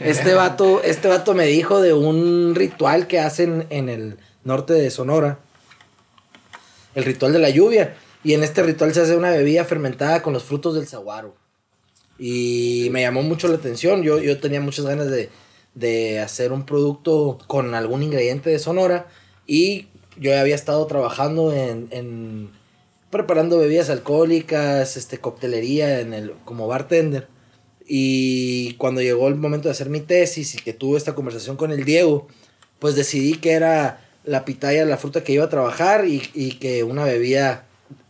[0.00, 4.90] Este vato, este vato me dijo de un ritual que hacen en el norte de
[4.90, 5.38] Sonora.
[6.96, 7.94] El ritual de la lluvia.
[8.24, 11.36] Y en este ritual se hace una bebida fermentada con los frutos del saguaro.
[12.18, 14.02] Y me llamó mucho la atención.
[14.02, 15.30] Yo, yo tenía muchas ganas de,
[15.74, 19.06] de hacer un producto con algún ingrediente de Sonora.
[19.46, 19.86] Y
[20.16, 22.50] yo había estado trabajando en, en
[23.10, 27.28] preparando bebidas alcohólicas, este, coctelería en el, como bartender.
[27.86, 31.70] Y cuando llegó el momento de hacer mi tesis y que tuve esta conversación con
[31.70, 32.28] el Diego,
[32.78, 36.82] pues decidí que era la pitaya, la fruta que iba a trabajar y, y que
[36.82, 37.66] una bebida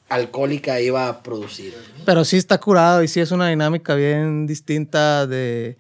[0.09, 1.74] alcohólica iba a producir.
[2.05, 5.77] Pero sí está curado y sí es una dinámica bien distinta de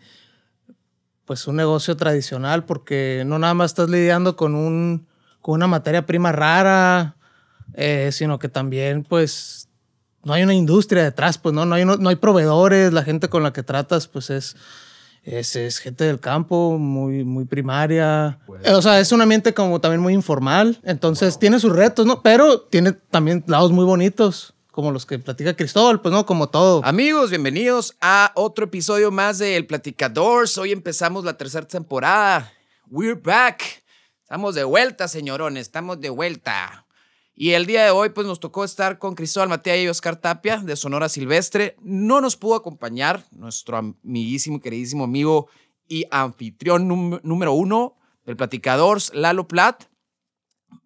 [1.24, 5.06] pues un negocio tradicional porque no nada más estás lidiando con un
[5.40, 7.16] con una materia prima rara,
[7.74, 9.68] eh, sino que también pues
[10.24, 13.42] no hay una industria detrás, pues no, no hay, no, hay proveedores, la gente con
[13.42, 14.56] la que tratas pues es,
[15.22, 18.38] es, es gente del campo, muy, muy primaria.
[18.72, 22.22] O sea, es un ambiente como también muy informal, entonces tiene sus retos, ¿no?
[22.22, 24.50] Pero tiene también lados muy bonitos.
[24.70, 26.84] Como los que platica Cristóbal, pues no, como todo.
[26.84, 30.58] Amigos, bienvenidos a otro episodio más de El Platicadores.
[30.58, 32.52] Hoy empezamos la tercera temporada.
[32.90, 33.62] We're back.
[34.20, 36.83] Estamos de vuelta, señorones, estamos de vuelta.
[37.36, 40.58] Y el día de hoy, pues nos tocó estar con Cristóbal Matías y Oscar Tapia
[40.58, 41.76] de Sonora Silvestre.
[41.82, 45.48] No nos pudo acompañar nuestro amiguísimo, queridísimo amigo
[45.88, 49.84] y anfitrión número uno del Platicador, Lalo Plat.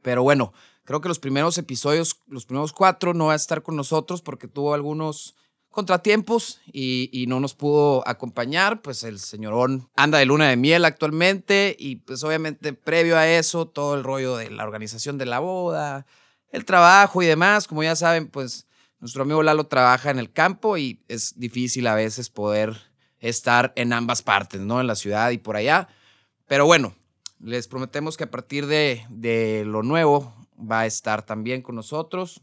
[0.00, 3.76] Pero bueno, creo que los primeros episodios, los primeros cuatro, no va a estar con
[3.76, 5.36] nosotros porque tuvo algunos
[5.68, 10.86] contratiempos y, y, no nos pudo acompañar, pues el señorón anda de luna de miel
[10.86, 15.40] actualmente y pues obviamente previo a eso todo el rollo de la organización de la
[15.40, 16.06] boda,
[16.50, 17.66] el trabajo y demás.
[17.66, 18.66] Como ya saben, pues
[19.00, 22.76] nuestro amigo Lalo trabaja en el campo y es difícil a veces poder
[23.20, 24.80] estar en ambas partes, ¿no?
[24.80, 25.88] En la ciudad y por allá.
[26.46, 26.94] Pero bueno,
[27.40, 32.42] les prometemos que a partir de, de lo nuevo va a estar también con nosotros.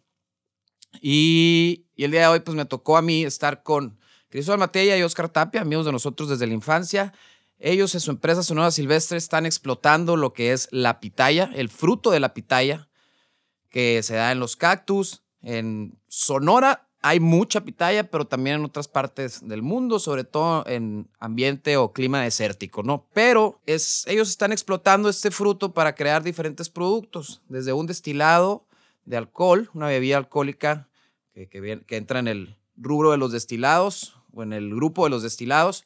[1.01, 3.97] Y, el día de hoy, pues me tocó a mí estar con
[4.29, 7.13] Cristóbal Matella y Oscar Tapia, amigos de nosotros desde la infancia.
[7.57, 12.11] Ellos en su empresa Sonora Silvestre están explotando lo que es la pitaya, el fruto
[12.11, 12.89] de la pitaya
[13.75, 15.21] que se da en los cactus.
[15.41, 21.09] En Sonora hay mucha pitaya, pero también en otras partes del mundo, sobre todo en
[21.19, 23.05] ambiente o clima desértico, ¿no?
[23.13, 28.65] Pero es, ellos están explotando este fruto para crear diferentes productos, desde un destilado
[29.03, 30.87] de alcohol, una bebida alcohólica
[31.33, 35.09] que, que, que entra en el rubro de los destilados o en el grupo de
[35.09, 35.85] los destilados,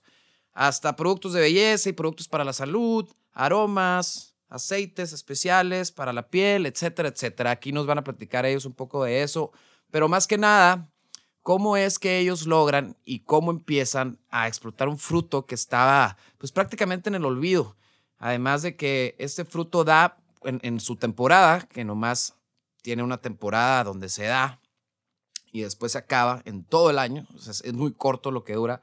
[0.53, 6.65] hasta productos de belleza y productos para la salud, aromas, aceites especiales para la piel,
[6.65, 7.51] etcétera, etcétera.
[7.51, 9.51] Aquí nos van a platicar ellos un poco de eso,
[9.91, 10.89] pero más que nada,
[11.41, 16.51] cómo es que ellos logran y cómo empiezan a explotar un fruto que estaba pues
[16.51, 17.75] prácticamente en el olvido.
[18.17, 22.35] Además de que este fruto da en, su temporada, que nomás
[22.81, 24.59] tiene una temporada donde se da
[25.51, 28.81] y después se acaba en todo el año, es muy corto lo que dura.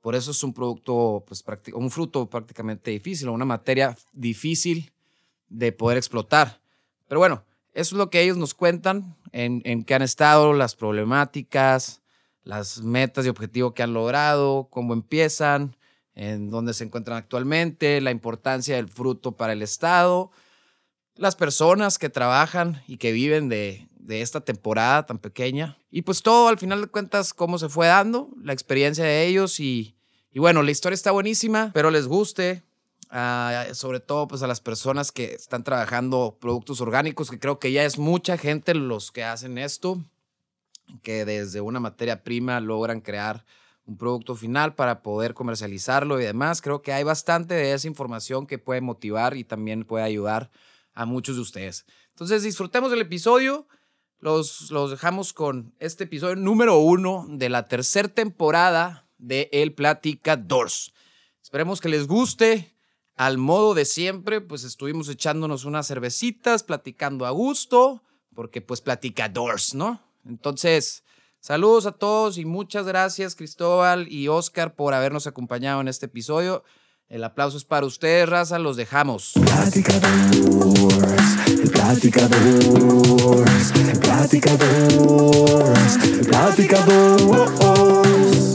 [0.00, 4.92] Por eso es un producto, pues, un fruto prácticamente difícil, una materia difícil
[5.48, 6.60] de poder explotar.
[7.08, 10.74] Pero bueno, eso es lo que ellos nos cuentan, en, en qué han estado, las
[10.76, 12.00] problemáticas,
[12.42, 15.76] las metas y objetivos que han logrado, cómo empiezan,
[16.14, 20.30] en dónde se encuentran actualmente, la importancia del fruto para el Estado,
[21.14, 25.76] las personas que trabajan y que viven de, de esta temporada tan pequeña.
[25.90, 29.60] Y pues todo, al final de cuentas, cómo se fue dando, la experiencia de ellos
[29.60, 29.96] y,
[30.30, 32.62] y bueno, la historia está buenísima, pero les guste,
[33.72, 37.84] sobre todo pues a las personas que están trabajando productos orgánicos, que creo que ya
[37.84, 40.02] es mucha gente los que hacen esto,
[41.02, 43.44] que desde una materia prima logran crear
[43.86, 46.60] un producto final para poder comercializarlo y demás.
[46.60, 50.50] Creo que hay bastante de esa información que puede motivar y también puede ayudar
[50.92, 51.86] a muchos de ustedes.
[52.10, 53.68] Entonces disfrutemos del episodio.
[54.18, 60.92] Los, los dejamos con este episodio número uno de la tercera temporada de El Platicadores.
[61.42, 62.75] Esperemos que les guste
[63.16, 68.02] al modo de siempre, pues estuvimos echándonos unas cervecitas, platicando a gusto,
[68.34, 70.02] porque pues platicadores, ¿no?
[70.26, 71.02] Entonces,
[71.40, 76.62] saludos a todos y muchas gracias Cristóbal y Oscar por habernos acompañado en este episodio.
[77.08, 79.32] El aplauso es para ustedes, raza, los dejamos.
[79.34, 80.26] Platicadores,
[81.86, 87.52] platicadores, platicadores, platicadores.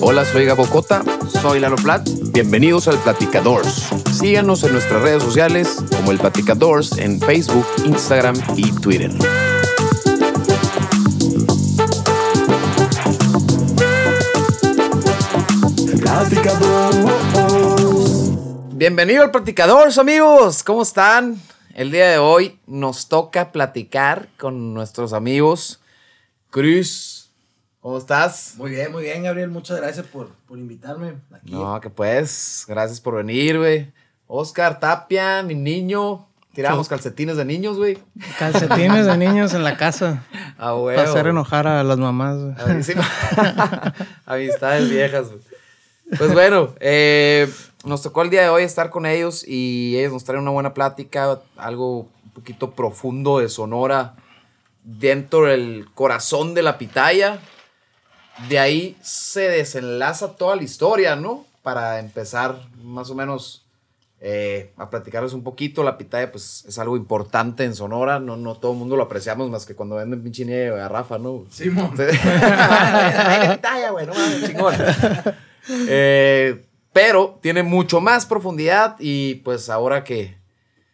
[0.01, 1.01] Hola, soy Gabo Cota.
[1.41, 2.05] Soy Lalo Plat.
[2.33, 3.87] Bienvenidos al Platicadores.
[4.11, 9.11] Síganos en nuestras redes sociales como el Platicadores en Facebook, Instagram y Twitter.
[16.01, 17.11] Platicadores.
[18.73, 20.63] Bienvenido al Platicadores, amigos.
[20.63, 21.39] ¿Cómo están?
[21.81, 25.81] El día de hoy nos toca platicar con nuestros amigos.
[26.51, 27.31] Cruz,
[27.79, 28.53] ¿cómo estás?
[28.57, 29.49] Muy bien, muy bien, Gabriel.
[29.49, 31.51] Muchas gracias por, por invitarme aquí.
[31.51, 33.91] No, que pues, gracias por venir, güey.
[34.27, 36.27] Oscar, Tapia, mi niño.
[36.53, 37.97] Tiramos calcetines de niños, güey.
[38.37, 40.23] Calcetines de niños en la casa.
[40.59, 40.95] Ah, güey.
[40.95, 42.37] Para hacer enojar a las mamás.
[42.37, 42.83] güey.
[42.83, 42.93] Sí.
[44.27, 45.41] Amistades viejas, güey.
[46.15, 47.51] Pues bueno, eh,
[47.83, 50.73] nos tocó el día de hoy estar con ellos y ellos nos traen una buena
[50.73, 54.15] plática, algo un poquito profundo de Sonora,
[54.83, 57.39] dentro del corazón de la pitaya.
[58.49, 61.45] De ahí se desenlaza toda la historia, ¿no?
[61.63, 63.65] Para empezar más o menos
[64.19, 65.83] eh, a platicarles un poquito.
[65.83, 68.19] La pitaya, pues, es algo importante en Sonora.
[68.19, 71.17] No, no todo el mundo lo apreciamos más que cuando venden pinche nieve de garrafa,
[71.17, 71.45] ¿no?
[71.49, 71.91] Sí, mo.
[71.95, 72.03] Sí.
[72.23, 74.75] Ay, la pitaya, güey, no mames, chingón.
[75.87, 80.38] Eh, pero tiene mucho más profundidad y pues ahora que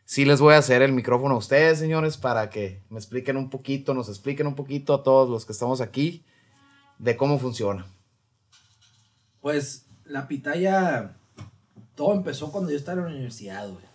[0.05, 3.49] sí les voy a hacer el micrófono a ustedes, señores, para que me expliquen un
[3.49, 6.23] poquito, nos expliquen un poquito a todos los que estamos aquí
[6.99, 7.85] de cómo funciona.
[9.41, 11.15] Pues la pitaya,
[11.95, 13.85] todo empezó cuando yo estaba en la universidad, güey.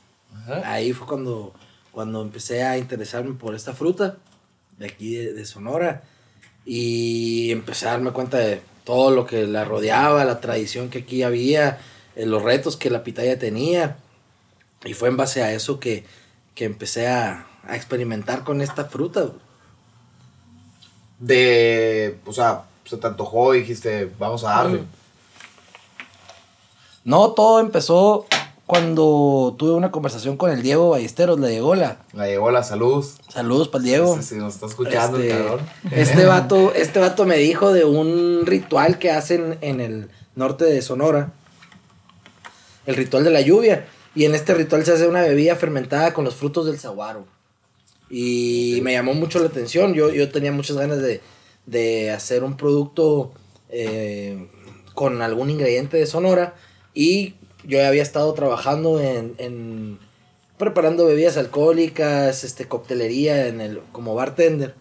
[0.64, 1.54] Ahí fue cuando,
[1.93, 4.16] cuando empecé a interesarme por esta fruta
[4.78, 6.02] de aquí de, de Sonora
[6.64, 11.22] y empecé a darme cuenta de todo lo que la rodeaba, la tradición que aquí
[11.22, 11.78] había,
[12.17, 13.97] eh, los retos que la pitaya tenía.
[14.85, 16.05] Y fue en base a eso que,
[16.55, 19.31] que empecé a, a experimentar con esta fruta.
[21.19, 24.81] De, o sea, se te antojó y dijiste, vamos a darle.
[24.81, 24.87] Mm.
[27.05, 28.26] No, todo empezó
[28.67, 31.99] cuando tuve una conversación con el Diego Ballesteros, la.
[32.12, 33.05] La llegó la salud.
[33.29, 34.17] Saludos para el Diego.
[34.17, 38.47] Sí, sí, nos está escuchando el Este, este vato, este vato me dijo de un
[38.47, 41.32] ritual que hacen en el norte de Sonora.
[42.87, 43.87] El ritual de la lluvia.
[44.14, 47.26] Y en este ritual se hace una bebida fermentada con los frutos del saguaro.
[48.11, 49.94] Y me llamó mucho la atención.
[49.94, 51.20] Yo, yo tenía muchas ganas de,
[51.67, 53.32] de hacer un producto
[53.70, 54.49] eh,
[54.94, 56.55] con algún ingrediente de Sonora.
[56.93, 57.34] Y
[57.64, 59.99] yo había estado trabajando en, en
[60.58, 64.75] preparando bebidas alcohólicas, este, coctelería en el, como bartender.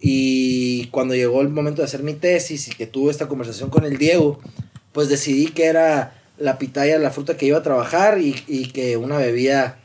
[0.00, 3.84] Y cuando llegó el momento de hacer mi tesis y que tuve esta conversación con
[3.84, 4.38] el Diego,
[4.92, 8.96] pues decidí que era la pitaya la fruta que iba a trabajar y, y que
[8.96, 9.78] una bebida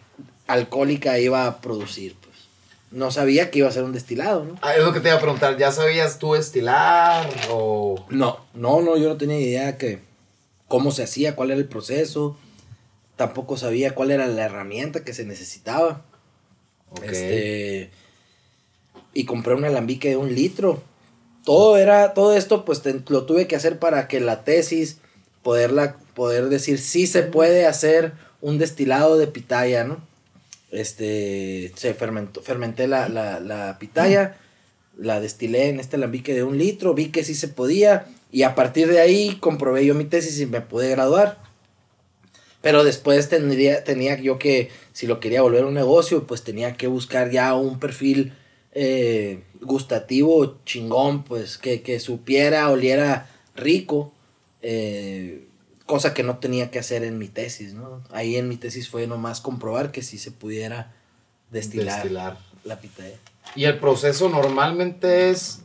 [0.47, 2.15] alcohólica iba a producir.
[2.21, 2.33] Pues.
[2.91, 4.55] No sabía que iba a ser un destilado, ¿no?
[4.61, 8.05] Ah, es lo que te iba a preguntar, ¿ya sabías tú estilar o...?
[8.09, 9.99] No, no, no, yo no tenía idea que
[10.67, 12.37] cómo se hacía, cuál era el proceso.
[13.15, 16.01] Tampoco sabía cuál era la herramienta que se necesitaba.
[16.91, 17.03] Ok.
[17.03, 17.91] Este,
[19.13, 20.81] y compré un alambique de un litro.
[21.45, 24.97] Todo era, todo esto pues te- lo tuve que hacer para que la tesis,
[25.41, 29.97] poderla, poder decir si se puede hacer un destilado de pitaya, ¿no?
[30.71, 34.37] Este, se fermentó, fermenté la, la, la pitaya,
[34.97, 38.55] la destilé en este alambique de un litro, vi que sí se podía y a
[38.55, 41.37] partir de ahí comprobé yo mi tesis y me pude graduar.
[42.61, 46.87] Pero después tendría, tenía yo que, si lo quería volver un negocio, pues tenía que
[46.87, 48.33] buscar ya un perfil
[48.71, 54.13] eh, gustativo chingón, pues que, que supiera, oliera rico,
[54.63, 55.45] eh,
[55.85, 58.01] cosa que no tenía que hacer en mi tesis, ¿no?
[58.11, 60.93] Ahí en mi tesis fue nomás comprobar que sí se pudiera
[61.51, 62.37] destilar, Destilar.
[62.63, 63.17] la pitaya.
[63.55, 65.59] Y el proceso normalmente es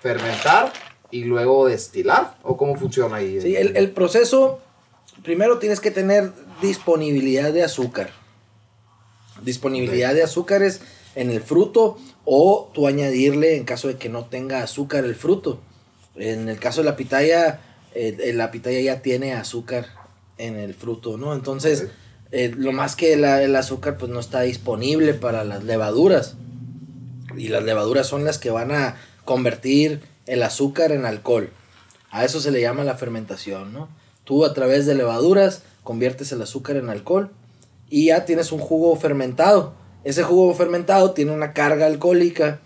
[0.00, 0.72] fermentar
[1.10, 3.40] y luego destilar, ¿o cómo funciona ahí?
[3.40, 4.60] Sí, el, el proceso,
[5.22, 8.10] primero tienes que tener disponibilidad de azúcar.
[9.42, 10.80] Disponibilidad de azúcares
[11.14, 15.60] en el fruto o tú añadirle en caso de que no tenga azúcar el fruto.
[16.16, 17.60] En el caso de la pitaya,
[17.94, 19.86] eh, eh, la pitaya ya tiene azúcar
[20.38, 21.32] en el fruto, ¿no?
[21.34, 21.88] Entonces,
[22.32, 26.36] eh, lo más que la- el azúcar pues no está disponible para las levaduras.
[27.36, 31.50] Y las levaduras son las que van a convertir el azúcar en alcohol.
[32.10, 33.88] A eso se le llama la fermentación, ¿no?
[34.24, 37.30] Tú a través de levaduras conviertes el azúcar en alcohol
[37.90, 39.74] y ya tienes un jugo fermentado.
[40.04, 42.60] Ese jugo fermentado tiene una carga alcohólica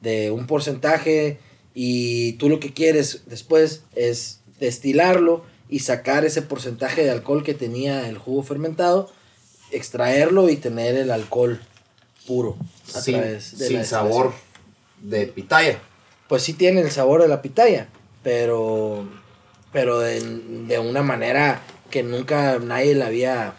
[0.00, 1.38] de un porcentaje
[1.74, 7.54] y tú lo que quieres después es destilarlo y sacar ese porcentaje de alcohol que
[7.54, 9.10] tenía el jugo fermentado,
[9.70, 11.60] extraerlo y tener el alcohol
[12.26, 12.56] puro
[12.94, 14.32] a sin, través de sin la sabor
[15.02, 15.80] de pitaya.
[16.28, 17.88] pues sí tiene el sabor de la pitaya,
[18.22, 19.06] pero,
[19.72, 23.54] pero de, de una manera que nunca nadie la había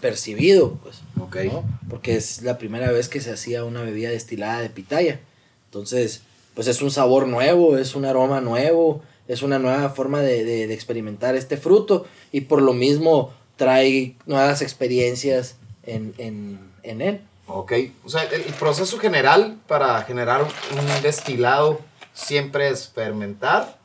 [0.00, 1.36] percibido, pues, Ok.
[1.52, 1.64] ¿no?
[1.88, 5.20] Porque es la primera vez que se hacía una bebida destilada de pitaya.
[5.66, 6.22] Entonces,
[6.54, 10.66] pues es un sabor nuevo, es un aroma nuevo, es una nueva forma de, de-
[10.66, 17.20] de experimentar este fruto y por lo mismo trae nuevas experiencias en, en, en él.
[17.46, 17.72] Ok,
[18.04, 21.80] o sea, el, el proceso general para generar un destilado
[22.12, 23.78] siempre es fermentar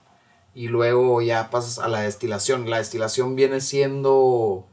[0.53, 2.69] y luego ya pasas a la destilación.
[2.69, 4.65] La destilación viene siendo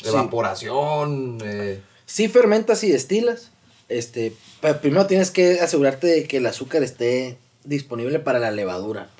[0.00, 0.08] Sí.
[0.08, 1.38] evaporación.
[1.44, 3.50] eh, Si fermentas y destilas,
[3.88, 9.10] este, pero primero tienes que asegurarte de que el azúcar esté disponible para la levadura.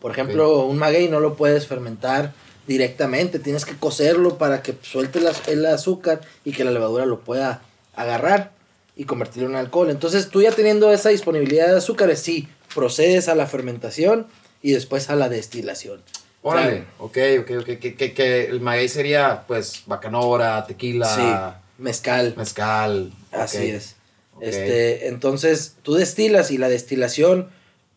[0.00, 2.32] Por ejemplo, un maguey no lo puedes fermentar
[2.66, 7.06] directamente, tienes que cocerlo para que suelte el, az- el azúcar y que la levadura
[7.06, 7.62] lo pueda
[7.96, 8.52] agarrar
[8.94, 9.90] y convertirlo en alcohol.
[9.90, 14.26] Entonces tú ya teniendo esa disponibilidad de azúcares, sí, procedes a la fermentación
[14.62, 16.02] y después a la destilación.
[16.42, 17.78] órale, ok, ok, ok.
[17.78, 22.34] Que, que, que el maguey sería, pues, bacanora, tequila, Sí, mezcal.
[22.36, 23.12] mezcal.
[23.32, 23.96] Así es.
[24.40, 27.48] Este, entonces, tú destilas y la destilación,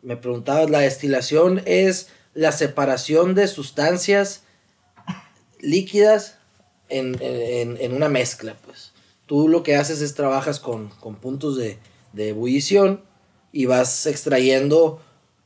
[0.01, 4.43] me preguntabas, la destilación es la separación de sustancias
[5.59, 6.35] líquidas
[6.89, 8.91] en, en- en una mezcla, pues.
[9.25, 11.77] Tú lo que haces es trabajas con, con puntos de,
[12.13, 13.01] de ebullición
[13.53, 15.01] y vas extrayendo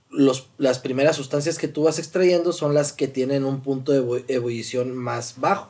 [0.09, 4.01] los, las primeras sustancias que tú vas extrayendo son las que tienen un punto de
[4.01, 5.69] ebu- ebullición más bajo.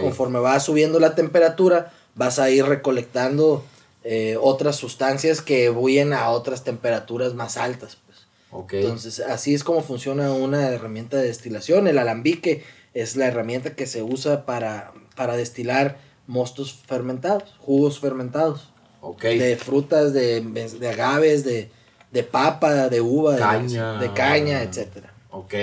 [0.00, 3.64] Conforme va subiendo la temperatura, vas a ir recolectando
[4.08, 7.96] eh, otras sustancias que ebullen a otras temperaturas más altas.
[8.06, 8.18] Pues.
[8.52, 8.72] ok.
[8.74, 11.88] Entonces, así es como funciona una herramienta de destilación.
[11.88, 12.62] El alambique
[12.94, 15.98] es la herramienta que se usa para, para destilar
[16.28, 19.22] mostos fermentados, jugos fermentados, ok.
[19.22, 21.70] de frutas, de, de agaves, de,
[22.12, 23.98] de papa, de uva, de- Caña.
[23.98, 25.12] de, caña, etcétera.
[25.30, 25.54] Ok.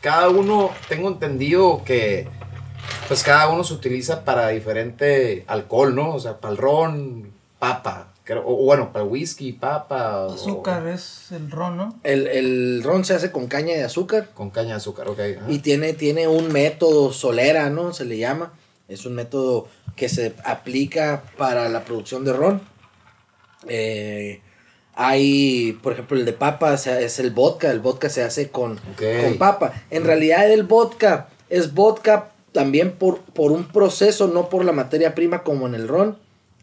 [0.00, 2.26] Cada uno, tengo entendido que
[3.06, 6.14] pues cada uno se utiliza para diferente alcohol, ¿no?
[6.14, 7.31] O sea, para el ron,
[7.62, 8.08] papa.
[8.24, 10.26] creo- o bueno, para whisky, papa.
[10.26, 11.98] o- Azúcar es el ron, ¿no?
[12.02, 14.30] El, el ron se hace con caña de azúcar.
[14.34, 15.18] con caña de azúcar, ok.
[15.38, 15.46] ajá.
[15.50, 17.92] Y tiene, tiene un método solera, ¿no?
[17.92, 18.52] Se le llama.
[18.88, 22.60] Es un método que se aplica para la producción de ron.
[23.68, 24.40] Eh,
[24.94, 27.70] hay, por ejemplo, el de papa, o sea, es el vodka.
[27.70, 29.72] El vodka se hace con, con papa.
[29.90, 35.14] En realidad el vodka es vodka también por, por un proceso, no por la materia
[35.14, 36.18] prima como en el ron.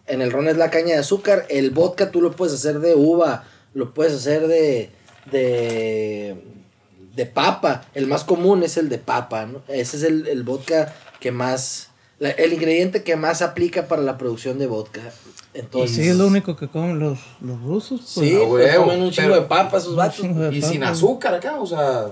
[0.10, 1.46] En el ron es la caña de azúcar.
[1.50, 4.90] El vodka tú lo puedes hacer de uva, lo puedes hacer de,
[5.32, 6.36] de,
[7.16, 7.86] de papa.
[7.94, 9.62] El más común es el de papa, ¿no?
[9.68, 11.90] Ese es el, el vodka que más,
[12.20, 15.02] la- el ingrediente que más aplica para la producción de vodka.
[15.54, 18.02] Entonces, sí, es lo único que comen los, los rusos.
[18.16, 18.30] pues.
[18.30, 20.26] Sí, A pues, comen un chingo pero- de papa esos vatos.
[20.52, 22.08] Y sin azúcar acá, o sea.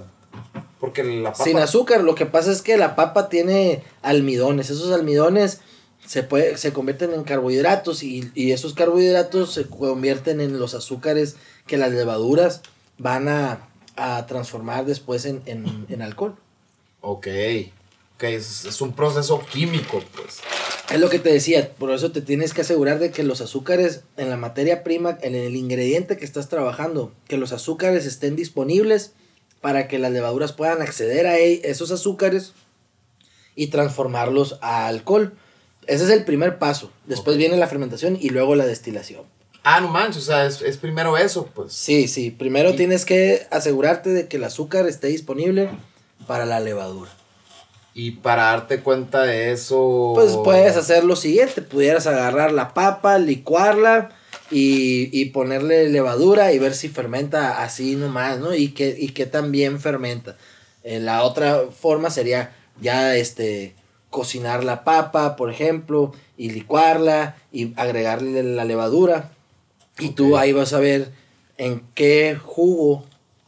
[0.80, 1.44] Porque la papa.
[1.44, 4.70] Sin azúcar, lo que pasa es que la papa tiene almidones.
[4.70, 5.62] Esos almidones
[6.08, 11.36] se, puede, se convierten en carbohidratos y, y esos carbohidratos se convierten en los azúcares
[11.68, 12.62] que las levaduras
[12.98, 16.36] van a, a transformar después en, en, en alcohol.
[17.02, 17.28] Ok.
[18.16, 20.40] Ok, es, es un proceso químico, pues.
[20.92, 24.02] Es lo que te decía, por eso te tienes que asegurar de que los azúcares
[24.16, 29.12] en la materia prima, en el ingrediente que estás trabajando, que los azúcares estén disponibles
[29.62, 32.54] para que las levaduras puedan acceder a e- esos azúcares
[33.56, 35.38] y transformarlos a alcohol.
[35.88, 36.91] Ese es el primer paso.
[37.06, 39.22] Después viene la fermentación y luego la destilación.
[39.63, 41.74] Ah, no manches, o sea, es, es primero eso, pues.
[41.74, 42.32] Sí, sí.
[42.32, 45.70] Primero Y- tienes que asegurarte de que el azúcar esté disponible
[46.25, 47.12] para la levadura.
[47.94, 50.12] Y para darte cuenta de eso.
[50.13, 54.10] Pues puedes hacer lo siguiente, pudieras agarrar la papa, licuarla
[54.51, 58.53] y, y ponerle levadura y ver si fermenta así nomás, ¿no?
[58.53, 60.38] Y que, y que también fermenta.
[60.84, 63.74] Eh, la otra forma sería ya este
[64.10, 69.32] cocinar la papa, por ejemplo, y licuarla y agregarle la levadura.
[70.00, 71.12] Y tú ahí vas a ver
[71.58, 73.04] en qué jugo,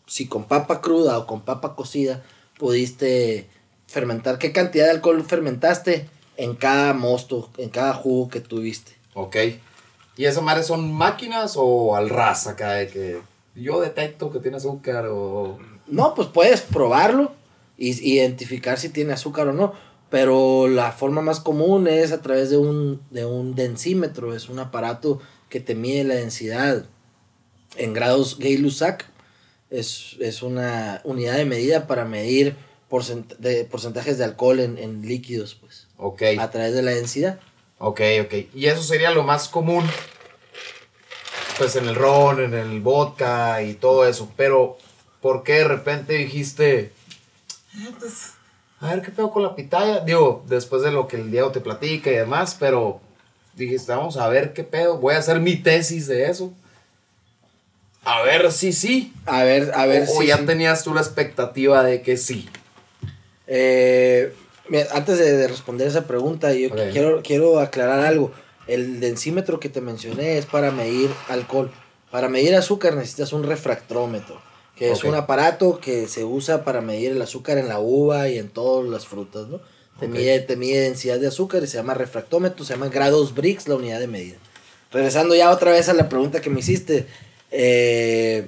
[0.08, 2.24] si con papa cruda o con papa cocida,
[2.58, 3.48] pudiste
[3.88, 8.94] fermentar, qué cantidad de alcohol fermentaste en cada mosto, en cada jugo que tuviste.
[9.14, 9.36] Ok.
[10.18, 13.22] ¿Y esas madres son máquinas o al ras acá de que
[13.56, 15.58] yo detecto que tiene azúcar o.
[15.88, 17.32] No, pues puedes probarlo
[17.78, 19.74] y identificar si tiene azúcar o no.
[20.10, 24.36] Pero la forma más común es a través de un, de un densímetro.
[24.36, 26.86] Es un aparato que te mide la densidad
[27.76, 29.06] en grados Gay-Lussac.
[29.70, 32.56] Es, es una unidad de medida para medir
[32.90, 36.24] porcent- de, porcentajes de alcohol en, en líquidos, pues, Ok.
[36.40, 37.40] a través de la densidad.
[37.78, 38.34] Ok, ok.
[38.56, 39.86] Y eso sería lo más común.
[41.58, 44.32] Pues en el ron, en el vodka y todo eso.
[44.36, 44.78] Pero,
[45.22, 46.94] ¿por qué de repente dijiste.
[47.76, 48.32] "Ah, pues,
[48.82, 50.00] a ver qué pedo con la pitaya?
[50.02, 53.02] Digo, después de lo que el Diego te platica y demás, pero
[53.56, 54.98] dijiste, vamos a ver qué pedo.
[54.98, 56.54] Voy a hacer mi tesis de eso.
[58.04, 59.14] A ver si sí.
[59.26, 60.28] A ver, a ver o, o si...
[60.28, 62.48] ya si- tenías tú la expectativa de que sí.
[63.48, 64.34] Eh,
[64.70, 68.32] Mira, antes de, de responder esa pregunta, yo quiero, quiero aclarar algo.
[68.68, 71.72] El densímetro que te mencioné es para medir alcohol.
[72.12, 74.40] Para medir azúcar necesitas un refractómetro,
[74.80, 75.10] que es Ok.
[75.10, 78.90] un aparato que se usa para medir el azúcar en la uva y en todas
[78.90, 79.60] las frutas, ¿no?
[80.00, 80.12] Te, Ok.
[80.14, 83.76] mide, te mide densidad de azúcar y se llama refractómetro, se llama grados Brix la
[83.76, 84.38] unidad de medida.
[84.92, 87.06] Regresando ya otra vez a la pregunta que me hiciste,
[87.52, 88.48] eh,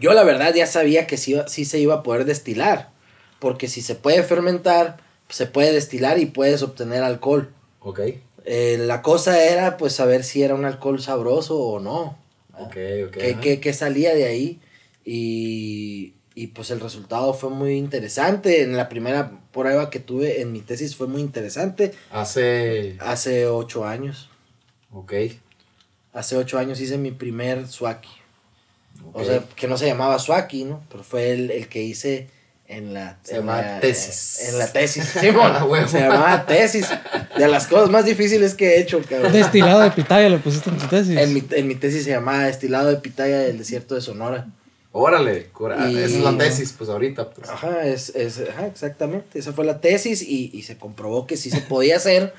[0.00, 2.90] yo la verdad ya sabía que sí, sí se iba a poder destilar,
[3.40, 4.98] porque si se puede fermentar,
[5.28, 7.50] se puede destilar y puedes obtener alcohol.
[7.80, 8.00] Ok.
[8.44, 12.16] Eh, la cosa era pues saber si era un alcohol sabroso o no.
[12.56, 12.76] Ok,
[13.08, 13.10] ok.
[13.18, 14.60] ¿Qué, qué- qué salía de ahí?
[15.04, 18.62] Y, y, pues el resultado fue muy interesante.
[18.62, 21.92] En la primera prueba que tuve en mi tesis fue muy interesante.
[22.10, 22.96] Hace.
[23.00, 24.28] Hace ocho años.
[24.92, 25.12] Ok.
[26.12, 28.08] Hace ocho años hice mi primer swaki.
[29.12, 30.82] O sea, que no se llamaba swaki, ¿no?
[30.90, 32.28] Pero fue el, el que hice
[32.66, 33.18] en la...
[33.24, 34.48] Se en llamaba la- tesis.
[34.48, 35.04] En la tesis.
[35.20, 35.86] Simón, Ah, huevo.
[35.88, 36.88] se llamaba tesis.
[37.36, 39.32] De las cosas más difíciles que he hecho, cabrón.
[39.32, 41.18] Destilado de pitaya lo pusiste en tu tesis.
[41.18, 44.46] En mi, en mi tesis se llamaba Destilado de Pitaya del Desierto de Sonora.
[44.96, 45.46] Órale.
[45.52, 47.30] cura- Y- Esa es la tesis, pues ahorita.
[47.30, 47.48] Pues.
[47.50, 49.38] Ajá, es, es, ajá, exactamente.
[49.40, 52.32] Esa fue la tesis y, y se comprobó que sí se podía hacer.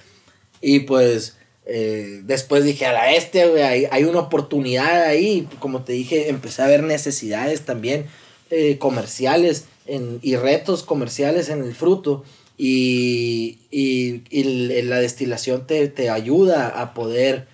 [0.61, 1.35] Y pues
[1.65, 3.11] eh, después dije, a la
[3.49, 5.47] güey, hay, hay una oportunidad ahí.
[5.59, 8.05] Como te dije, empecé a ver necesidades también
[8.51, 12.23] eh, comerciales en, y retos comerciales en el fruto.
[12.57, 17.47] Y, y, y la destilación te, te ayuda a poder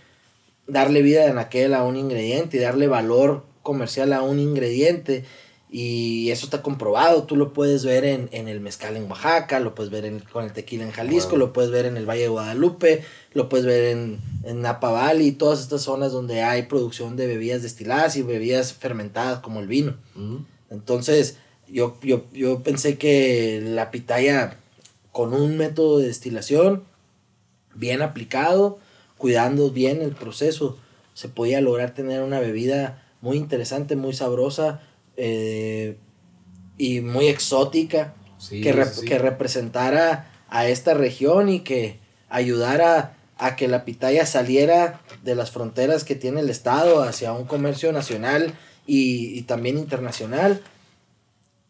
[0.67, 5.25] darle vida en aquel a un ingrediente y darle valor comercial a un ingrediente.
[5.73, 7.23] Y eso está comprobado.
[7.23, 10.43] Tú lo puedes ver en, en el mezcal en Oaxaca, lo puedes ver en- con
[10.43, 11.39] el tequila en Jalisco, Wow.
[11.39, 15.31] lo puedes ver en el Valle de Guadalupe, lo puedes ver en, en Napa Valley,
[15.31, 19.95] todas estas zonas donde hay producción de bebidas destiladas y bebidas fermentadas como el vino.
[20.15, 20.43] Ujú.
[20.69, 21.37] Entonces,
[21.69, 24.57] yo, yo, yo pensé que la pitaya
[25.13, 26.83] con un método de destilación
[27.75, 28.77] bien aplicado,
[29.17, 30.77] cuidando bien el proceso,
[31.13, 34.81] se podía lograr tener una bebida muy interesante, muy sabrosa
[35.17, 35.97] eh,
[36.77, 39.05] y muy exótica, Sí, que, rep- sí, sí.
[39.05, 45.51] que representara a esta región y que ayudara a que la pitaya saliera de las
[45.51, 48.53] fronteras que tiene el Estado hacia un comercio nacional
[48.87, 50.61] y, y también internacional.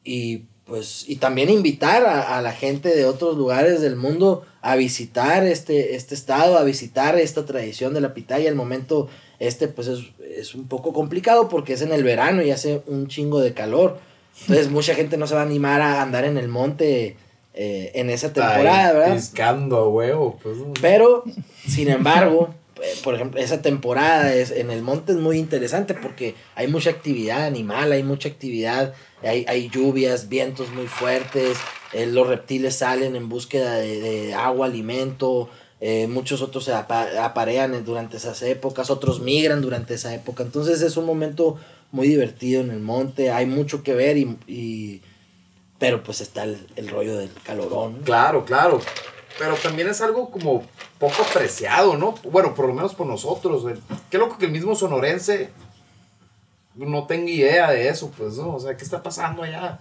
[0.04, 4.76] Y pues, y también invitar a, a la gente de otros lugares del mundo a
[4.78, 8.48] visitar este, este estado, a visitar esta tradición de la pitaya.
[8.48, 9.10] El momento
[9.42, 10.02] este pues es,
[10.38, 13.98] es un poco complicado porque es en el verano y hace un chingo de calor.
[14.42, 17.18] Entonces mucha gente no se va a animar a andar en el monte
[17.56, 19.16] eh, en esa temporada, Ay, ¿verdad?
[19.16, 20.38] Piscando a huevo.
[20.44, 21.24] Pues, Pero,
[21.68, 26.36] sin embargo, eh, por ejemplo, esa temporada es, en el monte es muy interesante porque
[26.54, 31.58] hay mucha actividad animal, hay mucha actividad, hay, hay lluvias, vientos muy fuertes,
[31.94, 35.50] eh, los reptiles salen en búsqueda de, de agua, alimento,
[35.82, 40.44] eh, muchos otros se apa- aparean durante esas épocas, otros migran durante esa época.
[40.44, 41.58] Entonces es un momento
[41.92, 44.38] muy divertido en el monte, hay mucho que ver y...
[44.48, 45.02] y-
[45.80, 47.98] pero pues está el, el rollo del calorón.
[47.98, 48.04] ¿no?
[48.04, 48.80] Claro, claro.
[49.40, 50.62] Pero también es algo como
[51.00, 52.14] poco apreciado, ¿no?
[52.32, 53.64] Bueno, por lo menos por nosotros.
[53.64, 53.76] güey.
[54.12, 55.50] Qué loco que el mismo sonorense
[56.76, 58.56] no tenga idea de eso, pues, ¿no?
[58.56, 59.80] O sea, ¿qué está pasando allá?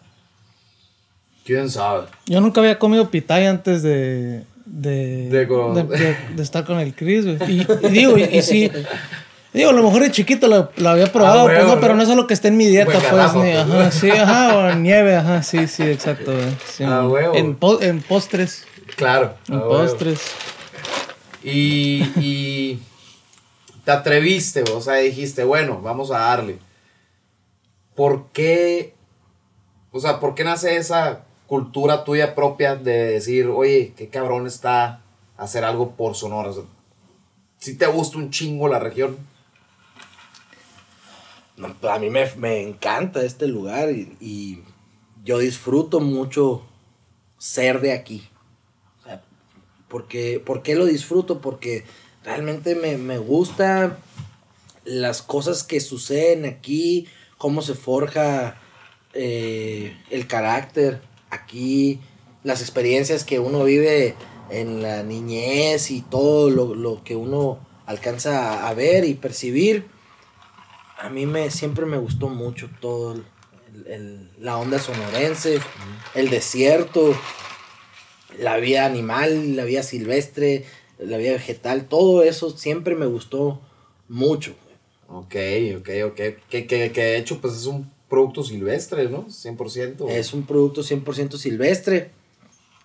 [1.44, 2.06] ¿Quién sabe?
[2.24, 4.44] Yo nunca había comido pitaya antes de.
[4.72, 7.38] De, De co- de- de- de estar con el Chris, güey.
[7.50, 8.70] Y, y digo, y, y sí.
[9.52, 11.96] Digo, a lo mejor de chiquito lo, lo había probado, Ah, pues huevo, no, pero
[11.96, 12.02] ¿no?
[12.04, 13.34] es algo que esté en mi dieta, pues.
[13.34, 13.56] Ni, pues.
[13.56, 16.56] ajá, sí, ajá, o nieve, ajá, sí, sí, exacto, güey.
[16.64, 17.04] Sí, Ah,
[17.34, 18.64] en, po- en postres.
[18.94, 19.34] Claro.
[19.48, 20.20] En ah, postres.
[21.42, 22.78] Y, y
[23.84, 26.58] te atreviste, o sea, dijiste, bueno, vamos a darle.
[27.96, 28.94] ¿Por qué?
[29.90, 35.02] O sea, ¿por qué nace esa cultura tuya propia de decir, oye, qué cabrón está
[35.36, 36.52] hacer algo por Sonora?
[37.58, 39.18] Si te gusta un chingo la región.
[41.82, 44.62] A mí me, me encanta este lugar y, y
[45.24, 46.62] yo disfruto mucho
[47.36, 48.28] ser de aquí.
[49.00, 49.20] O sea,
[49.88, 51.40] porque, ¿Por qué lo disfruto?
[51.40, 51.84] Porque
[52.22, 53.98] realmente me, me gusta
[54.84, 57.08] las cosas que suceden aquí,
[57.38, 58.60] cómo se forja
[59.14, 62.00] eh, el carácter aquí,
[62.44, 64.14] las experiencias que uno vive
[64.50, 69.86] en la niñez y todo lo, lo que uno alcanza a ver y percibir
[70.98, 73.24] a mí me siempre me gustó mucho todo el-
[73.86, 75.58] el- la onda sonorense,
[76.14, 77.14] el desierto,
[78.38, 80.64] la vida animal, la vida silvestre,
[80.98, 83.60] la vida vegetal, todo eso siempre me gustó
[84.08, 84.54] mucho.
[85.08, 85.34] Ok,
[85.78, 86.14] ok, ok.
[86.50, 89.26] Que, que, que de hecho, pues es un producto silvestre, ¿no?
[89.28, 90.10] 100%.
[90.10, 92.10] Es un producto 100% silvestre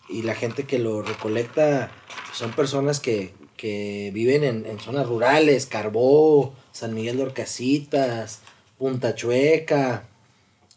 [0.07, 1.91] y la gente que lo recolecta
[2.33, 8.39] son personas que, que viven en, en zonas rurales, Carbó, San Miguel de Orcasitas,
[8.77, 10.07] Punta Chueca.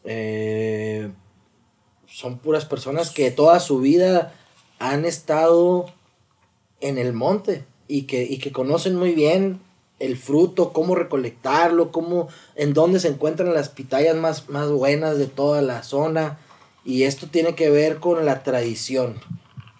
[0.04, 1.10] eh,
[2.06, 4.34] son puras personas que toda su vida
[4.78, 5.92] han estado
[6.80, 9.60] en el monte y que, y que conocen muy bien
[9.98, 15.26] el fruto, cómo recolectarlo, cómo, en dónde se encuentran las pitayas más, más buenas de
[15.26, 16.38] toda la zona.
[16.84, 19.16] Y esto tiene que ver con la tradición.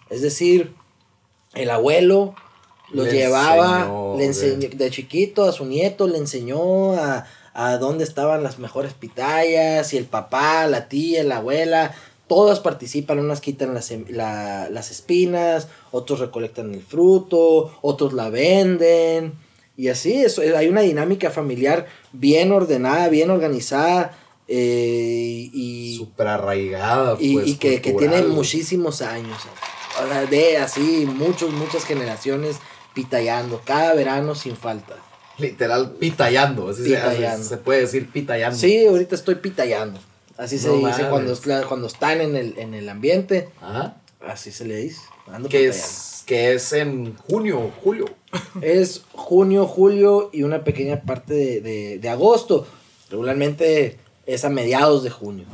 [0.09, 0.73] Es decir,
[1.53, 2.35] el abuelo
[2.91, 7.25] lo Le llevaba, enseñó, le de- enseñó de chiquito a su nieto, le enseñó a,
[7.53, 11.93] a dónde estaban las mejores pitayas, y el papá, la tía, la abuela,
[12.27, 18.29] todas participan, unas quitan las, em- la- las espinas, otros recolectan el fruto, otros la
[18.29, 19.33] venden,
[19.79, 24.13] y así, eso, hay una dinámica familiar bien ordenada, bien organizada,
[24.45, 27.15] eh, y, Súper arraigada.
[27.17, 29.37] y, pues, y que, que tiene muchísimos años.
[30.03, 32.57] O sea, de así, muchos, muchas generaciones
[32.93, 34.95] pitayando, cada verano sin falta.
[35.37, 36.69] Literal, pitayando.
[36.71, 37.45] así se- así Pitayando.
[37.45, 38.57] Se, puede decir pitayando.
[38.59, 39.97] Sí, ahorita estoy pitayando.
[40.37, 43.47] Así se dice cuando, es cuando están en el, en el ambiente.
[43.61, 43.95] Ajá.
[44.27, 44.99] Así se le dice.
[45.27, 45.85] Ando Que pitayando.
[45.87, 48.05] es, que es en junio, julio.
[48.61, 52.67] Es junio, julio y una pequeña parte de, de- de agosto.
[53.09, 55.45] Regularmente es a mediados de junio.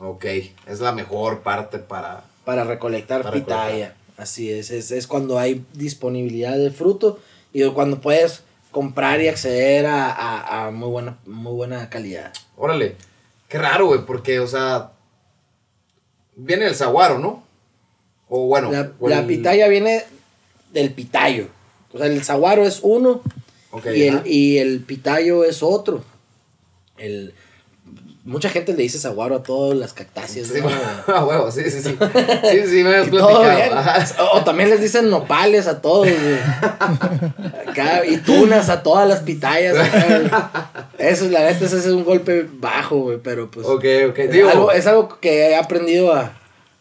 [0.00, 0.24] Ok,
[0.66, 2.24] es la mejor parte para...
[2.46, 3.64] para recolectar Para pitaya.
[3.88, 3.94] recolectar.
[4.16, 7.18] Así es, es, es cuando hay disponibilidad de fruto
[7.52, 12.32] y cuando puedes comprar y acceder a, a- a muy, buena, muy buena calidad.
[12.56, 12.96] Órale,
[13.46, 14.92] qué raro, güey, porque, o sea,
[16.34, 17.46] viene el saguaro, ¿no?
[18.28, 20.04] O bueno, La, o la el- pitaya viene
[20.72, 21.48] del pitayo.
[21.92, 23.22] O sea, el saguaro es uno
[23.94, 26.04] y, el, y el pitayo es otro.
[26.98, 27.32] El,
[28.24, 30.48] mucha gente le dice saguaro a todas las cactáceas.
[30.48, 30.68] Sí, ¿no?
[31.14, 31.96] a huevo, sí, sí, sí.
[32.50, 33.42] Sí, sí, me platicado.
[33.74, 34.06] Ajá.
[34.34, 36.08] O también les dicen nopales a todos.
[37.68, 39.76] Acá, y tunas a todas las pitayas.
[39.78, 40.88] acá.
[40.98, 43.66] Eso, la neta, ese es un golpe bajo, güey, pero pues.
[43.66, 44.18] Ok, ok.
[44.18, 46.32] es, Digo, algo, es algo que he aprendido a,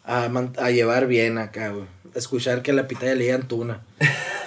[0.08, 0.26] a,
[0.58, 1.86] a llevar bien acá, güey.
[2.16, 3.82] Escuchar que a la pitaya le digan tuna.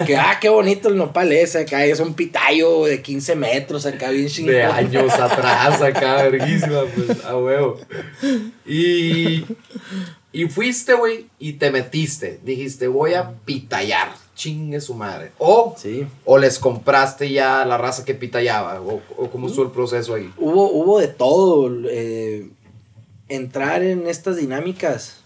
[0.07, 1.85] Que, ah, qué bonito el nopal ese acá.
[1.85, 4.55] Es un pitayo de 15 metros acá, bien chingón.
[4.55, 7.79] de años atrás acá, verguísima, pues, a huevo.
[8.67, 9.45] Y,
[10.33, 12.41] y fuiste, güey, y te metiste.
[12.43, 14.13] Dijiste, voy a pitayar.
[14.35, 15.33] Chingue su madre.
[15.39, 16.07] O, Sí.
[16.25, 18.81] o les compraste ya la raza que pitayaba.
[18.81, 20.33] O, o cómo estuvo el proceso ahí.
[20.39, 21.71] Hubo, hubo de todo.
[21.89, 22.49] eh,
[23.29, 25.20] entrar en estas dinámicas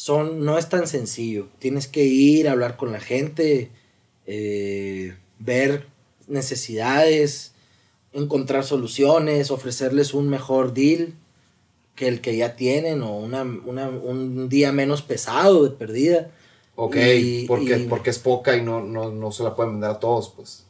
[0.00, 1.48] son, no es tan sencillo.
[1.58, 3.70] Tienes que ir, hablar con la gente,
[4.26, 5.86] eh, ver
[6.28, 7.52] necesidades,
[8.12, 11.14] encontrar soluciones, ofrecerles un mejor deal
[11.94, 16.30] que el que ya tienen o una, una- un día menos pesado de perdida.
[16.74, 19.90] Ok, Y- porque, y- porque es poca y no, no, no se la pueden vender
[19.92, 20.64] a todos, pues.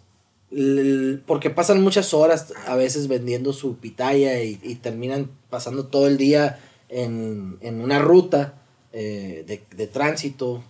[1.26, 6.16] Porque pasan muchas horas a veces vendiendo su pitaya y, y terminan pasando todo el
[6.16, 10.62] día en, en una ruta eh, de, de tránsito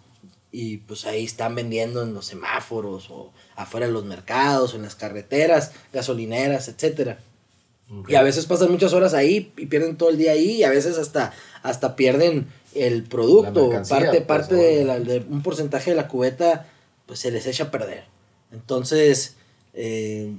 [0.52, 4.83] y pues ahí están vendiendo en los semáforos o afuera de los mercados o en
[4.83, 7.18] las carreteras, gasolineras, etcétera.
[8.09, 10.70] Y a veces pasan muchas horas ahí y pierden todo el día ahí y a
[10.70, 13.52] veces hasta, hasta pierden el producto.
[13.88, 16.66] Parte pues, parte de, la- de un porcentaje de la cubeta
[17.07, 18.05] pues se les echa a perder.
[18.52, 19.37] Entonces,
[19.74, 20.33] eh,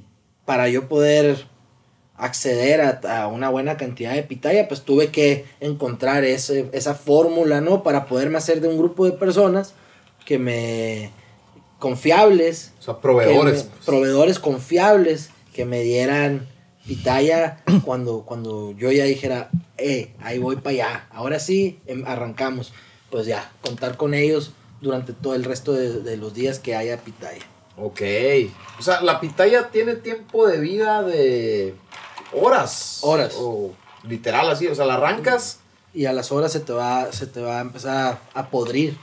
[0.46, 1.46] para yo poder
[2.18, 7.62] acceder a, a una buena cantidad de pitaya, pues tuve que encontrar ese, esa fórmula,
[7.62, 7.84] ¿no?
[7.84, 9.74] Para poderme hacer de un grupo de personas
[10.26, 11.12] que me
[11.80, 13.66] confiables, O sea, proveedores.
[13.66, 13.86] me- pues.
[13.86, 16.48] proveedores confiables que me dieran
[16.88, 22.74] pitaya cuando, cuando yo ya dijera, eh, ahí voy para allá, ahora sí, em, arrancamos.
[23.12, 24.52] Pues ya, contar con ellos
[24.82, 27.42] durante todo el resto de, de los días que haya pitaya.
[27.78, 28.02] Ok.
[28.80, 31.74] O sea, la pitaya tiene tiempo de vida de
[32.34, 33.00] horas.
[33.02, 33.34] Horas.
[33.38, 33.72] O
[34.04, 34.68] literal así.
[34.68, 35.60] O sea, la arrancas.
[35.94, 38.98] Y a las horas se te va, se te va a empezar a podrir.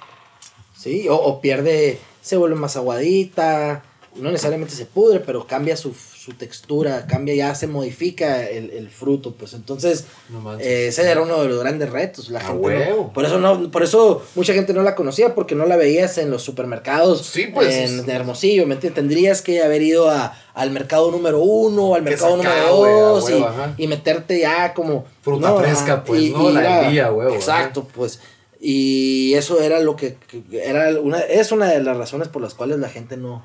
[0.77, 1.09] ¿Sí?
[1.09, 3.83] O, o pierde, se vuelve más aguadita.
[4.17, 8.89] No necesariamente se pudre, pero cambia su, su textura, cambia, ya se modifica el, el
[8.89, 9.33] fruto.
[9.35, 12.29] Pues entonces, No eh, ese era uno de los grandes retos.
[12.31, 15.55] La A gente no- por eso no, por eso mucha gente no la conocía, porque
[15.57, 18.67] no la veías en los supermercados Sí, pues, en Hermosillo.
[18.67, 18.95] ¿me entiendes?
[19.03, 23.87] Tendrías que haber ido a, al mercado número uno, al mercado número dos, y, y
[23.89, 26.51] meterte ya como Fruta no, fresca, ajá, pues, ¿no?
[26.51, 28.21] La ir a- del día, huevo, Exacto, pues.
[28.61, 32.55] Y eso era lo que, que era una, es una de las razones por las
[32.55, 33.45] cuales la gente no,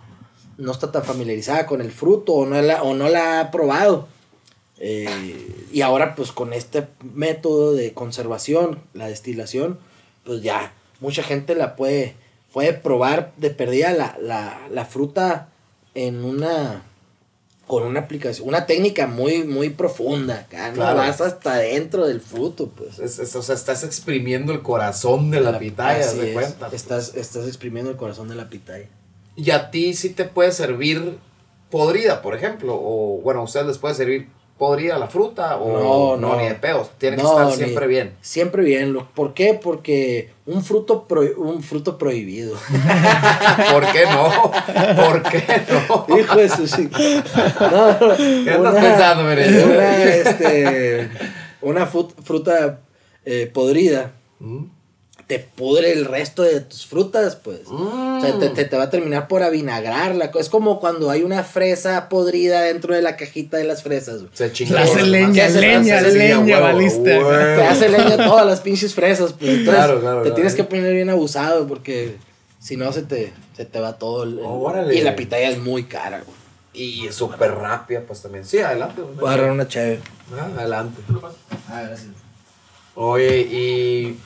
[0.60, 4.08] no está tan familiarizada con el fruto o no la, o no la ha probado.
[4.82, 9.80] Eh, y ahora pues con este método de conservación, la destilación,
[10.24, 12.15] pues ya mucha gente la puede,
[12.54, 15.50] puede probar de perdida la, la, la fruta
[15.95, 16.84] en una
[17.67, 20.74] con una aplicación, una técnica muy, muy profunda, acá, ¿no?
[20.76, 20.98] Claro.
[20.98, 22.98] vas hasta dentro del fruto, pues.
[22.98, 26.34] Es- es- o sea, estás exprimiendo el corazón de la, pitaya, de es.
[26.34, 26.67] cuenta.
[26.74, 28.88] Estás, estás exprimiendo el corazón de la pitaya.
[29.41, 31.17] Y a ti sí te puede servir
[31.69, 32.73] podrida, por ejemplo.
[32.75, 36.36] O bueno, a ustedes les puede servir podrida la fruta o No, no.
[36.36, 36.89] ni de pedos.
[36.97, 38.13] Tiene que No, estar ni- siempre bien.
[38.19, 38.97] Siempre bien.
[39.15, 39.54] ¿Por qué?
[39.54, 42.56] Porque un fruto, pro- un fruto prohibido.
[43.71, 44.52] ¿Por qué no?
[45.02, 46.17] ¿Por qué no?
[46.17, 46.63] Hijo de su
[47.62, 49.63] No, no, ¿Qué estás pensando, mire?
[49.63, 51.10] Una, este,
[51.62, 52.80] una fruta
[53.25, 54.65] eh, podrida Mm.
[55.29, 57.59] Te pudre el resto de tus frutas, pues.
[57.67, 58.17] Mm.
[58.17, 61.21] O sea, te, te- te va a terminar por avinagrar la Es como cuando hay
[61.21, 64.21] una fresa podrida dentro de la cajita de las fresas.
[64.21, 64.31] güey.
[64.33, 64.73] Se chingó.
[64.73, 65.53] La hace leña, demás.
[65.61, 67.19] leña, hace leña, valiste.
[67.19, 67.29] huevo.
[67.29, 69.51] Te hace leña todas las pinches fresas, pues.
[69.51, 70.33] Entonces, Claro, claro, te claro.
[70.35, 72.15] tienes que poner bien abusado porque
[72.59, 74.39] si no se te, se te va todo el...
[74.43, 74.95] Órale.
[74.95, 76.39] y la pitaya es muy cara, güey.
[76.73, 78.45] Y es súper rápida, pues también.
[78.45, 78.99] Sí, adelante.
[79.03, 79.13] güey.
[79.15, 79.99] Voy a agarrar una chévere.
[80.35, 81.01] Ah, adelante.
[81.69, 82.07] Ah, gracias.
[82.95, 84.17] Oye, y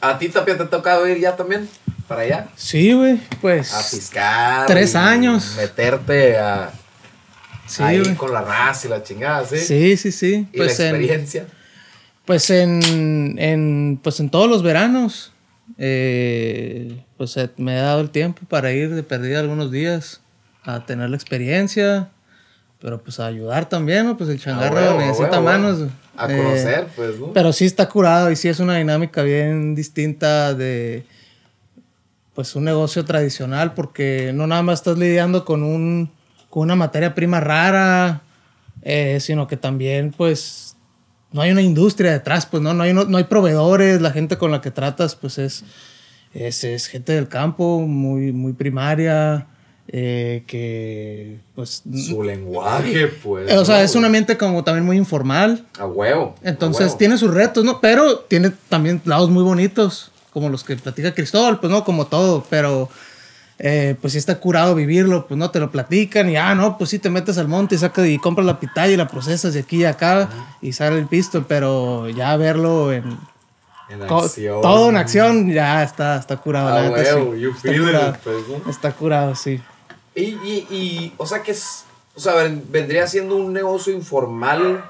[0.00, 1.68] a ti, Tapia, te ha tocado ir ya también
[2.06, 3.72] para allá Sí, güey, pues.
[3.72, 4.66] a piscar.
[4.66, 5.54] Tres años.
[5.56, 6.70] Meterte a,
[7.66, 9.56] Sí, ahí con la raza y la chingada, ¿sí?
[9.58, 10.46] Sí, sí, sí.
[10.52, 11.46] Y Pues la en, experiencia.
[12.26, 15.32] pues en, en, pues en todos los veranos,
[15.78, 20.20] eh, pues me he dado el tiempo para ir de perdida algunos días
[20.62, 22.10] a tener la experiencia,
[22.84, 24.14] pero pues a ayudar también, ¿no?
[24.14, 25.78] Pues el changarro Ah, huevo, necesita manos.
[25.78, 25.90] huevo.
[26.18, 27.32] A eh, conocer, pues, ¿no?
[27.32, 31.06] Pero sí está curado y sí es una dinámica bien distinta de
[32.34, 36.10] pues un negocio tradicional porque no nada más estás lidiando con un
[36.50, 38.20] con una materia prima rara,
[38.82, 40.76] eh, sino que también pues
[41.32, 44.36] no hay una industria detrás, pues no, no hay, no, no hay proveedores, la gente
[44.36, 45.64] con la que tratas pues es,
[46.34, 49.46] es, es gente del campo, muy, muy primaria,
[49.88, 51.82] eh, que pues...
[52.08, 53.52] Su lenguaje, pues.
[53.52, 55.66] o sea, ¿no, es un ambiente como también muy informal.
[55.78, 56.34] A huevo.
[56.44, 56.98] a Entonces huevo.
[56.98, 57.80] tiene sus retos, ¿no?
[57.80, 62.44] Pero tiene también lados muy bonitos, como los que platica Cristóbal, pues no, como todo,
[62.48, 62.88] pero
[63.58, 66.90] eh, pues sí está curado vivirlo, pues no, te lo platican y ah, no, pues
[66.90, 69.60] sí te metes al monte y sacas y compras la pitaya y la procesas de
[69.60, 70.28] aquí y acá
[70.60, 73.16] y sale el pisto, pero ya verlo en
[73.88, 74.60] En acción.
[74.60, 76.68] todo en acción ya está, está curado.
[76.68, 77.46] A la neta, sí.
[77.54, 78.70] Está it, pues, ¿no?
[78.70, 79.60] Está curado, sí.
[80.14, 81.84] Y, y, y, o sea que es,
[82.16, 84.84] o sea, ven- vendría siendo un negocio informal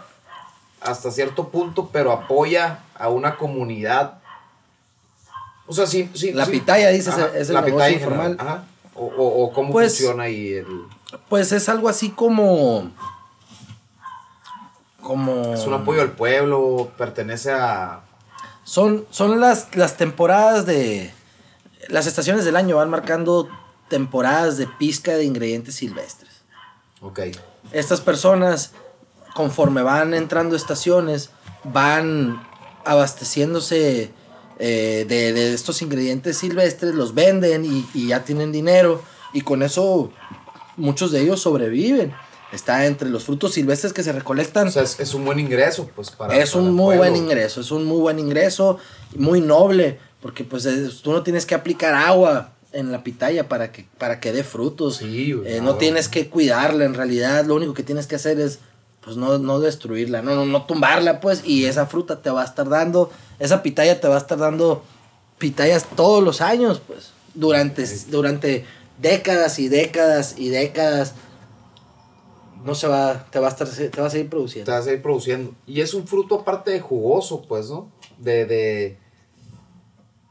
[0.81, 4.19] hasta cierto punto, pero apoya a una comunidad.
[5.67, 6.33] O sea, sí, sí.
[6.33, 6.51] La sí.
[6.53, 8.37] pitaya, dices, Ajá, es el la negocio pitaya informal.
[8.39, 8.65] Ajá.
[8.95, 10.67] O, o, o cómo Pues- funciona ahí el...
[11.29, 12.91] Pues es algo así como...
[15.01, 15.55] Como...
[15.55, 18.01] Es un apoyo al pueblo, pertenece a...
[18.65, 21.13] Son, son las, las temporadas de...
[21.89, 23.49] Las estaciones del año van marcando
[23.89, 26.31] temporadas de pizca de ingredientes silvestres.
[27.01, 27.21] Ok.
[27.73, 28.73] Estas personas,
[29.35, 31.31] conforme van entrando estaciones,
[31.65, 32.43] van
[32.85, 34.11] abasteciéndose
[34.59, 39.03] eh, de, de estos ingredientes silvestres, los venden y, y ya tienen dinero.
[39.33, 40.13] Y con eso
[40.77, 42.15] muchos de ellos sobreviven.
[42.53, 44.69] Está entre los frutos silvestres que se recolectan.
[44.69, 46.37] O sea, es, es un buen ingreso, pues, para...
[46.37, 46.99] es para un muy pueblo.
[47.11, 48.79] buen ingreso, es un muy buen ingreso,
[49.17, 53.73] muy noble, porque pues es- tú no tienes que aplicar agua en la pitaya para
[53.73, 54.97] que, para que dé frutos.
[54.97, 58.39] Sí, Eh, ah, no tienes que cuidarla, en realidad lo único que tienes que hacer
[58.41, 58.59] es
[59.01, 62.45] pues no, no destruirla, no, no, no tumbarla pues y esa fruta te va a
[62.47, 64.83] estar dando, esa pitaya te va a estar dando
[65.39, 68.65] pitayas todos los años pues, durante, durante
[68.99, 71.15] décadas y décadas y décadas.
[72.65, 74.73] No se va, te va a estar, te va a seguir te produciendo.
[74.73, 75.55] vas a ir produciendo.
[75.67, 77.93] Y es un fruto aparte de jugoso, pues, ¿no?
[78.17, 78.99] De, de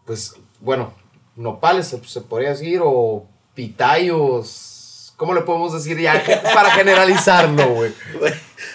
[0.07, 0.93] pues, bueno,
[1.35, 7.93] nopales se, se podría decir, o pitayos, ¿cómo le podemos decir ya para generalizarlo, güey?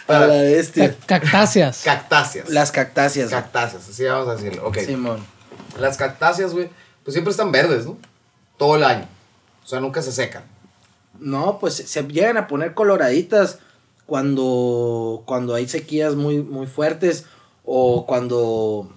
[0.06, 0.96] A la bestia.
[1.06, 1.82] Ca- Cactáceas.
[1.84, 2.48] Cactáceas.
[2.50, 3.30] Las cactáceas.
[3.30, 4.66] cactáceas, así vamos a decirlo.
[4.66, 4.78] Ok.
[4.78, 5.24] Simón.
[5.78, 6.68] Las cactáceas, güey,
[7.04, 7.96] pues siempre están verdes, ¿no?
[8.56, 9.06] Todo el año.
[9.64, 10.44] O sea, nunca se secan.
[11.18, 13.58] No, pues se llegan a poner coloraditas
[14.06, 17.24] cuando, cuando hay sequías muy, muy fuertes
[17.64, 18.90] o cuando,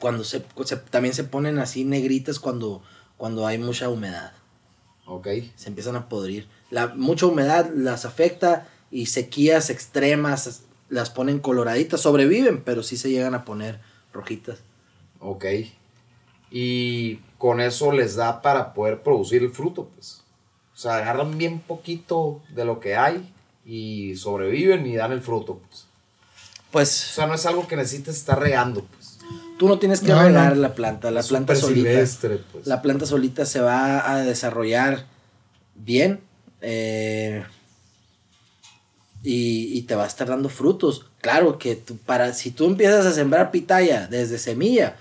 [0.00, 2.82] cuando se, se- también se ponen así negritas cuando,
[3.16, 4.32] cuando hay mucha humedad.
[5.06, 5.28] Ok.
[5.56, 6.48] Se empiezan a podrir.
[6.70, 12.00] La, mucha humedad las afecta y sequías extremas las ponen coloraditas.
[12.00, 13.80] Sobreviven, pero sí se llegan a poner
[14.12, 14.58] rojitas.
[15.20, 15.44] Ok.
[16.50, 20.22] Y con eso les da para poder producir el fruto, pues.
[20.74, 23.32] O sea, agarran bien poquito de lo que hay
[23.64, 25.82] y sobreviven y dan el fruto, pues.
[25.82, 28.99] O Pues sea, no es algo que necesites estar regando, pues.
[29.60, 30.62] Tú no tienes que No, regar no.
[30.62, 31.90] la planta, la planta solita.
[32.50, 32.66] pues.
[32.66, 35.04] La planta solita se va a desarrollar
[35.74, 36.20] bien
[36.62, 37.44] eh,
[39.22, 41.04] y, y te va a estar dando frutos.
[41.20, 44.96] Claro que tú, para, si tú empiezas a sembrar pitaya desde semilla,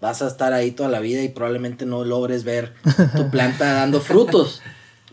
[0.00, 2.72] vas a estar ahí toda la vida y probablemente no logres ver
[3.14, 4.62] tu planta dando frutos.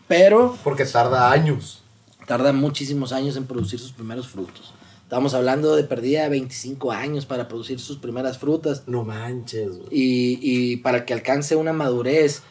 [0.08, 1.81] Pero Porque tarda años.
[2.27, 4.73] tarda muchísimos años en producir sus primeros frutos.
[5.15, 8.84] Estamos hablando de perdida de 25 años para producir sus primeras frutas.
[8.86, 9.88] No manches, güey.
[9.89, 12.41] Y, y para que alcance una madurez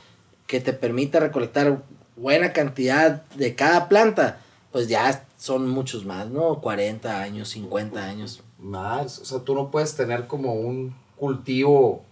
[0.47, 1.83] que te permita recolectar
[2.17, 4.41] buena cantidad de cada planta,
[4.73, 6.63] pues ya son muchos más, ¿no?
[6.63, 8.43] 40 años, 50 años.
[8.59, 9.19] Más.
[9.19, 12.03] O sea, tú no puedes tener como un cultivo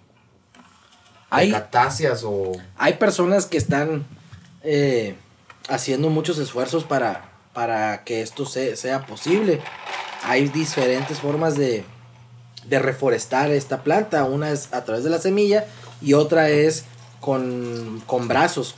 [0.54, 0.60] de
[1.30, 2.52] Hay, cactáceas o.
[2.76, 4.04] hay personas que están
[4.62, 5.16] eh,
[5.70, 9.58] haciendo muchos esfuerzos para, para que esto se- sea posible.
[10.24, 11.84] Hay diferentes formas de,
[12.68, 14.24] de reforestar esta planta.
[14.24, 15.66] Una es a través de la semilla
[16.00, 16.84] y otra es
[17.20, 18.74] con, con brazos.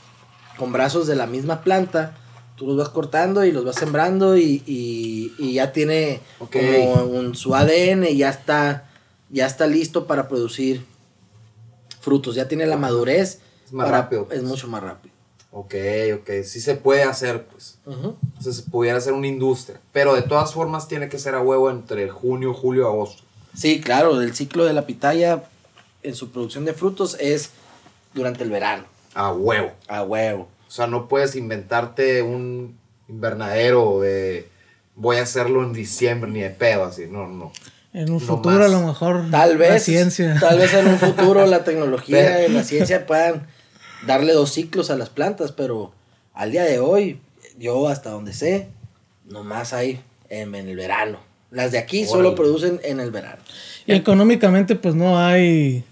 [0.57, 2.17] Con brazos de la misma planta.
[2.57, 7.35] Tú los vas cortando y los vas sembrando y, y- y ya tiene como un,
[7.35, 8.85] su ADN y ya está,
[9.29, 10.85] ya está listo para producir
[12.01, 12.37] frutos.
[12.37, 13.41] Ya tiene la madurez.
[13.67, 14.39] Es más para- rápido, pues.
[14.39, 15.13] Es mucho más rápido.
[15.57, 15.75] Ok,
[16.17, 16.31] ok.
[16.45, 17.79] Sí se puede hacer, pues.
[17.87, 18.17] Ujú.
[18.38, 19.79] Entonces pudiera ser una industria.
[19.93, 23.23] Pero de todas formas tiene que ser a huevo entre junio, julio y agosto.
[23.57, 25.45] Sí, claro, el ciclo de la pitaya
[26.03, 27.51] en su producción de frutos es
[28.14, 29.71] durante el verano, A huevo.
[29.87, 30.49] a huevo.
[30.67, 32.77] O sea, no puedes inventarte un
[33.09, 34.49] invernadero de
[34.97, 37.07] voy a hacerlo en diciembre ni de pedo así.
[37.09, 37.53] No, no.
[37.93, 38.67] En un No futuro más.
[38.67, 40.37] a lo mejor Tal la vez, ciencia.
[40.40, 43.47] tal vez en un futuro la tecnología y la ciencia puedan
[44.07, 45.93] darle dos ciclos a las plantas, pero
[46.33, 47.21] al día de hoy,
[47.59, 48.69] yo hasta donde sé,
[49.25, 51.19] nomás hay en, en el verano.
[51.51, 53.43] Las de aquí solo producen en el verano.
[53.87, 55.85] Y económicamente pues no hay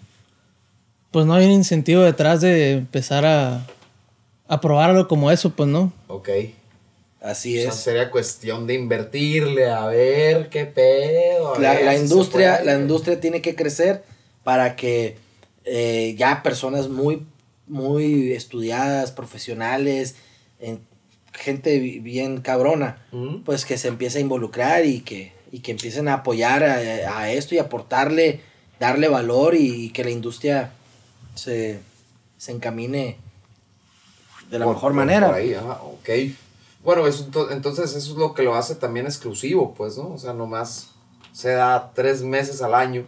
[1.12, 3.66] pues no hay un incentivo detrás de empezar a,
[4.48, 5.92] a probarlo como eso, pues no.
[6.08, 6.28] Ok.
[7.20, 7.76] Así O sea, es.
[7.76, 11.56] sería cuestión de invertirle, a ver qué pedo.
[11.60, 14.02] la, ver industria, la industria tiene que crecer
[14.42, 15.16] para que
[15.64, 17.24] eh, ya personas muy,
[17.72, 20.14] muy estudiadas, profesionales,
[20.60, 20.80] en-
[21.32, 23.04] gente bi- bien cabrona,
[23.46, 27.32] pues que se empiece a involucrar y que, y que empiecen a apoyar a, a
[27.32, 28.40] esto y aportarle,
[28.78, 30.72] darle valor y, que la industria
[31.34, 31.80] se,
[32.36, 33.16] se encamine
[34.50, 35.26] de la Por- mejor por- manera.
[35.28, 36.08] por ahí, ajá, ok.
[36.84, 40.08] Bueno, eso, ento- entonces eso es lo que lo hace también exclusivo, pues, ¿no?
[40.12, 40.90] O sea, nomás
[41.32, 43.06] se da tres meses al año.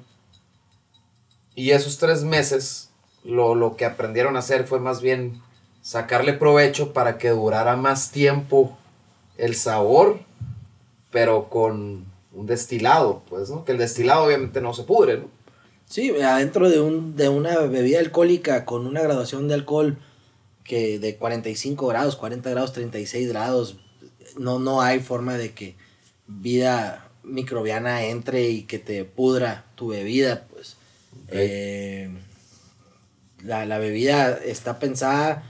[1.55, 2.88] Y esos tres meses,
[3.25, 5.43] lo, lo que aprendieron a hacer fue más bien
[5.83, 8.77] sacarle provecho para que durara más tiempo
[9.37, 10.21] el sabor,
[11.11, 13.65] pero con un destilado, pues, ¿no?
[13.65, 15.29] Que el destilado obviamente no se pudre, ¿no?
[15.87, 19.99] Sí, adentro de, un, de una bebida alcohólica con una graduación de alcohol
[20.65, 23.77] que de 45 grados, 40 grados, 36 grados,
[24.39, 25.77] no, no hay forma de que
[26.27, 30.77] vida microbiana entre y que te pudra tu bebida, pues.
[31.29, 32.11] Eh,
[33.45, 35.43] la, la bebida está pensada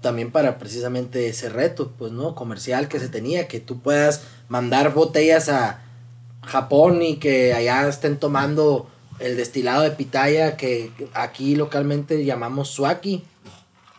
[0.00, 2.34] también para precisamente ese reto, pues, ¿no?
[2.34, 5.80] Comercial que se tenía, que tú puedas mandar botellas a
[6.44, 8.88] Japón y que allá estén tomando
[9.20, 13.22] el destilado de pitaya que aquí localmente llamamos suaki.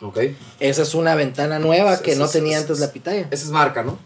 [0.02, 0.20] Ok.
[0.60, 3.28] Esa es una ventana nueva que Es- no es- tenía es- antes la pitaya.
[3.32, 3.98] Esa es marca, ¿no?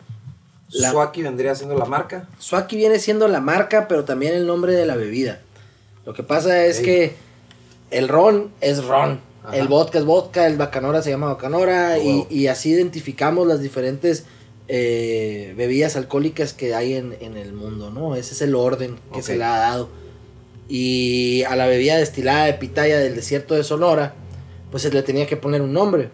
[0.70, 2.28] La- Suaki vendría siendo la marca.
[2.40, 5.40] Suaki viene siendo la marca, pero también el nombre de la bebida.
[6.06, 7.16] Lo que pasa es que
[7.92, 9.58] el ron es ron, Ajá.
[9.58, 14.26] el vodka es vodka, el bacanora se llama bacanora y, así identificamos las diferentes
[14.68, 18.16] eh, bebidas alcohólicas que hay en, en el mundo, ¿no?
[18.16, 19.90] Ese es el orden que se le ha dado.
[20.70, 24.16] Y a la bebida destilada de pitaya del desierto de Sonora,
[24.72, 26.10] pues se le tenía que poner un nombre.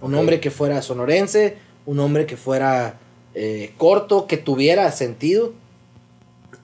[0.00, 3.00] Un nombre que fuera sonorense, un nombre que fuera
[3.34, 5.52] eh, corto, que tuviera sentido.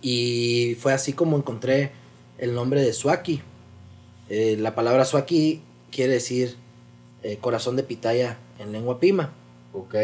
[0.01, 1.93] Y fue así como encontré
[2.39, 3.43] el nombre de Swaki.
[4.29, 5.61] Eh, la palabra Swaki
[5.91, 6.57] quiere decir
[7.23, 9.33] eh, corazón de pitaya en lengua pima.
[9.73, 9.95] Ok.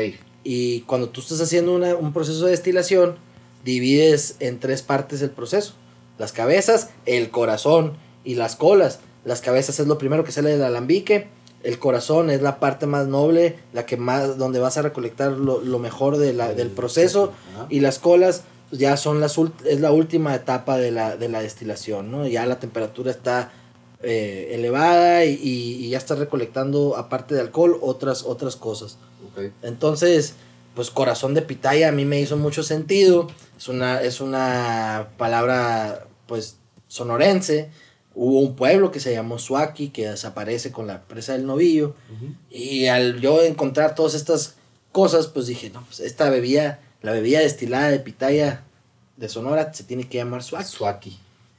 [0.43, 3.17] Y cuando tú estás haciendo una- un proceso de destilación,
[3.65, 5.75] divides en tres partes el proceso.
[6.19, 7.95] Las cabezas, el corazón
[8.25, 9.01] y las colas.
[9.25, 11.29] Las cabezas es lo primero que sale del alambique.
[11.63, 15.61] El corazón es la parte más noble, la que más, donde vas a recolectar lo,
[15.61, 17.33] lo mejor de la- del proceso.
[17.55, 17.67] Ajá.
[17.69, 22.11] Y las colas ya son las es la última etapa de la, de la destilación,
[22.11, 22.27] ¿no?
[22.27, 23.53] Ya la temperatura está
[24.03, 28.97] eh, elevada y, y- y ya está recolectando, aparte de alcohol, otras, otras cosas.
[29.63, 30.35] Entonces,
[30.75, 33.29] pues corazón de pitaya a mí me hizo mucho sentido.
[33.59, 36.57] Es una, es una palabra, pues,
[36.89, 37.71] sonorense.
[38.15, 41.95] hubo un pueblo que se llamó Suaki, que desaparece con la presa del novillo.
[42.51, 44.57] Y al yo encontrar todas estas
[44.93, 48.65] cosas, pues dije, no, pues esta bebida, la bebida destilada de pitaya
[49.17, 50.69] de Sonora se tiene que llamar Suaki.
[50.69, 51.19] Suaki.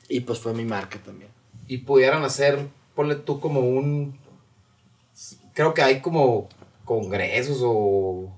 [0.10, 1.31] Y pues fue mi marca también.
[1.72, 4.20] Y pudieran hacer, ponle tú como un.
[5.54, 6.50] Creo que hay como
[6.84, 8.30] congresos o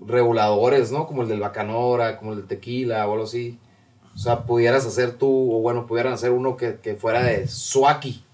[0.00, 1.06] reguladores, ¿no?
[1.06, 3.56] Como el del Bacanora, como el del tequila o algo así.
[4.16, 8.24] O sea, pudieras hacer tú, o bueno, pudieran hacer uno que, que fuera de Suaki.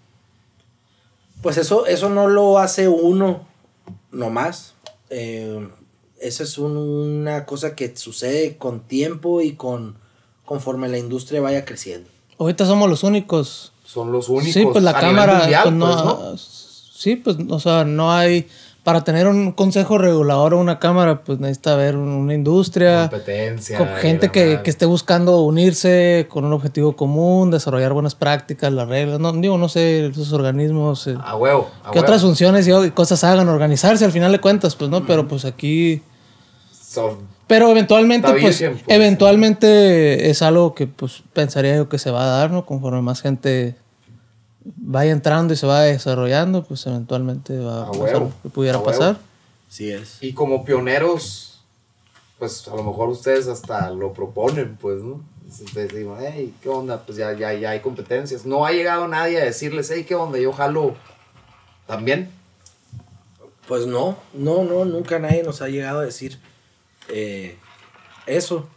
[1.42, 3.46] Pues eso, eso no lo hace uno
[4.10, 4.74] nomás.
[5.10, 5.68] Eh,
[6.22, 9.98] eso es un- una cosa que sucede con tiempo y con
[10.46, 12.08] conforme la industria vaya creciendo.
[12.38, 13.72] Ahorita somos los únicos.
[13.90, 14.52] Son los únicos.
[14.52, 15.38] Sí, pues la a cámara.
[15.38, 16.36] mundial, pues, no, pues, ¿no?
[16.36, 18.46] Sí, pues, o sea, no hay.
[18.84, 23.08] Para tener un consejo regulador o una cámara, pues necesita haber un- una industria.
[23.10, 23.76] Competencia.
[23.76, 28.88] con gente que, que esté buscando unirse con un objetivo común, desarrollar buenas prácticas, las
[28.88, 29.20] reglas.
[29.20, 31.06] No, digo, no sé, esos organismos.
[31.06, 31.68] eh, A huevo.
[31.82, 32.00] A qué huevo.
[32.06, 35.04] otras funciones y, cosas hagan, organizarse al final de cuentas, pues, ¿no?
[35.06, 36.02] Pero pues aquí.
[36.72, 37.18] Son-
[37.48, 38.82] Pero eventualmente, pues, pues.
[38.86, 42.64] eventualmente es algo que, pues, pensaría yo que se va a dar, ¿no?
[42.66, 43.74] Conforme más gente
[44.76, 48.48] vaya entrando y se va desarrollando, pues, eventualmente va A a pasar huevo, lo que
[48.50, 48.92] pudiera a huevo.
[48.92, 49.16] pasar.
[49.68, 50.18] Sí es.
[50.22, 51.60] Y como pioneros,
[52.38, 55.20] pues a lo mejor ustedes hasta lo proponen, pues, ¿no?
[55.48, 57.02] Ustedes digo, hey, ¿qué onda?
[57.06, 58.44] Pues ya, ya, ya hay competencias.
[58.44, 60.38] No ha llegado nadie a decirles, hey, ¿qué onda?
[60.38, 60.94] Yo jalo
[61.86, 62.30] también.
[63.66, 66.38] Pues no, no, no, nunca nadie nos ha llegado a decir
[67.08, 67.56] eh,
[68.26, 68.68] eso.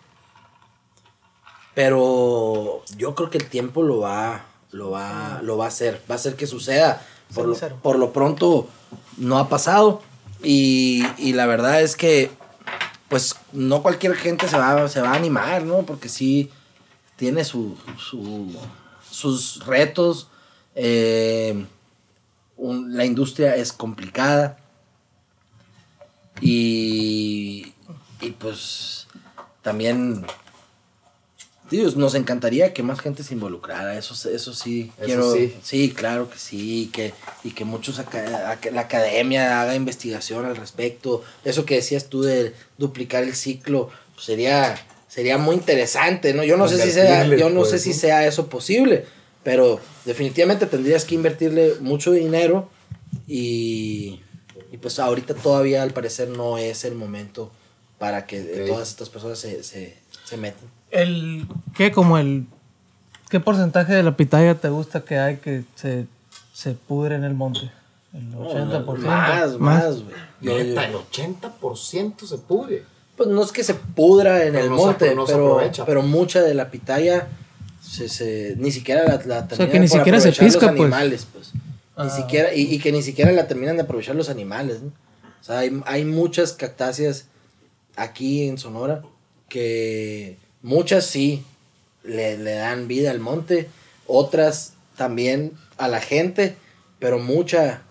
[1.73, 6.15] Pero yo creo que el tiempo lo va, lo va, lo va a hacer, va
[6.15, 7.05] a hacer que suceda.
[7.33, 8.67] Por lo, por lo pronto
[9.17, 10.01] no ha pasado
[10.43, 12.29] y, y la verdad es que
[13.07, 15.83] pues no cualquier gente se va, se va a animar, ¿no?
[15.83, 16.49] Porque sí
[17.15, 18.53] tiene su, su-
[19.09, 20.27] sus retos.
[20.75, 21.65] eh,
[22.57, 24.57] un- la industria es complicada.
[26.41, 27.70] Y,
[28.21, 29.07] y pues
[29.61, 30.25] también,
[31.69, 35.55] Dios, nos encantaría que más gente se involucrara, eso, eso sí, Eso quiero, sí.
[35.63, 35.91] sí.
[35.91, 37.13] claro que sí, y que,
[37.43, 43.23] y que muchos, la academia haga investigación al respecto, eso que decías tú de duplicar
[43.23, 44.75] el ciclo, pues sería,
[45.07, 46.43] sería muy interesante, ¿no?
[46.43, 47.95] Yo no sé si sea, yo no pues, sé si ¿no?
[47.95, 49.05] sea eso posible,
[49.43, 52.69] pero definitivamente tendrías que invertirle mucho dinero
[53.27, 54.21] y,
[54.71, 57.51] y pues ahorita todavía al parecer no es el momento
[58.01, 58.67] para que eh, Ok.
[58.71, 59.95] todas estas personas se, se,
[60.25, 60.63] se metan.
[60.89, 61.45] El,
[61.77, 61.91] ¿Qué?
[61.91, 62.47] Como el...
[63.29, 66.07] ¿Qué porcentaje de la pitaya te gusta que hay que se,
[66.51, 67.71] se pudre en el monte?
[68.13, 68.97] El 80%.
[68.97, 70.01] Más, más,
[70.41, 70.57] güey.
[70.59, 72.83] El 80% se pudre.
[73.15, 75.61] Pues no es que se pudra en Pero el no se- monte, no se pero,
[75.85, 77.27] pero mucha de la pitaya
[77.81, 80.75] se, se- ni siquiera la, la terminan que ni por siquiera se aprovechar pisca, los
[80.75, 80.81] pues.
[80.81, 81.51] animales, pues.
[81.95, 82.03] Ah.
[82.05, 84.87] Ni siquiera, y, y que ni siquiera la terminan de aprovechar los animales, ¿no?
[84.89, 87.25] O sea, hay, hay muchas cactáceas
[87.95, 89.03] aquí en Sonora
[89.49, 91.43] que muchas sí
[92.03, 93.69] le, le dan vida al monte,
[94.07, 96.55] otras también a la gente,
[96.99, 97.83] pero mucha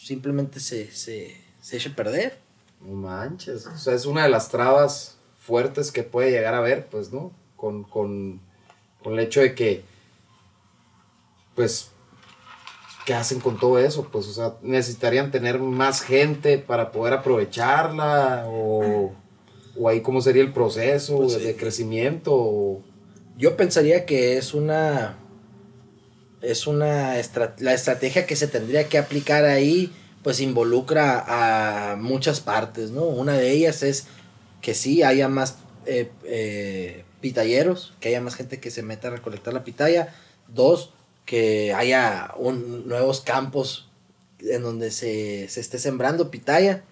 [0.00, 2.38] simplemente se, se, se echa a perder.
[2.80, 3.66] No manches.
[3.66, 7.32] O sea, es una de las trabas fuertes que puede llegar a haber, pues, ¿no?
[7.56, 8.40] Con, con,
[9.02, 9.84] con el hecho de que,
[11.54, 11.90] pues,
[13.04, 14.08] ¿qué hacen con todo eso?
[14.10, 19.12] Pues, o sea, necesitarían tener más gente para poder aprovecharla o,
[19.80, 22.82] o ahí cómo sería el proceso Pues, de, crecimiento.
[23.38, 25.16] Yo pensaría que es una.
[26.42, 27.14] Es una.
[27.58, 31.24] la estrategia que se tendría que aplicar ahí, pues involucra
[31.92, 33.04] a muchas partes, ¿no?
[33.04, 34.06] Una de ellas es
[34.60, 35.56] que sí haya más
[35.86, 40.14] eh, eh, pitalleros, que haya más gente que se meta a recolectar la pitaya.
[40.48, 40.92] Dos,
[41.24, 43.88] que haya un- nuevos campos
[44.40, 46.84] en donde se, se esté sembrando pitaya.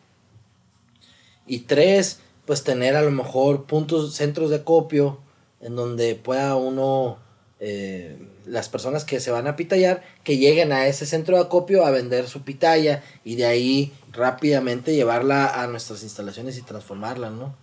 [1.47, 5.19] Y tres, pues tener a lo mejor puntos, centros de acopio
[5.61, 7.19] en donde pueda uno,
[7.61, 11.85] eh, las personas que se van a pitallar, que lleguen a ese centro de acopio
[11.85, 17.55] a vender su pitaya y de ahí rápidamente llevarla a nuestras instalaciones y transformarla, ¿no?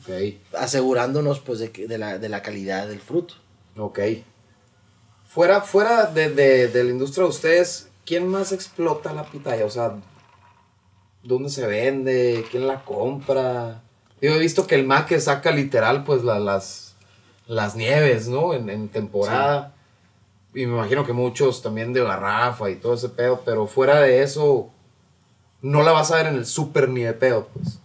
[0.00, 3.34] Ok, Asegurándonos pues de, de, la, de la calidad del fruto.
[3.76, 3.98] ok.
[5.26, 9.64] Fuera, fuera de, de- de la industria de ustedes, ¿quién más explota la pitaya?
[9.66, 9.96] O sea,
[11.24, 12.44] ¿dónde se vende?
[12.50, 13.82] ¿Quién la compra?
[14.22, 16.94] Yo he visto que el Maque saca literal pues la- las,
[17.46, 18.54] las nieves, ¿no?
[18.54, 19.74] En, en temporada.
[20.54, 24.22] Y me imagino que muchos también de garrafa y todo ese pedo, pero fuera de
[24.22, 24.68] eso,
[25.62, 27.78] no la vas a ver en el súper ni de pedo, pues.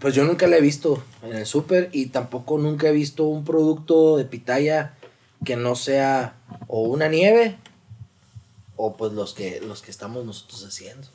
[0.00, 3.44] Pues yo nunca la he visto en el súper y tampoco nunca he visto un
[3.44, 4.94] producto de pitaya
[5.44, 6.36] que no sea
[6.68, 7.56] o una nieve
[8.76, 11.06] o pues los que, los que estamos nosotros haciendo.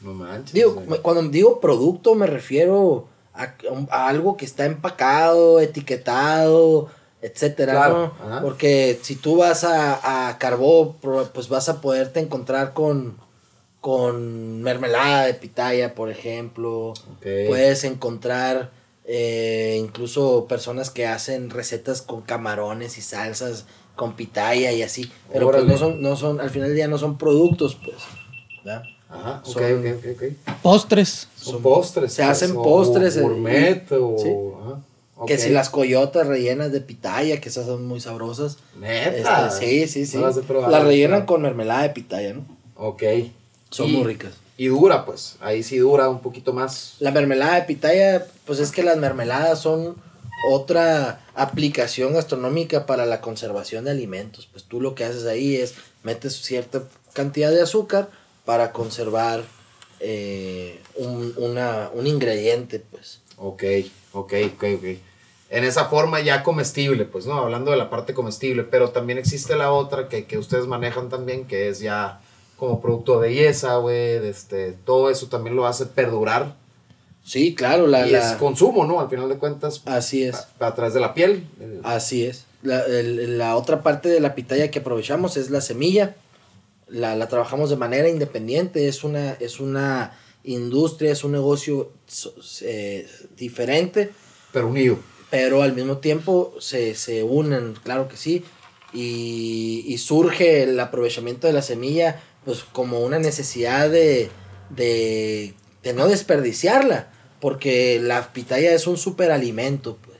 [0.00, 0.52] No manches.
[0.54, 3.54] Digo, me- cuando digo producto me refiero a,
[3.90, 6.88] a algo que está empacado, etiquetado,
[7.22, 8.26] etcétera, Claro, ¿no?
[8.26, 8.42] ajá.
[8.42, 10.96] Porque si tú vas a, a Carbó,
[11.32, 13.16] pues vas a poderte encontrar con,
[13.80, 16.94] con mermelada de pitaya, por ejemplo.
[17.20, 18.70] Puedes encontrar
[19.04, 23.66] eh, incluso personas que hacen recetas con camarones y salsas
[23.96, 25.10] con pitaya y así.
[25.32, 27.96] Pero pues no son, no son, al final del día no son productos, pues.
[28.64, 28.82] ¿verdad?
[29.10, 30.54] Ajá, ok, son- ok, ok, ok.
[30.62, 31.28] Postres.
[31.36, 32.12] Son postres.
[32.12, 34.16] se pues, hacen o postres, Gourmet o.
[34.18, 34.28] sí.
[34.62, 38.58] ajá, Que si las coyotas rellenas de pitaya, que esas son muy sabrosas.
[38.78, 39.48] Neta.
[39.48, 40.16] Este, sí, sí, sí.
[40.16, 40.70] No las he probado.
[40.72, 42.44] las rellenan con mermelada de pitaya, ¿no?
[42.76, 43.02] Ok.
[43.70, 44.32] Son Y- muy ricas.
[44.56, 45.36] Y dura, pues.
[45.40, 46.96] Ahí sí dura un poquito más.
[47.00, 49.96] La mermelada de pitaya, pues es que las mermeladas son
[50.50, 54.48] otra aplicación gastronómica para la conservación de alimentos.
[54.50, 56.82] Pues tú lo que haces ahí es metes cierta
[57.12, 58.08] cantidad de azúcar
[58.44, 59.42] para conservar
[60.00, 63.20] eh, un, una- un ingrediente, pues.
[63.36, 63.62] Ok,
[64.12, 64.84] ok, ok, ok.
[65.50, 67.34] En esa forma ya comestible, pues, ¿no?
[67.38, 71.46] Hablando de la parte comestible, pero también existe la otra que, que ustedes manejan también,
[71.46, 72.20] que es ya
[72.56, 76.54] como producto de belleza, güey, este, todo eso también lo hace perdurar.
[77.24, 79.00] Sí, claro, la, y la- es consumo, ¿no?
[79.00, 80.36] Al final de cuentas, así es.
[80.60, 81.46] a, a través de la piel.
[81.82, 82.44] Así es.
[82.62, 86.14] La, el- la otra parte de la pitaya que aprovechamos es la semilla.
[86.90, 88.88] La, la trabajamos de manera independiente.
[88.88, 91.92] Es una, es una industria, es un negocio
[92.62, 94.10] eh, diferente,
[94.52, 94.98] pero unido.
[95.30, 98.44] pero al mismo tiempo se, se unen, claro que sí.
[98.92, 104.30] Y, y surge el aprovechamiento de la semilla pues como una necesidad de,
[104.70, 107.12] de, de no desperdiciarla.
[107.40, 110.18] Porque la pitaya es un superalimento, pues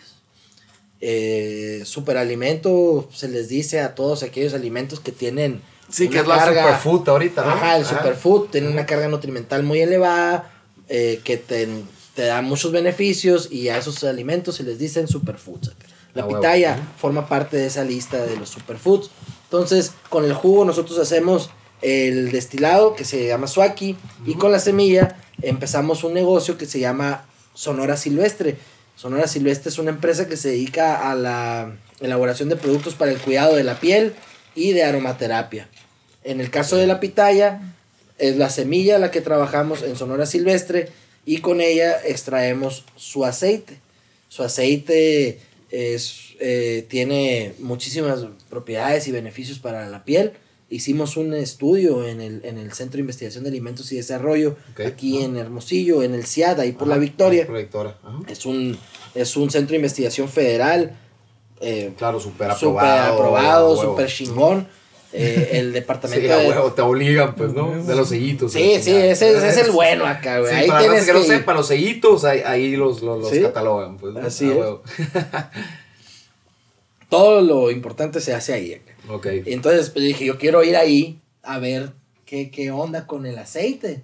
[1.02, 5.60] eh, superalimento se les dice a todos aquellos alimentos que tienen
[5.90, 7.50] Sí, que es la carga- superfood ahorita, ¿no?
[7.50, 7.98] Ajá, el Ajá.
[7.98, 10.50] superfood tiene una carga nutrimental muy elevada
[10.88, 11.68] eh, que te,
[12.14, 15.72] te da muchos beneficios y a esos alimentos se les dicen superfoods.
[16.14, 16.40] La Ah, huevo.
[16.40, 19.10] pitaya forma parte de esa lista de los superfoods.
[19.44, 21.50] Entonces, con el jugo nosotros hacemos
[21.82, 26.78] el destilado que se llama suaki y con la semilla empezamos un negocio que se
[26.80, 27.24] llama
[27.54, 28.56] Sonora Silvestre.
[28.96, 33.18] Sonora Silvestre es una empresa que se dedica a la elaboración de productos para el
[33.18, 34.14] cuidado de la piel
[34.54, 35.68] y de aromaterapia.
[36.24, 37.60] En el caso de la pitaya,
[38.18, 40.88] es la semilla la que trabajamos en Sonora Silvestre
[41.24, 43.78] y con ella extraemos su aceite.
[44.28, 45.40] Su aceite
[45.70, 50.32] es, eh, tiene muchísimas propiedades y beneficios para la piel.
[50.68, 55.22] Hicimos un estudio en el, en el Centro de Investigación de Alimentos y Desarrollo, aquí
[55.22, 57.46] en Hermosillo, en el CIAD, ahí por la Victoria.
[57.46, 57.96] Por la Victoria.
[58.28, 58.78] Es un,
[59.16, 60.96] es un centro de investigación federal.
[61.60, 63.14] Eh, Claro, súper súper aprobado.
[63.14, 63.82] aprobado, a huevo.
[63.92, 64.68] súper chingón.
[65.12, 67.82] Eh, el departamento Sí, a de- huevo, te obligan, pues, ¿no?
[67.84, 68.52] De los sellitos.
[68.52, 70.52] Sí, sí, ese, ese es el bueno acá, güey.
[70.52, 73.30] Sí, ahí para tienes que no que sepa, los sellitos, ahí, ahí los, los, los
[73.30, 73.42] Sí.
[73.42, 74.14] catalogan, pues.
[74.14, 74.20] ¿no?
[74.20, 74.56] Así es.
[77.08, 78.74] Todo lo importante se hace ahí.
[78.74, 78.92] acá.
[79.12, 79.26] ok.
[79.46, 81.92] Y entonces pues, dije, yo quiero ir ahí a ver
[82.24, 84.02] qué, qué onda con el aceite.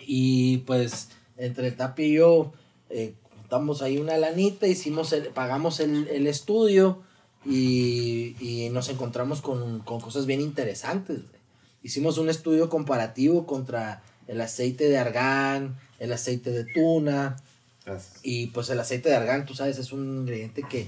[0.00, 2.52] Y pues entre el Tapi y yo
[2.90, 3.12] eh,
[3.52, 7.02] juntamos ahí una lanita, hicimos el, pagamos el, el estudio
[7.44, 11.18] y, y nos encontramos con, con cosas bien interesantes.
[11.18, 11.42] güey.
[11.82, 17.36] Hicimos un estudio comparativo contra el aceite de argán, el aceite de tuna,
[17.84, 18.20] Gracias.
[18.22, 20.86] y pues el aceite de argán, tú sabes, es un ingrediente que,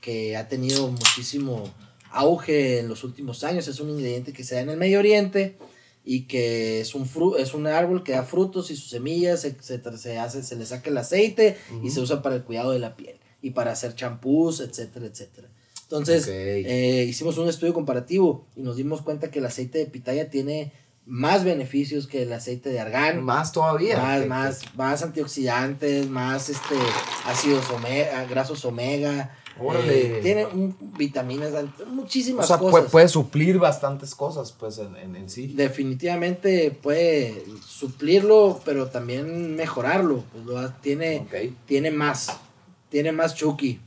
[0.00, 1.62] que ha tenido muchísimo
[2.10, 3.68] auge en los últimos años.
[3.68, 5.56] Es un ingrediente que se da en el Medio Oriente
[6.04, 9.56] y que es un, fru es un árbol que da frutos y sus semillas se,
[9.60, 12.78] se, se hace, se le saca el aceite y se usa para el cuidado de
[12.78, 15.48] la piel y para hacer champús, etcétera, etcétera.
[15.82, 20.30] Entonces, eh, hicimos un estudio comparativo y nos dimos cuenta que el aceite de pitaya
[20.30, 20.72] tiene
[21.04, 23.22] más beneficios que el aceite de argán.
[23.22, 23.98] Más todavía.
[23.98, 26.76] Más, más, más antioxidantes, más este
[27.26, 29.36] ácidos omega, grasos omega.
[29.60, 30.18] Órale.
[30.18, 32.70] eh, tiene un- vitaminas, ant- que- O muchísimas sea, cosas.
[32.72, 35.48] puede, puede suplir bastantes cosas, pues, en, en, en sí.
[35.48, 40.24] Definitivamente puede suplirlo, pero también mejorarlo.
[40.32, 41.54] Pues, lo tiene, Ok.
[41.66, 42.36] tiene más.
[42.88, 43.80] Tiene más chuki.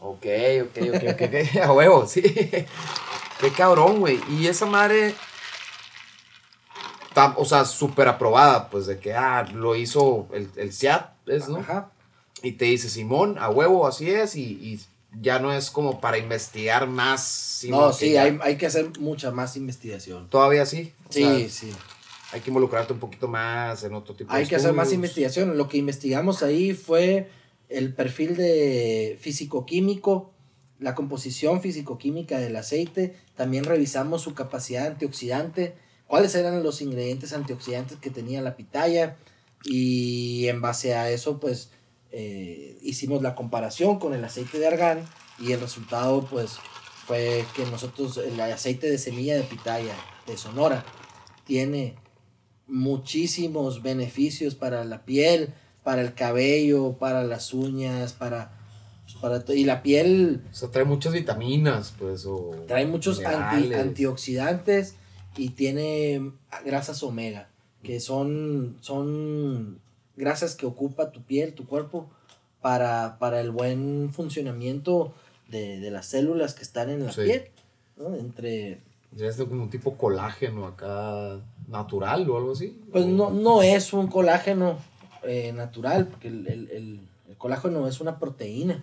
[0.00, 0.26] Ok,
[0.64, 1.56] ok, ok, ok, ok.
[1.64, 2.22] A huevo, sí.
[3.40, 4.20] Qué cabrón, güey.
[4.30, 5.14] Y esa madre.
[7.08, 11.48] Está, o sea, súper aprobada, pues, de que, ah, lo hizo el, el CIAT, ¿es,
[11.48, 11.58] no?
[11.58, 11.90] Ajá.
[12.42, 14.80] Y te dice, Simón, a huevo, así es, y, y
[15.20, 17.22] ya no es como para investigar más.
[17.24, 20.28] sino No, sí, hay, hay que hacer mucha más investigación.
[20.28, 20.92] Todavía sí.
[21.08, 21.72] O Sí, sea, sí.
[22.32, 25.56] hay que involucrarte un poquito más en otro tipo de Hay que hacer más investigación.
[25.56, 27.30] Lo que investigamos ahí fue
[27.68, 30.32] el perfil de físico-químico,
[30.78, 35.74] la composición físico-química del aceite, también revisamos su capacidad antioxidante,
[36.06, 39.16] cuáles eran los ingredientes antioxidantes que tenía la pitaya
[39.64, 41.70] y en base a eso pues
[42.16, 45.04] eh, hicimos la comparación con el aceite de argán
[45.40, 46.52] y el resultado pues
[47.06, 49.94] fue que nosotros el aceite de semilla de pitaya
[50.28, 50.84] de Sonora
[51.44, 51.96] tiene
[52.68, 55.52] muchísimos beneficios para la piel,
[55.82, 58.52] para el cabello, para las uñas, para,
[59.04, 62.52] pues, para y la piel O sea, trae muchas vitaminas, pues, o...
[62.68, 64.94] trae muchos anti- antioxidantes
[65.36, 66.32] y tiene
[66.64, 67.48] grasas omega,
[67.82, 69.80] que son, son
[70.16, 72.08] grasas que ocupa tu piel, tu cuerpo,
[72.60, 75.12] para, para el buen funcionamiento
[75.48, 77.22] de, de las células que están en la Sí.
[77.24, 77.44] piel.
[77.96, 78.14] ¿no?
[78.16, 78.80] Entre,
[79.16, 81.38] Ya es como un tipo colágeno acá
[81.68, 82.76] natural o algo así.
[82.90, 84.78] pues ¿O- no, no es un colágeno
[85.22, 88.82] eh, natural, porque el, el- el- el colágeno es una proteína.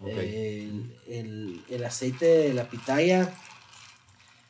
[0.00, 0.08] Ok.
[0.08, 3.32] El, el- el aceite de la pitaya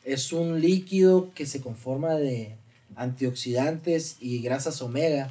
[0.04, 2.56] es un líquido que se conforma de
[2.96, 5.30] antioxidantes y grasas omega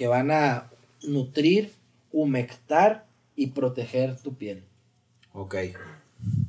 [0.00, 0.70] que van a
[1.02, 1.74] nutrir,
[2.10, 3.04] humectar
[3.36, 4.64] y proteger tu piel.
[5.34, 5.54] Ok.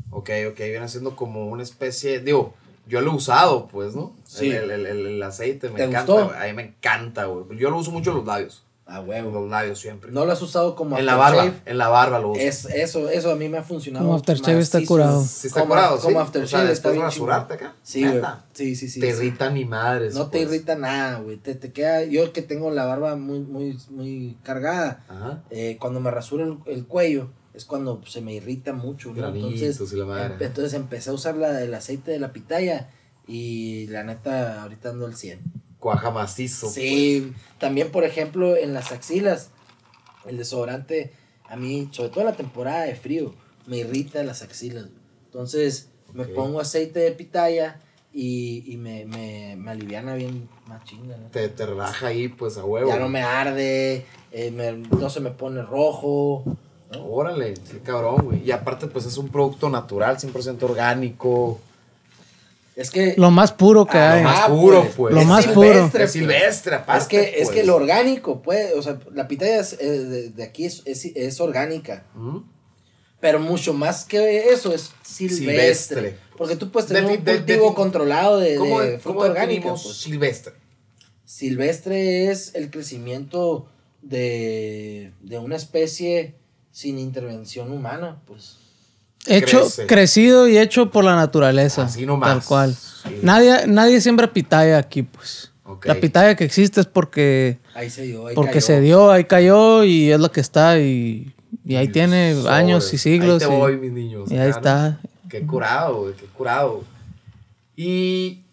[0.09, 0.57] Ok, ok.
[0.57, 2.21] Viene siendo como una especie.
[2.21, 2.53] Digo,
[2.87, 4.15] yo lo he usado, pues, ¿no?
[4.23, 4.49] Sí.
[4.51, 6.13] El, el- el- el aceite me ¿Te encanta.
[6.13, 6.33] gustó?
[6.33, 7.59] A mí me encanta, güey.
[7.59, 8.63] Yo lo uso mucho en los labios.
[8.85, 9.31] A huevo.
[9.31, 10.11] los labios siempre.
[10.11, 11.43] No lo has usado como en la barba.
[11.43, 11.71] aftershave.
[11.71, 12.41] En la barba lo uso.
[12.41, 14.05] Es, eso, eso a mí me ha funcionado.
[14.05, 15.23] Como aftershave está curado.
[15.23, 16.03] Sí, está Como- curado, sí.
[16.03, 17.75] Como o aftershave sea, está después de bien rasurarte acá.
[17.83, 18.21] Sí, güey.
[18.53, 18.99] Sí, sí, sí.
[18.99, 19.17] Te sí.
[19.25, 20.13] irrita ni madres.
[20.13, 20.43] No te pues.
[20.49, 21.37] irrita nada, güey.
[21.37, 22.03] Te, te queda.
[22.03, 25.05] Yo que tengo la barba muy, muy, muy cargada.
[25.07, 25.43] Ajá.
[25.51, 29.27] eh, cuando me rasuro el, el cuello es cuando se me irrita mucho, ¿no?
[29.27, 30.25] Entonces, y la madre.
[30.35, 32.89] em- entonces empecé a usar la, el aceite de la pitaya
[33.27, 35.39] y la neta ahorita ando al 100.
[35.81, 36.69] Cuaja macizo.
[36.69, 39.49] Sí, también por ejemplo en las axilas,
[40.25, 41.11] el desodorante
[41.49, 43.33] a mí, sobre todo en la temporada de frío,
[43.65, 44.85] me irrita las axilas.
[45.25, 46.29] Entonces me Ok.
[46.35, 47.81] pongo aceite de pitaya
[48.13, 51.27] y, y me, me, me aliviana bien más chinga, ¿no?
[51.29, 52.87] Te, te relaja ahí, pues, a huevo.
[52.89, 56.43] Ya no me arde, eh, me- no se me pone rojo.
[56.91, 57.05] ¿no?
[57.05, 58.43] Órale, qué cabrón, güey.
[58.45, 61.59] Y aparte, pues, es un producto natural, 100% orgánico.
[62.75, 64.23] Es que Lo más puro que Ah, hay.
[64.23, 64.93] Lo más Ah, puro, pues.
[64.95, 65.13] pues.
[65.13, 66.03] Lo es más silvestre, puro.
[66.05, 67.01] Es silvestre, aparte.
[67.01, 67.49] es que, es pues.
[67.59, 71.05] que lo orgánico, pues, o sea, la pitaya es, eh, de, de aquí es, es,
[71.05, 72.05] es orgánica.
[72.15, 72.37] ¿Mm?
[73.19, 75.37] Pero mucho más que eso es silvestre.
[75.37, 76.17] Silvestre.
[76.37, 79.69] Porque tú puedes tener un de- cultivo controlado de, ¿Cómo, de cómo fruta orgánica.
[79.69, 79.81] pues.
[79.97, 80.53] silvestre?
[81.25, 83.67] Silvestre es el crecimiento
[84.01, 86.35] de, de una especie
[86.71, 88.57] sin intervención humana, pues.
[89.27, 89.85] Hecho, Crece.
[89.87, 91.83] crecido y hecho por la naturaleza.
[91.83, 92.29] Así nomás.
[92.29, 92.75] Tal cual.
[92.75, 93.19] Sí.
[93.21, 95.51] Nadie, nadie siembra pitaya aquí, pues.
[95.83, 98.61] La pitaya que existe es porque, Ahí se dio, ahí porque cayó.
[98.65, 102.97] se dio, ahí cayó y es lo que está y, y ahí tiene años y
[102.97, 103.41] siglos.
[103.41, 104.29] Ahí te y, voy, mis niños.
[104.31, 104.57] y ahí claro.
[104.57, 105.01] está.
[105.29, 106.83] Qué curado, güey, qué curado.
[107.77, 108.43] Y,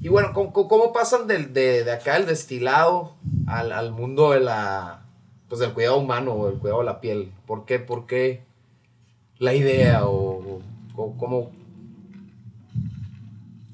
[0.00, 3.14] y bueno, ¿cómo, pasan del, de, de acá el destilado
[3.46, 5.02] al, al mundo de la,
[5.48, 7.30] pues del cuidado humano o del cuidado de la piel?
[7.46, 7.78] ¿Por qué?
[7.78, 8.42] ¿Por qué
[9.40, 10.60] la idea o,
[10.94, 11.50] o cómo,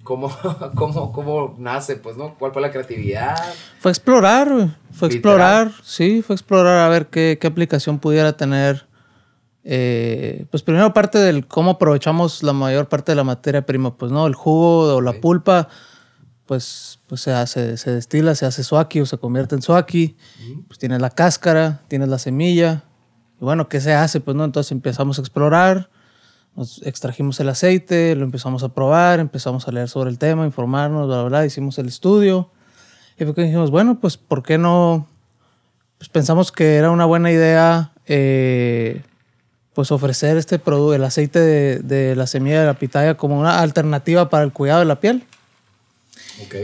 [0.02, 0.30] cómo,
[0.74, 1.96] cómo, cómo nace?
[1.96, 2.34] Pues, ¿no?
[2.38, 3.36] ¿Cuál fue la creatividad?
[3.80, 4.48] Fue explorar.
[4.92, 5.66] Fue Literal.
[5.68, 8.86] explorar, sí, fue explorar a ver qué, qué aplicación pudiera tener.
[9.64, 14.12] eh, pues primero parte del cómo aprovechamos la mayor parte de la materia prima, pues
[14.12, 15.68] no, el jugo o la pulpa,
[16.46, 20.16] pues, pues se hace, se destila, se hace suaki o se convierte en suaki,
[20.68, 22.84] pues tienes la cáscara, tienes la semilla,
[23.40, 24.20] y bueno, ¿qué se hace?
[24.20, 25.90] Pues no, entonces empezamos a explorar,
[26.54, 31.06] nos extrajimos el aceite, lo empezamos a probar, empezamos a leer sobre el tema, informarnos,
[31.06, 32.50] bla, bla, bla, hicimos el estudio.
[33.18, 35.06] Y fue que dijimos, bueno, pues ¿por qué no?
[35.98, 39.02] Pues pensamos que era una buena idea eh,
[39.74, 43.60] pues ofrecer este producto, el aceite de, de la semilla de la pitaya como una
[43.60, 45.24] alternativa para el cuidado de la piel.
[46.44, 46.54] Ok.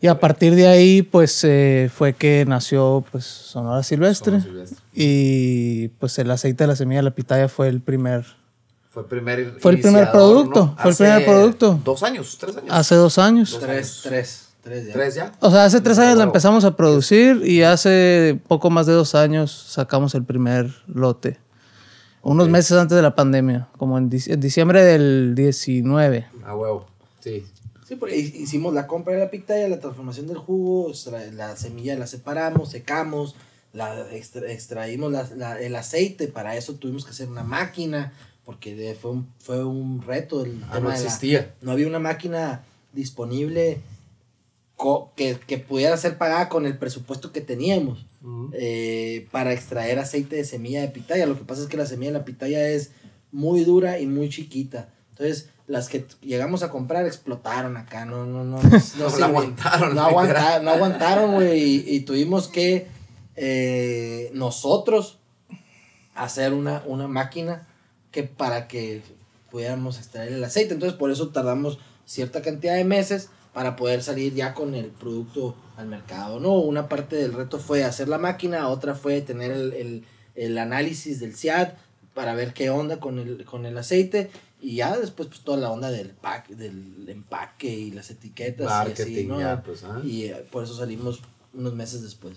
[0.00, 4.40] Y a partir de ahí, pues eh, fue que nació pues Sonora Silvestre.
[4.40, 4.85] Sonora Silvestre.
[4.98, 8.24] Y pues el aceite de la semilla de la pitaya fue el primer,
[8.90, 10.76] Fue el primer Fue el primer producto, ¿no?
[10.80, 11.78] fue el primer producto.
[11.84, 12.70] Dos años, tres años.
[12.72, 13.50] hace dos años.
[13.52, 14.00] Dos Tres, años.
[14.02, 14.92] tres, tres ya.
[14.94, 15.32] ¿Tres ya?
[15.40, 19.14] O sea, hace tres años la empezamos a producir y hace poco más de dos
[19.14, 21.38] años sacamos el primer lote.
[22.22, 26.26] Unos meses antes de la pandemia, como en, dic- en diciembre del 19.
[26.44, 26.86] A huevo.
[27.20, 27.44] Sí.
[27.86, 30.90] Sí, porque hi- hicimos la compra de la pitaya, la transformación del jugo,
[31.34, 33.36] la semilla la separamos, secamos,
[33.76, 38.12] la extra- extraímos la- la- el aceite, para eso tuvimos que hacer una máquina,
[38.44, 40.44] porque de- fue, un, fue un reto.
[40.44, 41.54] El Ah, tema no de la- existía.
[41.62, 43.78] no había una máquina disponible
[44.76, 48.06] co- que, que pudiera ser pagada con el presupuesto que teníamos
[48.54, 51.26] eh, para extraer aceite de semilla de pitaya.
[51.26, 52.90] Lo que pasa es que la semilla de la pitaya es
[53.30, 54.88] muy dura y muy chiquita.
[55.10, 58.60] Entonces, las que llegamos a comprar explotaron acá, no, no, no.
[58.60, 60.02] No, aguantaron, No,
[60.72, 61.62] aguantaron, güey.
[61.62, 62.86] Y, y tuvimos que
[63.36, 65.18] eh, nosotros
[66.14, 67.66] hacer una, una máquina
[68.10, 69.02] que para que
[69.50, 70.74] pudiéramos extraer el aceite.
[70.74, 75.54] Entonces, por eso tardamos cierta cantidad de meses para poder salir ya con el producto
[75.76, 76.54] al mercado, ¿no?
[76.54, 81.18] Una parte del reto fue hacer la máquina, otra fue tener el, el- el análisis
[81.20, 81.72] del CIAD
[82.12, 84.30] para ver qué onda con el, con el aceite
[84.60, 88.92] y ya después pues toda la onda del pack, del empaque y las etiquetas y
[88.92, 89.40] así, ¿no?
[89.40, 89.82] ya, pues.
[90.04, 91.22] Y eh, por eso salimos
[91.54, 92.36] unos meses después.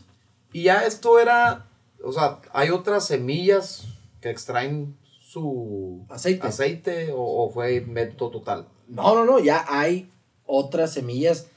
[0.51, 1.67] Y ya esto era,
[2.03, 3.85] o sea, hay otras semillas
[4.21, 6.47] que extraen su Aceite.
[6.47, 8.67] aceite o, o fue invento total.
[8.87, 10.09] No, no, no, ya hay
[10.45, 11.47] otras semillas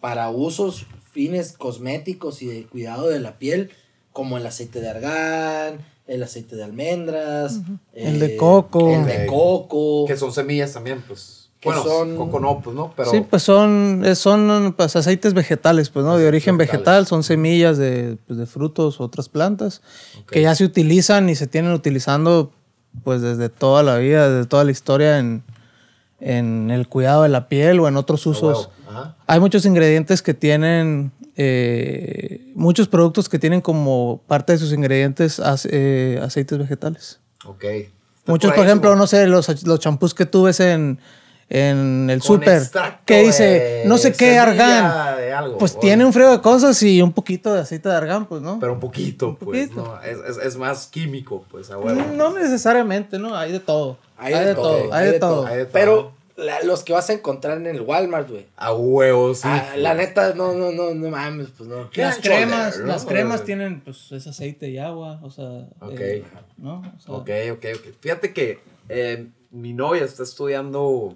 [0.00, 3.70] para usos, fines cosméticos y de cuidado de la piel,
[4.12, 7.60] como el aceite de argán, el aceite de almendras,
[7.92, 8.90] El de coco.
[8.90, 10.06] el de coco.
[10.06, 11.37] Que son semillas también, pues.
[11.60, 15.34] Que bueno, son- coco no, pues no, pero sí, pues son, eh, son pues, aceites
[15.34, 16.16] vegetales, pues, ¿no?
[16.16, 16.84] De origen vegetales.
[16.84, 19.82] vegetal, son semillas de, pues, de frutos o otras plantas
[20.30, 22.52] que ya se utilizan y se tienen utilizando
[23.04, 25.42] pues desde toda la vida, desde toda la historia en,
[26.20, 28.70] en el cuidado de la piel o en otros a usos.
[29.26, 35.38] Hay muchos ingredientes que tienen, eh, muchos productos que tienen como parte de sus ingredientes
[35.40, 37.20] ace- eh, aceites vegetales.
[37.44, 37.64] Ok.
[38.26, 40.98] Muchos, por ejemplo, no sé, los, los champús que tú ves en,
[41.50, 42.62] en el súper,
[43.06, 45.16] que dice, de no sé qué, argán.
[45.16, 48.26] de algo, Pues tiene un frío de cosas y un poquito de aceite de argán,
[48.26, 48.58] pues, ¿no?
[48.60, 49.68] Pero un poquito, pues.
[49.68, 49.82] poquito.
[49.82, 52.00] No, es, es, es más químico, pues, a huevo.
[52.14, 53.34] no necesariamente, ¿no?
[53.36, 53.96] Hay de todo.
[54.18, 55.46] Hay, de, todo, hay de todo.
[55.46, 55.72] Hay de todo.
[55.72, 58.46] Pero la- los que vas a encontrar en el Walmart, güey.
[58.56, 59.42] A huevo, sí.
[59.44, 60.06] Ah, la pues.
[60.08, 61.88] neta, no, no, no, no mames, pues no.
[61.90, 65.66] ¿Qué Las cremas, las cremas tienen, pues, es aceite y agua, o sea...
[65.80, 65.98] Ok.
[66.00, 66.24] eh,
[66.58, 66.80] ¿No?
[66.80, 67.94] O sea, Ok, ok, ok.
[68.00, 71.14] Fíjate que eh, mi novia está estudiando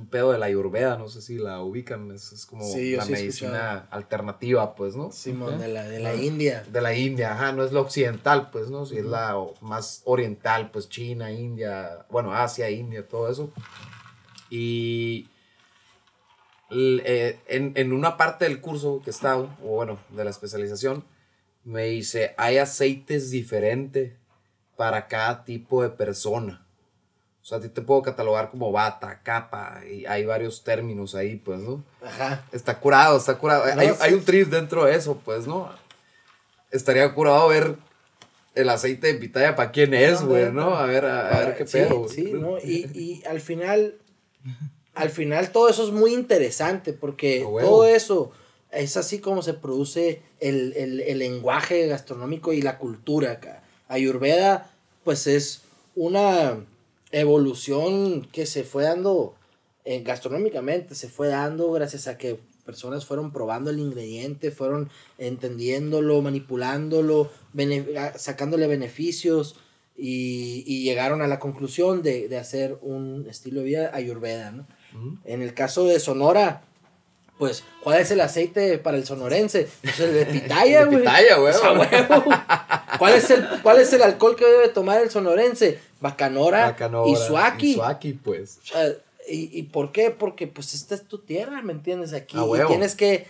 [0.00, 3.04] un pedo de la ayurveda, no sé si la ubican, es, es como Sí, la
[3.04, 5.12] sí medicina alternativa, pues, ¿no?
[5.12, 5.60] Simón, Ok.
[5.60, 6.64] de la, de la India.
[6.70, 8.86] De la India, ajá, no es la occidental, pues, ¿no?
[8.86, 13.52] Si es la más oriental, pues China, India, bueno, Asia, India, todo eso.
[14.48, 15.28] Y
[16.70, 21.04] eh, en, en una parte del curso que estaba, o bueno, de la especialización,
[21.64, 24.14] me dice, hay aceites diferentes
[24.76, 26.64] para cada tipo de persona.
[27.42, 31.36] O sea, a ti te puedo catalogar como bata, capa, y hay varios términos ahí,
[31.36, 31.82] pues, ¿no?
[32.04, 32.44] Ajá.
[32.52, 33.64] Está curado, está curado.
[33.74, 33.94] No, hay, sí.
[34.00, 35.70] hay un trip dentro de eso, pues, ¿no?
[36.70, 37.76] Estaría curado ver
[38.54, 40.74] el aceite de pitaya para quién es, güey, no, ¿no?
[40.76, 41.98] A ver, a, a ver qué Sí, pedo.
[42.00, 42.10] güey.
[42.10, 42.58] Sí, ¿no?
[42.58, 43.94] Y, y al final,
[44.94, 48.32] al final todo eso es muy interesante porque todo eso
[48.70, 53.62] es así como se produce el, el- el lenguaje gastronómico y la cultura acá.
[53.88, 54.70] Ayurveda,
[55.04, 55.62] pues es
[55.96, 56.56] una
[57.12, 59.34] evolución que se fue dando
[59.84, 66.20] eh, gastronómicamente, se fue dando gracias a que personas fueron probando el ingrediente, fueron entendiéndolo,
[66.22, 67.86] manipulándolo, bene-
[68.16, 69.56] sacándole beneficios
[69.96, 74.66] y, y llegaron a la conclusión de, de hacer un estilo de vida ayurveda.
[75.24, 76.62] En el caso de Sonora,
[77.38, 79.66] pues, ¿cuál es el aceite para el sonorense?
[79.82, 80.98] Pues el de pitaya, güey.
[80.98, 81.54] pitaya, güey.
[81.54, 82.24] O sea, huevo.
[82.98, 85.78] ¿Cuál es, el, ¿Cuál es el alcohol que debe tomar el sonorense?
[86.00, 87.74] Bacanora, Bacanora, y suaki.
[87.74, 88.58] Suaki, pues.
[88.62, 88.88] O sea,
[89.28, 90.10] ¿y, ¿y por qué?
[90.10, 92.12] Porque pues esta es tu tierra, ¿me entiendes?
[92.12, 93.26] Aquí y tienes que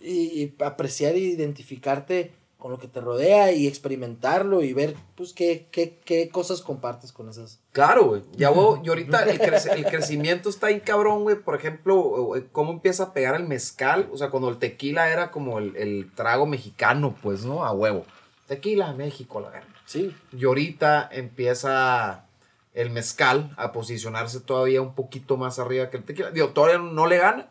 [0.00, 5.32] y- y apreciar e identificarte con lo que te rodea y experimentarlo y ver pues
[5.32, 7.60] qué, qué, qué cosas compartes con esas.
[7.70, 8.22] Claro, güey.
[8.36, 11.36] Ya, güey, y ahorita el, crece- el crecimiento está ahí cabrón, güey.
[11.36, 14.08] Por ejemplo, güey, cómo empieza a pegar el mezcal.
[14.12, 17.64] O sea, cuando el tequila era como el, el trago mexicano, pues, ¿no?
[17.64, 18.04] A huevo.
[18.48, 19.68] Tequila, México, la verga.
[19.88, 20.14] Sí.
[20.36, 22.26] Y ahorita empieza
[22.74, 26.30] el mezcal a posicionarse todavía un poquito más arriba que el tequila.
[26.30, 27.48] Digo, todavía no le gana,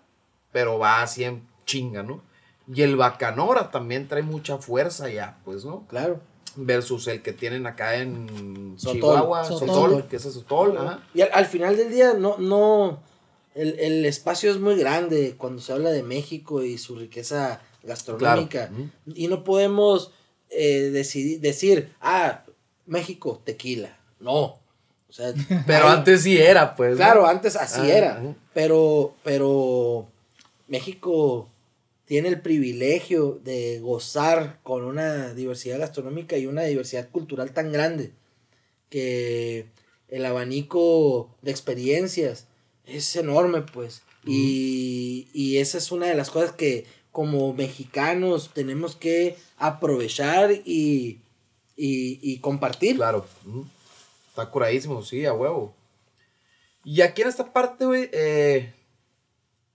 [0.52, 2.22] pero va así en chinga, ¿no?
[2.72, 5.86] Y el bacanora también trae mucha fuerza ya, pues, ¿no?
[5.88, 6.22] Claro.
[6.56, 8.96] Versus el que tienen acá en Sotol.
[8.96, 9.68] Chihuahua, Sotol.
[9.68, 11.00] Sotol, que es el Sotol, ajá.
[11.14, 13.00] Y al, al final del día no, no,
[13.56, 18.68] el, el espacio es muy grande cuando se habla de México y su riqueza gastronómica.
[18.68, 18.90] Claro.
[19.08, 20.12] Y no podemos
[20.50, 22.44] eh, decidir, decir, ah,
[22.86, 23.98] México, tequila.
[24.20, 24.60] No.
[25.10, 25.34] O sea,
[25.68, 26.92] Pero hay- antes sí era, pues.
[26.92, 26.98] ¿no?
[26.98, 28.36] Claro, antes así Ah, era.
[28.54, 30.08] Pero, pero
[30.68, 31.48] México
[32.06, 38.12] tiene el privilegio de gozar con una diversidad gastronómica y una diversidad cultural tan grande
[38.90, 39.66] que
[40.08, 42.48] el abanico de experiencias
[42.86, 44.02] es enorme, pues.
[44.26, 46.86] Y, y esa es una de las cosas que
[47.18, 51.20] como mexicanos tenemos que aprovechar y,
[51.76, 52.98] y, y compartir.
[52.98, 53.26] Claro.
[54.30, 55.74] Está curadísimo, sí, a huevo.
[56.84, 58.72] Y aquí en esta parte, güey, eh,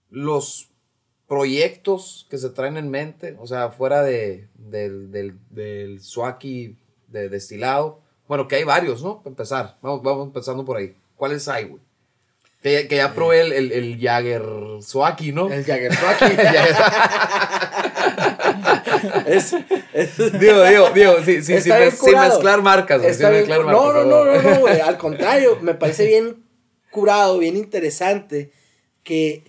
[0.09, 0.69] los
[1.27, 6.77] proyectos que se traen en mente, o sea, fuera de, del, del, del Swaki
[7.09, 9.17] de destilado, bueno, que hay varios, ¿no?
[9.17, 10.95] Para empezar, vamos, vamos empezando por ahí.
[11.17, 11.81] ¿Cuáles hay, güey?
[12.63, 14.41] Que, que ya probé el, el, el Jagger
[14.81, 15.51] Swaki, ¿no?
[15.51, 16.25] El Jagger Swaki.
[19.27, 19.53] es,
[19.93, 23.65] es- digo, digo, digo, sí, sí, sin, mez- sin mezclar marcas, güey, sin mezclar no,
[23.65, 23.83] marcas.
[23.83, 24.79] no, no, no, no, güey.
[24.79, 26.43] Al contrario, me parece bien
[26.91, 28.51] curado, bien interesante
[29.03, 29.43] que,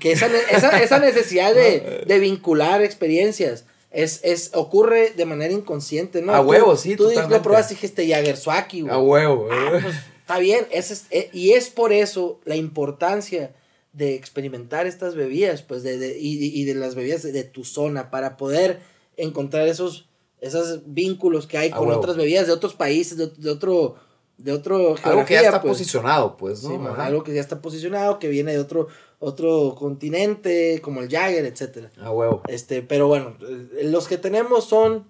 [0.00, 6.22] que esa, esa, esa necesidad de, de vincular experiencias es, es, ocurre de manera inconsciente,
[6.22, 6.34] ¿no?
[6.34, 7.36] A Tú- huevo, sí, Tú totalmente.
[7.36, 8.94] lo probaste y dijiste Jagerswaki, güey.
[8.94, 9.82] A huevo, Ah, güey.
[9.82, 9.94] pues,
[10.30, 13.52] está bien, ese es- eh, y es por eso la importancia
[13.92, 17.64] de experimentar estas bebidas, pues, de, de- y, y de las bebidas de, de tu
[17.64, 18.78] zona, para poder
[19.16, 20.08] encontrar esos,
[20.40, 23.96] esos vínculos que hay con otras bebidas de otros países, de, de otro,
[24.38, 25.72] de otro Algo que ya está pues.
[25.72, 26.70] posicionado, pues, ¿no?
[26.70, 27.06] Sí, man, Ajá.
[27.06, 28.86] algo que ya está posicionado, que viene de otro,
[29.18, 31.90] otro continente, como el Jagger, etcétera.
[32.00, 32.42] A huevo.
[32.46, 35.08] Este, pero bueno, eh, los que tenemos son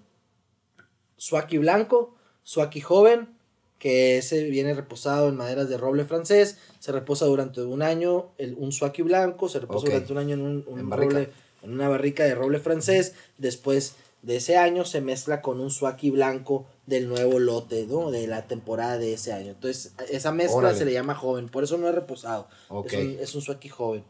[1.17, 3.30] Suaki blanco, Suaki joven,
[3.81, 8.53] que ese viene reposado en maderas de roble francés, se reposa durante un año, el,
[8.53, 11.29] un Suaki blanco, se reposa durante un año en, un, un En roble,
[11.63, 16.11] en una barrica de roble francés, después de ese año se mezcla con un Suaki
[16.11, 18.11] blanco del nuevo lote, ¿no?
[18.11, 19.49] De la temporada de ese año.
[19.49, 20.77] Entonces, esa mezcla Órale.
[20.77, 22.49] se le llama joven, por eso no es reposado.
[22.85, 24.03] Es un, es un Suaki joven.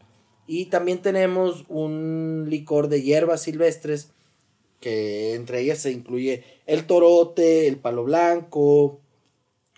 [0.46, 4.10] Y también tenemos un licor de hierbas silvestres,
[4.80, 9.00] que entre ellas se incluye el torote, el palo blanco,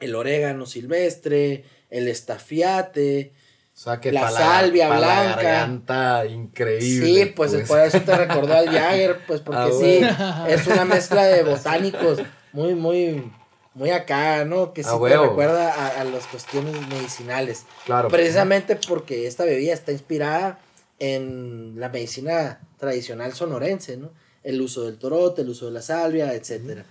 [0.01, 3.33] el orégano silvestre, el estafiate.
[3.75, 5.43] O sea, que La salvia pa' la blanca.
[5.43, 7.07] garganta increíble.
[7.25, 10.47] Sí, pues, por eso te recordó al Jagger, pues porque Ah, sí, huevo.
[10.47, 12.21] es una mezcla de botánicos
[12.53, 13.33] muy, muy,
[13.75, 14.73] muy acá, ¿no?
[14.73, 15.25] Que sí Ah, te huevo.
[15.27, 17.65] recuerda a, a las cuestiones medicinales.
[17.85, 18.09] Claro.
[18.09, 20.61] Precisamente porque esta bebida está inspirada
[21.01, 24.13] en la medicina tradicional sonorense, ¿no?
[24.45, 26.85] El uso del torote, el uso de la salvia, etcétera.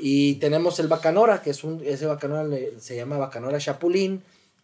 [0.00, 4.22] Y tenemos el bacanora, que es un, ese bacanora le- se llama bacanora chapulín.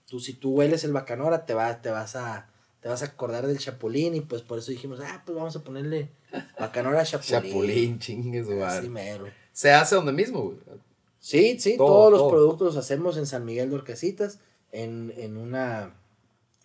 [0.09, 2.49] Tú, si tú hueles el bacanora, te, va, te, vas a,
[2.81, 5.63] te vas a acordar del chapulín y pues por eso dijimos, ah, pues vamos a
[5.63, 6.09] ponerle
[6.59, 7.43] bacanora chapulín.
[7.51, 8.79] Chapulín, chingue su madre.
[8.79, 9.27] Así mero.
[9.53, 10.57] Se hace donde mismo, güey.
[11.19, 12.31] Sí, sí, Todo, todos los todo.
[12.31, 14.39] productos los hacemos en San Miguel de Orcasitas,
[14.71, 15.95] en, en una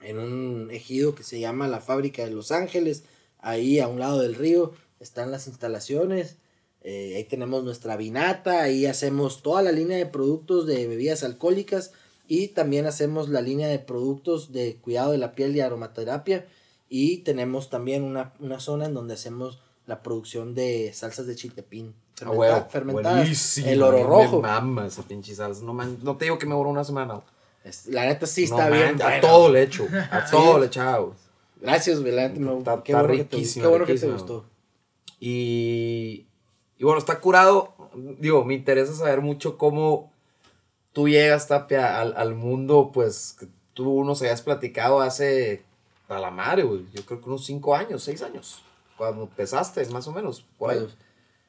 [0.01, 3.03] en un ejido que se llama la fábrica de Los Ángeles,
[3.39, 6.38] ahí a un lado del río están las instalaciones,
[6.84, 11.92] eh, ahí tenemos nuestra vinata, ahí hacemos toda la línea de productos de bebidas alcohólicas
[12.28, 16.48] y también hacemos la línea de productos de cuidado de la piel y aromaterapia
[16.90, 21.94] y tenemos también una, una zona en donde hacemos la producción de salsas de chiltepín
[22.16, 22.68] A fermenta- huevo.
[22.70, 23.68] fermentadas, Buenísimo.
[23.68, 24.42] el oro Me rojo.
[24.42, 25.64] mama esa pinche salsa.
[25.64, 27.22] No, man- no te digo que me duró una semana.
[27.90, 29.02] La neta sí No, está man, bien.
[29.02, 29.88] A todo le echo.
[30.12, 31.14] A todo le güey.
[31.62, 34.46] Gracias, me- Está- qué bueno, que te, qué bueno que te gustó.
[35.20, 36.26] Y,
[36.82, 37.76] y bueno, está curado.
[38.18, 40.12] Digo, me interesa saber mucho cómo
[40.94, 45.62] tú llegas, Tapia, al, al mundo, pues, que tú nos habías platicado hace,
[46.08, 46.86] a la madre, güey.
[46.92, 48.64] Yo creo que unos 5 años, 6 años.
[48.98, 50.44] Cuando empezaste, más o menos.
[50.58, 50.80] Por ahí.
[50.80, 50.92] Pues,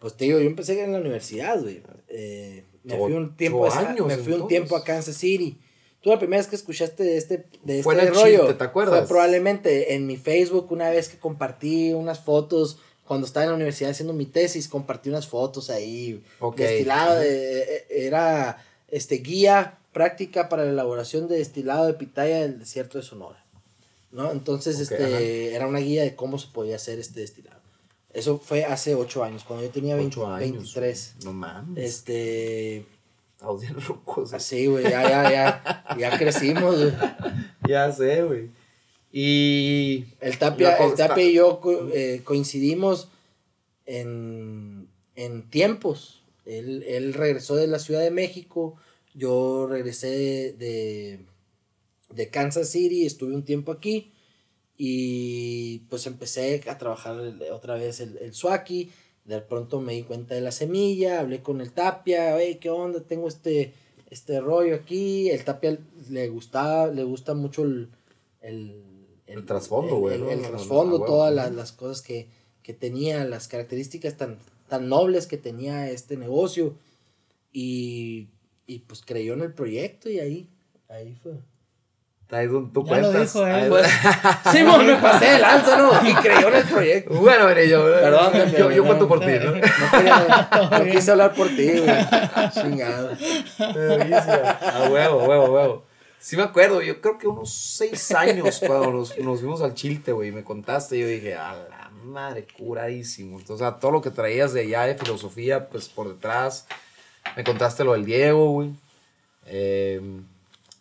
[0.01, 1.83] pues te digo, yo empecé en la universidad, güey.
[2.09, 5.59] Eh, me fui un tiempo, a- años, me fui un tiempo a Kansas City.
[6.03, 8.65] Tú la primera vez que escuchaste de este, de Fue este el rollo chiste, ¿te
[8.65, 8.99] acuerdas?
[8.99, 12.79] fue probablemente en mi Facebook una vez que compartí unas fotos
[13.13, 16.57] cuando estaba en la universidad haciendo mi tesis, compartí unas fotos ahí Ok.
[16.57, 22.59] destilado de- eh, era este guía práctica para la elaboración de destilado de pitaya del
[22.59, 23.45] desierto de Sonora.
[24.13, 24.33] ¿No?
[24.33, 25.21] Entonces, Ok, este ajá.
[25.57, 27.61] era una guía de cómo se podía hacer este destilado.
[28.15, 30.53] Eso fue hace ocho años, cuando yo tenía 20 Ocho años.
[30.53, 31.15] 23.
[31.25, 31.85] No mames.
[31.85, 32.87] Este,
[33.37, 34.33] Estamos bien rucos.
[34.33, 36.93] así, güey, ya, ya, ya, ya crecimos, güey.
[37.69, 38.49] Ya sé, güey.
[39.13, 40.07] Y.
[40.21, 41.61] El Tapia, el Tapia y yo
[41.93, 43.09] eh, coincidimos
[43.85, 46.23] en, en tiempos.
[46.47, 48.77] Él, él regresó de la Ciudad de México,
[49.15, 51.21] yo regresé de,
[52.11, 54.13] de Kansas City, estuve un tiempo aquí
[54.77, 57.17] y pues empecé a trabajar
[57.53, 58.91] otra vez el, el Swaki.
[59.25, 63.01] De pronto me di cuenta de la semilla, hablé con el Tapia, oye, ¿qué onda?
[63.05, 63.73] Tengo este,
[64.11, 65.31] este rollo aquí.
[65.31, 65.79] El Tapia
[66.11, 67.89] le gustaba, le gusta mucho el,
[68.41, 68.83] el,
[69.27, 70.31] El trasfondo, güey, El, ¿no?
[70.31, 71.07] el no, no, trasfondo, huevo.
[71.07, 72.29] todas las, las cosas que,
[72.63, 76.75] que tenía, las características tan, tan nobles que tenía este negocio.
[77.53, 78.29] Y,
[78.67, 80.51] y pues creyó en el proyecto y ahí,
[80.89, 81.33] ahí fue.
[82.31, 83.35] Ahí donde tú Ya lo cuentas.
[83.35, 83.53] dijo él.
[83.55, 83.87] Ahí- Pues,
[84.53, 85.91] Simón, me pasé de lanza, ¿no?
[86.09, 87.15] Y creyó en el proyecto.
[87.21, 87.85] Bueno, mire, yo.
[87.85, 89.51] Perdón, yo, yo cuento por ti, ¿no?
[89.55, 89.61] No,
[89.91, 91.85] quería- no quise hablar por ti, güey.
[92.55, 93.11] Chingado.
[93.59, 95.85] A huevo, a huevo, a huevo.
[96.23, 100.13] Sí me acuerdo, yo creo que unos seis años cuando nos, nos fuimos al Chilte,
[100.13, 103.41] güey, me contaste, yo dije, a la madre, curadísimo.
[103.41, 106.67] Entonces, sea, todo lo que traías de allá de filosofía, pues por detrás,
[107.37, 108.71] me contaste lo del Diego, güey.
[109.47, 110.01] Eh,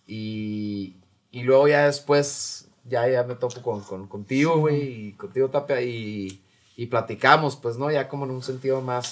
[0.06, 0.96] y,
[1.32, 5.82] y luego ya después, ya, ya me topo con, con- contigo, güey, y contigo, Tapia,
[5.82, 6.40] y,
[6.76, 7.90] y platicamos, pues, ¿no?
[7.90, 9.12] Ya como en un sentido más,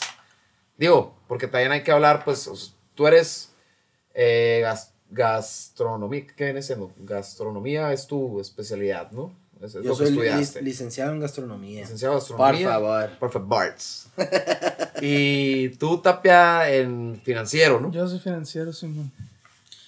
[0.77, 3.51] digo, porque también hay que hablar, pues, tú eres
[4.13, 4.63] eh,
[5.09, 6.91] gastronomía, ¿qué viene siendo?
[6.99, 9.31] Gastronomía es tu especialidad, ¿no?
[9.61, 10.61] Es, es Yo lo que soy li- estudiaste.
[10.61, 11.81] licenciado en gastronomía.
[11.81, 12.65] Licenciado en gastronomía.
[12.65, 13.09] Por favor.
[13.19, 13.75] Por favor.
[15.01, 17.91] y tú, Tapia, en financiero, ¿no?
[17.91, 19.11] Yo soy financiero, Simón.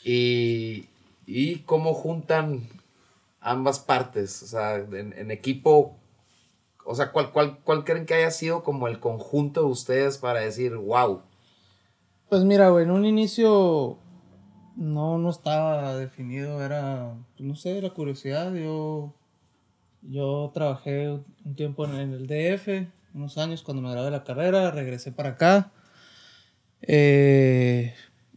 [0.04, 0.86] Y,
[1.26, 2.68] y cómo juntan
[3.40, 5.96] ambas partes, o sea, en, en equipo,
[6.86, 10.42] o sea, ¿cuál, cuál, ¿cuál creen que haya sido como el conjunto de ustedes para
[10.42, 11.22] decir, wow?
[12.30, 13.98] Pues mira, güey, en un inicio
[14.82, 18.54] no, no estaba definido, era, pues, no sé, era curiosidad.
[18.56, 19.14] Yo,
[20.02, 24.72] yo trabajé un tiempo en el DF, unos años cuando me gradué de la carrera,
[24.72, 25.72] regresé para acá.
[26.82, 27.94] Eh,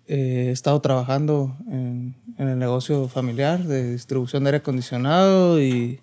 [0.06, 6.00] eh, he estado trabajando en, en el negocio familiar de distribución de aire acondicionado y,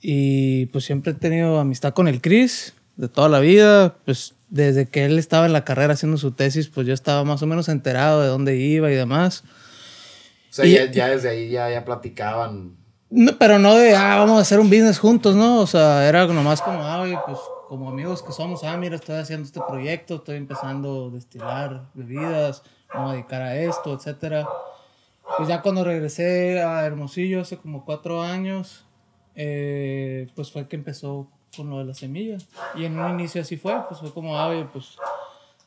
[0.00, 3.94] y pues siempre he tenido amistad con el Chris de toda la vida.
[4.06, 7.40] Pues desde que él estaba en la carrera haciendo su tesis, pues yo estaba más
[7.42, 9.44] o menos enterado de dónde iba y demás.
[10.50, 12.76] O sea, Y- ya, ya desde ahí ya, ya platicaban.
[13.08, 15.60] No, pero no de, ah, vamos a hacer un business juntos, ¿no?
[15.60, 17.38] O sea, era nomás como, ah, oye, pues
[17.68, 22.62] como amigos que somos, ah, mira, estoy haciendo este proyecto, estoy empezando a destilar bebidas,
[22.92, 24.48] vamos a dedicar a esto, etcétera.
[25.36, 28.84] Pues ya cuando regresé a Hermosillo hace como cuatro años,
[29.36, 32.38] eh, pues fue que empezó con lo de la semilla.
[32.74, 34.96] Y en un inicio así fue, pues fue como, ah, pues,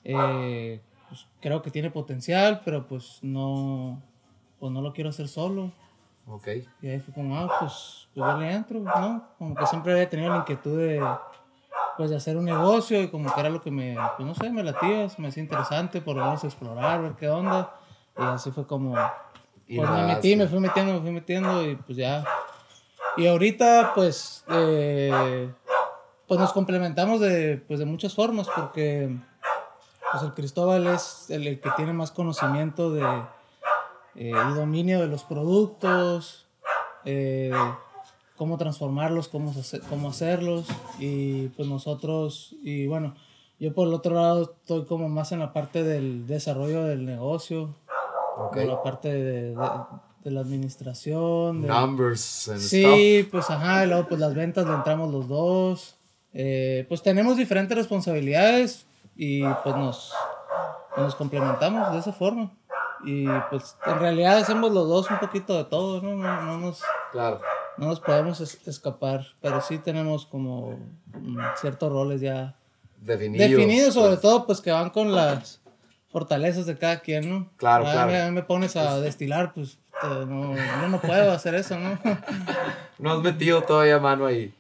[0.04, 4.02] eh, pues creo que tiene potencial, pero pues no,
[4.60, 5.72] pues no lo quiero hacer solo.
[6.28, 6.48] Ok.
[6.82, 9.28] Y ahí fue como, ah, pues, pues yo le entro, ¿no?
[9.38, 11.06] Como que siempre había tenido la inquietud de,
[11.98, 14.50] pues, de hacer un negocio y como que era lo que me, pues, no sé,
[14.50, 17.76] me latía, me hacía interesante, por lo menos explorar, ver qué onda.
[18.18, 18.96] Y así fue como,
[19.68, 22.24] Y pues me metí, me fui metiendo, me fui metiendo y pues ya.
[23.18, 25.52] Y ahorita, pues, eh,
[26.34, 29.16] pues nos complementamos de, pues, de muchas formas porque,
[30.12, 33.04] pues, el Cristóbal es el, el que tiene más conocimiento de,
[34.16, 36.48] eh, y dominio de los productos,
[37.06, 37.52] eh,
[38.36, 40.66] cómo transformarlos, cómo, hacer- cómo hacerlos.
[40.98, 43.14] Y pues nosotros, y bueno,
[43.60, 47.76] yo por el otro lado estoy como más en la parte del desarrollo del negocio,
[48.38, 48.54] Ok.
[48.56, 49.22] como la parte de,
[49.52, 49.56] de-
[50.24, 51.62] de la administración.
[51.62, 52.70] de- Numbers and stuff.
[52.70, 55.96] Sí, pues ajá, y luego pues las ventas le entramos los dos.
[56.34, 60.14] Eh, pues tenemos diferentes responsabilidades y pues nos,
[60.98, 62.52] nos complementamos de esa forma.
[63.06, 66.16] Y pues en realidad hacemos los dos un poquito de todo, ¿no?
[66.16, 66.82] No, no nos,
[67.12, 67.42] Claro.
[67.78, 70.80] no nos podemos es- escapar, pero sí tenemos como
[71.14, 72.56] mm, ciertos roles ya
[72.98, 73.50] Definidos.
[73.52, 74.22] definidos, sobre pues.
[74.22, 75.60] todo pues que van con las
[76.10, 77.50] fortalezas de cada quien, ¿no?
[77.58, 78.02] Claro, claro.
[78.24, 82.00] A mí me pones a destilar, pues no, yo no puedo hacer eso, ¿no?
[83.00, 84.54] No has metido todavía mano ahí.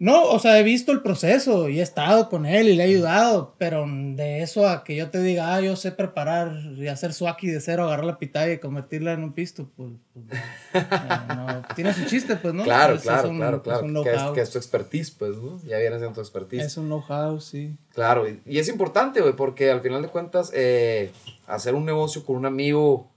[0.00, 2.86] No, o sea, he visto el proceso y he estado con él y le he
[2.86, 7.12] ayudado, pero de eso a que yo te diga, ah, yo sé preparar y hacer
[7.12, 10.84] suaki de cero, agarrar la pitaya y convertirla en un pisto, pues, pues,
[11.28, 12.62] no, no, tiene su chiste, pues, ¿no?
[12.62, 13.84] Claro, claro, un- claro, claro.
[13.86, 14.34] un que, es, know-how.
[14.34, 15.58] que es tu expertise, pues, ¿no?
[15.64, 16.64] Ya viene siendo tu expertise.
[16.66, 17.76] Es un know-how, sí.
[17.92, 21.10] Claro, y, y es importante, güey, porque al final de cuentas, eh,
[21.48, 23.08] hacer un negocio con un amigo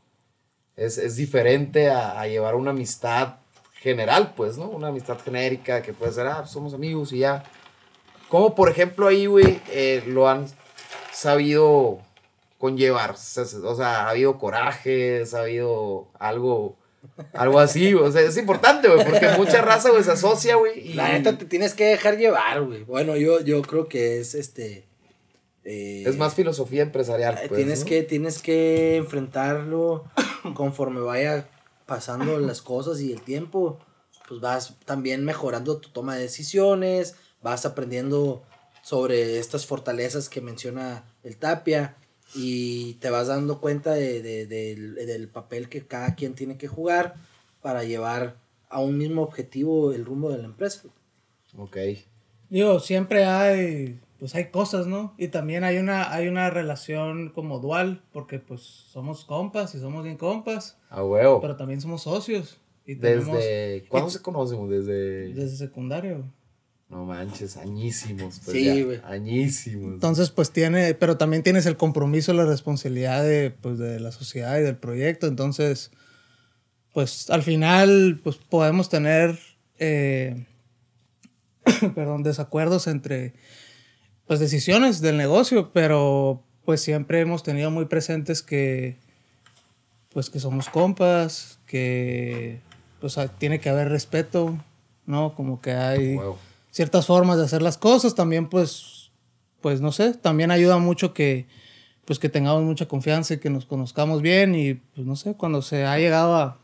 [0.75, 3.35] es, es diferente a, a llevar una amistad
[3.81, 4.69] general, pues, ¿no?
[4.69, 7.43] Una amistad genérica que puede ser, ah, somos amigos y ya.
[8.29, 10.45] Como, por ejemplo, ahí, güey, eh, lo han
[11.11, 11.99] sabido
[12.57, 13.11] conllevar.
[13.11, 16.75] O sea, o sea, ha habido corajes, ha habido algo,
[17.33, 20.91] algo así, o sea, es importante, güey, porque mucha raza, güey, se asocia, güey.
[20.91, 22.83] y- La neta te tienes que dejar llevar, güey.
[22.83, 24.85] Bueno, yo, yo creo que es este.
[25.63, 27.85] eh, Es más filosofía empresarial, eh, pues, tienes, ¿no?
[27.87, 30.05] que, tienes que enfrentarlo
[30.53, 31.47] conforme vaya
[31.85, 33.79] pasando las cosas y el tiempo.
[34.27, 38.43] Pues vas también mejorando tu toma de decisiones, vas aprendiendo
[38.81, 41.95] sobre estas fortalezas que menciona el Tapia
[42.33, 46.67] y te vas dando cuenta de, de- del, del papel que cada quien tiene que
[46.67, 47.15] jugar
[47.61, 48.37] para llevar
[48.69, 50.83] a un mismo objetivo el rumbo de la empresa.
[51.57, 51.77] Ok.
[52.49, 55.15] Digo, siempre hay, pues hay cosas, ¿no?
[55.17, 60.03] Y también hay una, hay una relación como dual, porque pues somos compas y somos
[60.03, 61.41] bien compas, A huevo.
[61.41, 62.59] pero también somos socios.
[62.85, 63.85] Y tenemos- Desde.
[63.89, 64.69] ¿Cuándo se conocemos?
[64.69, 65.33] Desde.
[65.33, 66.23] Desde secundario.
[66.87, 68.41] No manches, añísimos.
[68.45, 69.01] Pues Sí, ya, güey.
[69.05, 69.93] Añísimos.
[69.95, 74.59] Entonces, pues tiene, pero también tienes el compromiso, la responsabilidad de, pues, de la sociedad
[74.59, 75.25] y del proyecto.
[75.25, 75.89] Entonces,
[76.93, 79.39] pues al final, pues podemos tener,
[79.79, 80.45] eh,
[81.95, 83.33] perdón, desacuerdos entre,
[84.31, 88.95] pues decisiones del negocio, pero pues siempre hemos tenido muy presentes que,
[90.13, 92.61] pues que somos compas, que,
[93.01, 94.57] pues ah, tiene que haber respeto,
[95.05, 95.35] ¿no?
[95.35, 96.17] Como que hay
[96.71, 98.15] ciertas formas de hacer las cosas.
[98.15, 99.11] También, pues,
[99.59, 101.45] pues no sé, también ayuda mucho que,
[102.05, 104.55] pues, que tengamos mucha confianza y que nos conozcamos bien.
[104.55, 106.57] Y, pues, no sé, cuando se ha llegado a,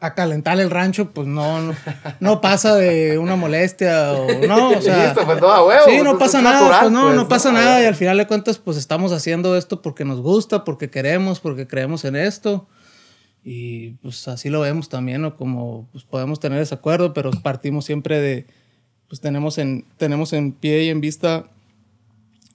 [0.00, 1.74] a calentar el rancho, pues no, no,
[2.20, 5.06] no pasa de una molestia o no, o sea.
[5.06, 7.22] Listo, pues, no, huevo, sí, pues, no es pasa nada, natural, pues no, pues, no
[7.22, 7.28] ¿no?
[7.28, 7.82] pasa A nada.
[7.82, 11.66] Y al final de cuentas, pues estamos haciendo esto porque nos gusta, porque queremos, porque
[11.66, 12.68] creemos en esto.
[13.42, 15.36] Y pues así lo vemos también, ¿no?
[15.36, 18.46] Como pues, podemos tener desacuerdo, pero partimos siempre de,
[19.08, 21.46] pues tenemos en, tenemos en pie y en vista,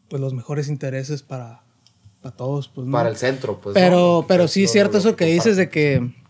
[0.09, 1.63] pues los mejores intereses para,
[2.21, 2.93] para todos, pues, ¿no?
[2.93, 3.73] Para el centro, pues.
[3.73, 4.25] Pero, ¿no?
[4.27, 6.22] pero sí cierto eso que dices de que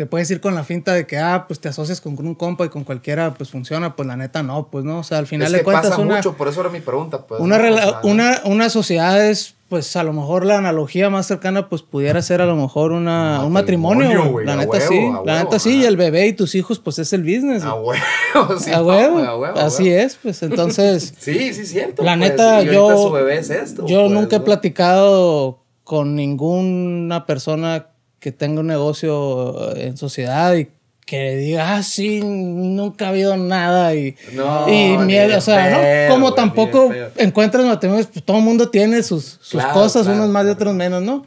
[0.00, 2.64] te puedes ir con la finta de que, ah, pues te asocias con un compa
[2.64, 3.96] y con cualquiera, pues funciona.
[3.96, 5.00] Pues la neta no, pues no.
[5.00, 6.80] O sea, al final Es de que cuentas pasa una, mucho, por eso era mi
[6.80, 7.38] pregunta, pues.
[7.38, 7.60] una,
[8.02, 12.40] una, una sociedad es, pues a lo mejor la analogía más cercana, pues pudiera ser
[12.40, 14.40] a lo mejor una, Un matrimonio.
[14.40, 15.12] la neta huevo, sí.
[15.26, 15.82] la neta sí.
[15.82, 17.62] Y el bebé y tus hijos, pues es el business.
[17.62, 18.00] A huevo,
[18.58, 19.18] sí, a huevo.
[19.18, 21.12] a huevo, Así es, pues entonces.
[21.18, 22.02] Sí, sí, cierto.
[22.02, 23.86] La pues, neta, y yo, su bebé es esto.
[23.86, 27.88] yo pues, nunca he platicado con ninguna persona
[28.20, 30.68] que tenga un negocio en sociedad y
[31.06, 36.08] que diga, ah, sí, nunca ha habido nada y, No, y miedo, o sea, pedo,
[36.08, 36.14] ¿no?
[36.14, 40.30] Como tampoco encuentras matrimonios, pues todo el mundo tiene sus, sus Claro, cosas, claro, unos
[40.30, 40.54] más y claro.
[40.54, 41.26] otros menos, ¿no?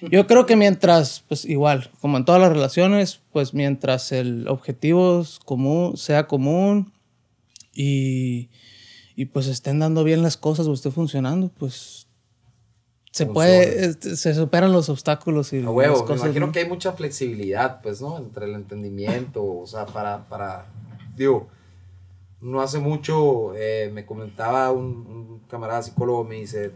[0.00, 5.24] Yo creo que mientras, pues igual, como en todas las relaciones, pues mientras el objetivo
[5.44, 6.92] común, sea común
[7.74, 8.48] y,
[9.16, 11.97] y pues estén dando bien las cosas o esté funcionando, pues
[13.10, 13.32] se Funciona.
[13.34, 16.26] puede, este, se superan los obstáculos y A las huevo, me cosas.
[16.26, 16.52] imagino ¿no?
[16.52, 18.18] que hay mucha flexibilidad, pues, ¿no?
[18.18, 20.66] Entre el entendimiento, o sea, para, para,
[21.16, 21.48] digo,
[22.40, 26.70] no hace mucho eh, me comentaba un, un camarada psicólogo, me dice,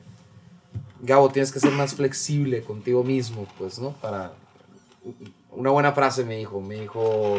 [1.03, 3.91] Gabo, tienes que ser más flexible contigo mismo, pues, ¿no?
[3.93, 4.33] Para,
[5.51, 7.39] una buena frase me dijo, me dijo,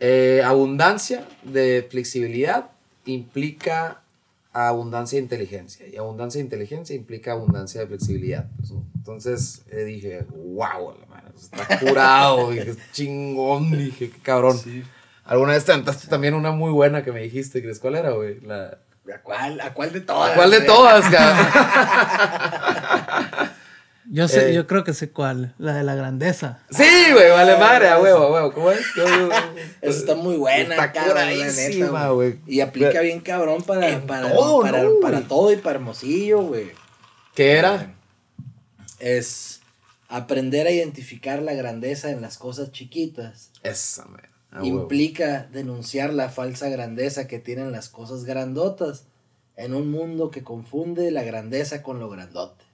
[0.00, 2.70] eh, abundancia de flexibilidad
[3.04, 4.02] implica
[4.56, 5.86] abundancia de inteligencia.
[5.86, 8.48] Y abundancia de inteligencia implica abundancia de flexibilidad.
[8.56, 8.86] pues, ¿no?
[8.94, 14.58] Entonces eh, dije, wow, la madre, está curado, dije, chingón, dije, qué cabrón.
[15.24, 18.40] Alguna vez te aventaste también una muy buena que me dijiste, ¿crees cuál era, güey?
[18.40, 18.78] La...
[19.14, 20.34] ¿A cuál, ¿A cuál de todas?
[20.34, 21.46] ¿Cuál de todas, cabrón?
[24.08, 24.54] Yo sé, Eh.
[24.54, 26.60] yo creo que sé cuál, la de la grandeza.
[26.70, 28.52] Sí, güey, vale madre, a huevo, a huevo.
[28.52, 28.80] ¿Cómo es?
[29.82, 32.38] Esa está muy buena, Está cabrón, la curadísima, neta, güey.
[32.46, 36.70] Y aplica bien cabrón para, para, todo, para, ¿no, para todo y para Hermosillo, güey.
[37.34, 37.94] ¿Qué era?
[38.98, 39.60] Es
[40.08, 43.50] aprender a identificar la grandeza en las cosas chiquitas.
[43.62, 44.22] Esa, man.
[44.52, 44.82] a huevo.
[44.82, 49.04] Implica denunciar la falsa grandeza que tienen las cosas grandotas
[49.56, 52.64] en un mundo que confunde la grandeza con lo grandote.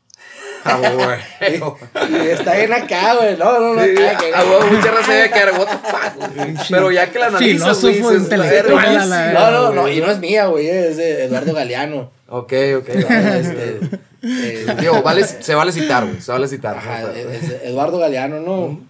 [0.64, 1.78] A huevo.
[2.10, 3.36] Y está bien acá, güey.
[3.36, 3.82] No, no, no.
[3.82, 6.54] Sí, acá, a huevo, mucha raza debe quedar, what the fuck, güey.
[6.70, 8.00] Pero ya que la analizas, güey.
[8.00, 9.88] No, no, no.
[9.88, 10.68] Y no es mía, güey.
[10.68, 12.10] Es de Eduardo Galeano.
[12.28, 12.88] Ok, ok.
[14.22, 16.20] Este, eh, Digo, vale, se vale citar, güey.
[16.20, 16.76] Se vale citar.
[16.76, 17.08] Ajá, ¿no?
[17.10, 18.80] es de Eduardo Galeano, ¿no?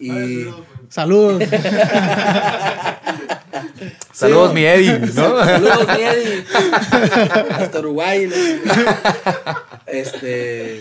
[0.00, 0.46] Y.
[0.88, 1.42] Saludos.
[4.12, 5.44] Saludos, Sí, mi Eddie, ¿no?
[5.44, 6.44] Saludos, mi Eddie.
[7.50, 8.26] Hasta Uruguay.
[8.26, 8.34] ¿no?
[9.90, 10.80] Este.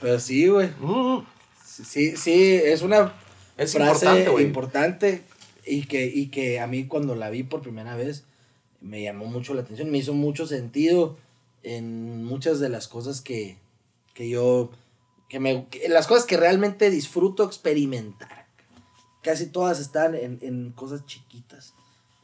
[0.00, 0.68] Pero sí, güey.
[0.80, 1.24] Mm,
[1.64, 3.14] Sí, sí, es una
[3.56, 5.22] Es frase importante, importante
[5.64, 8.24] y que, y que a mí cuando la vi por primera vez
[8.82, 11.16] me llamó mucho la atención, me hizo mucho sentido
[11.62, 13.56] en muchas de las cosas que,
[14.12, 14.70] que yo,
[15.30, 18.46] que me, que- las cosas que realmente disfruto experimentar.
[19.22, 21.72] Casi todas están en, en cosas chiquitas.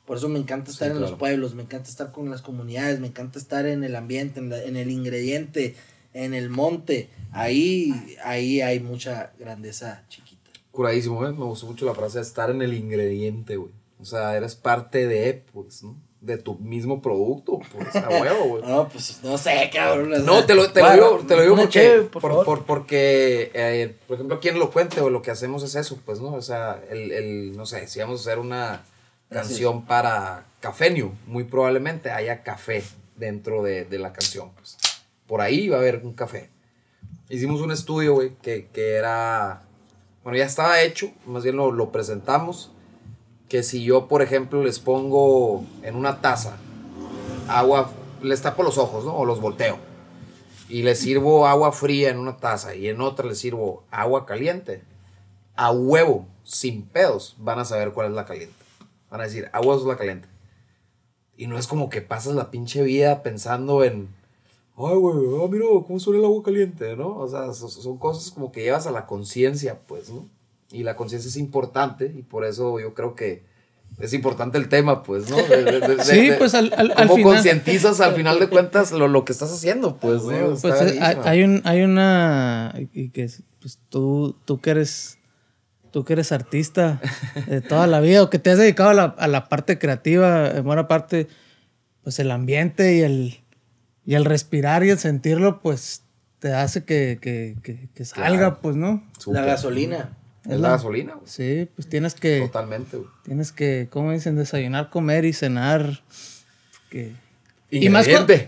[0.07, 1.11] Por eso me encanta estar Sí, en claro.
[1.11, 4.51] los pueblos, me encanta estar con las comunidades, me encanta estar en el ambiente, en,
[4.51, 5.74] la- en el ingrediente,
[6.15, 7.11] en el monte.
[7.33, 10.51] Ahí, ahí hay mucha grandeza chiquita.
[10.70, 11.33] Curadísimo, güey.
[11.33, 13.70] Me gustó mucho la frase de estar en el ingrediente, güey.
[14.01, 15.97] O sea, eres parte de, pues, ¿no?
[16.20, 18.62] De tu mismo producto, pues, a huevo, güey.
[18.66, 20.24] No, pues no sé, cabrón.
[20.24, 24.15] No, te lo, te lo digo, te lo digo porque, por por- porque eh, por
[24.15, 26.33] ejemplo, quien lo cuente o lo que hacemos es eso, pues, ¿no?
[26.35, 28.85] O sea, el, el no sé, si vamos a hacer una
[29.28, 32.82] canción para Cafenio, muy probablemente haya café
[33.16, 34.77] dentro de, de la canción, pues.
[35.27, 36.51] Por ahí va a haber un café.
[37.28, 39.62] Hicimos un estudio, güey, que, que era
[40.23, 42.70] Bueno, ya estaba hecho, más bien lo, lo presentamos.
[43.48, 46.57] Que si yo, por ejemplo, les pongo en una taza
[47.48, 47.90] agua,
[48.23, 49.15] les tapo los ojos, ¿no?
[49.15, 49.78] O los volteo.
[50.69, 54.82] Y les sirvo agua fría en una taza y en otra les sirvo agua caliente.
[55.55, 58.66] A huevo, sin pedos, van a saber cuál es la caliente.
[59.11, 60.28] Van a decir, a huevo es la caliente.
[61.37, 64.09] Y no es como que pasas la pinche vida pensando en,
[64.77, 67.16] ay, güey, ah, mira cómo suena el agua caliente, ¿no?
[67.19, 70.28] O sea, so- son cosas como que llevas a la conciencia, pues, ¿no?
[70.70, 73.45] Y la conciencia es importante y por eso yo creo que
[74.01, 75.37] es importante el tema, pues, ¿no?
[75.37, 77.35] De- de- de- Sí, pues al, al, al cómo final.
[77.35, 80.57] concientizas al final de cuentas lo, lo que estás haciendo, pues, ¿no?
[80.61, 82.74] Pues hay, hay un, hay una.
[82.93, 85.16] Y que es, pues tú, tú que eres.
[85.97, 87.01] Tú que eres artista
[87.47, 90.51] de toda la vida o que te has dedicado a la, a la parte creativa,
[90.51, 91.27] en buena parte,
[92.02, 93.40] pues el ambiente y el,
[94.05, 96.02] y el respirar y el sentirlo, pues
[96.39, 98.59] te hace que, que, que, que salga, Claro.
[98.60, 99.02] pues, ¿no?
[99.28, 100.10] La gasolina.
[100.44, 101.27] Es la gasolina, güey.
[101.27, 103.09] Sí, pues tienes que, Totalmente, güey.
[103.24, 104.36] tienes que, ¿cómo dicen?
[104.36, 106.02] Desayunar, comer y cenar.
[106.90, 107.14] Que,
[107.69, 108.07] Y más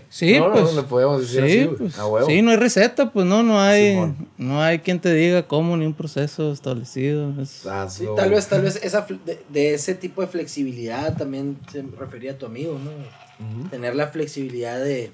[0.09, 0.73] sí, no, no, pues.
[0.75, 2.25] le podemos decir sí, así, pues, A huevo.
[2.27, 4.27] sí, no hay receta, pues no, no hay, Simón.
[4.37, 7.33] no hay quien te diga cómo ni un proceso establecido.
[7.41, 11.81] es- Sí, tal vez, tal vez esa, de, de ese tipo de flexibilidad también se
[11.99, 12.91] refería a tu amigo, ¿no?
[13.69, 15.11] Tener la flexibilidad de,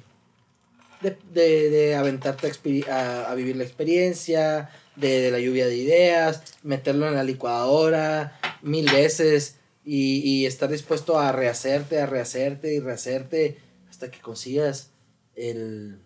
[1.02, 5.66] de, de, de aventarte a, exper- a- a vivir la experiencia, de, de la lluvia
[5.68, 12.06] de ideas, meterlo en la licuadora mil veces y, y estar dispuesto a rehacerte, a
[12.06, 13.58] rehacerte y rehacerte
[13.96, 14.92] hasta que consigas
[15.36, 16.00] el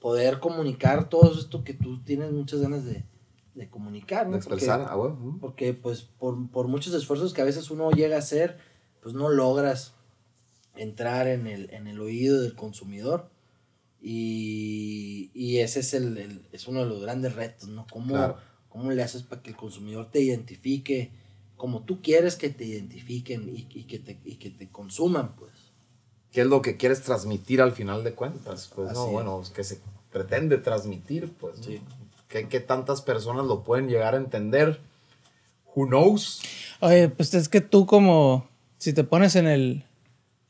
[0.00, 3.04] poder comunicar todo esto que tú tienes muchas ganas de,
[3.54, 4.36] de comunicar, ¿no?
[4.36, 5.14] De Porque- expresar, a huevo.
[5.14, 5.38] ujú.
[5.38, 8.56] porque pues por, por muchos esfuerzos que a veces uno llega a hacer,
[9.02, 9.92] pues no logras
[10.74, 13.30] entrar en el, en el oído del consumidor.
[14.00, 17.86] Y, y ese es, el, el- es uno de los grandes retos, ¿no?
[17.92, 18.36] ¿Cómo, Claro.
[18.68, 21.10] ¿Cómo le haces para que el consumidor te identifique
[21.56, 25.52] como tú quieres que te identifiquen y, y que, te, y que te consuman, pues?
[26.32, 28.70] ¿Qué es lo que quieres transmitir al final de cuentas?
[28.74, 29.12] Pues no, es.
[29.12, 29.80] bueno, es que se
[30.12, 31.60] pretende transmitir, pues.
[32.28, 34.80] ¿Qué, qué tantas personas lo pueden llegar a entender?
[35.74, 36.42] Who knows?
[36.80, 38.46] Oye, pues es que tú como,
[38.76, 39.84] si te pones en el,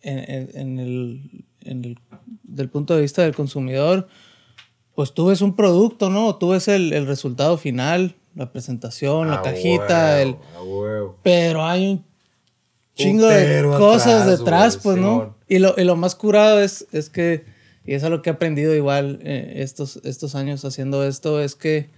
[0.02, 1.98] en, en- en el, en el,
[2.42, 4.08] del punto de vista del consumidor,
[4.94, 6.34] pues tú ves un producto, ¿no?
[6.36, 11.18] Tú ves el, el resultado final, la presentación, la A cajita, el, huevo, a huevo.
[11.22, 12.04] pero hay un
[12.96, 15.37] chingo de cosas atrás, detrás, pues, ¿no?
[15.48, 17.44] Y lo, y lo más curado es, es que,
[17.84, 21.88] y es algo que he aprendido igual eh, estos, estos años haciendo esto, es que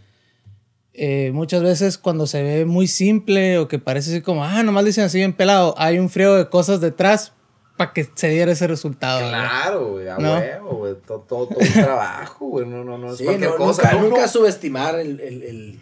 [0.94, 4.84] eh, muchas veces cuando se ve muy simple o que parece así como, ah, nomás
[4.84, 7.32] le dicen así bien pelado, hay un frío de cosas detrás
[7.76, 9.20] para que se diera ese resultado.
[9.28, 10.34] Claro, güey, a ¿No?
[10.34, 10.94] huevo, güey.
[11.06, 12.66] Todo, todo, todo un trabajo, güey.
[12.66, 13.82] No, no, no es Sí, cualquier no, cosa.
[13.84, 14.28] nunca, No, nunca no.
[14.28, 15.80] subestimar el, el, el,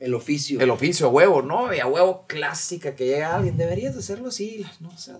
[0.00, 0.60] el oficio.
[0.60, 1.72] El oficio, a huevo, ¿no?
[1.72, 3.56] Y a huevo clásica que llega alguien.
[3.56, 4.64] Deberías de hacerlo así.
[4.80, 5.18] No seas,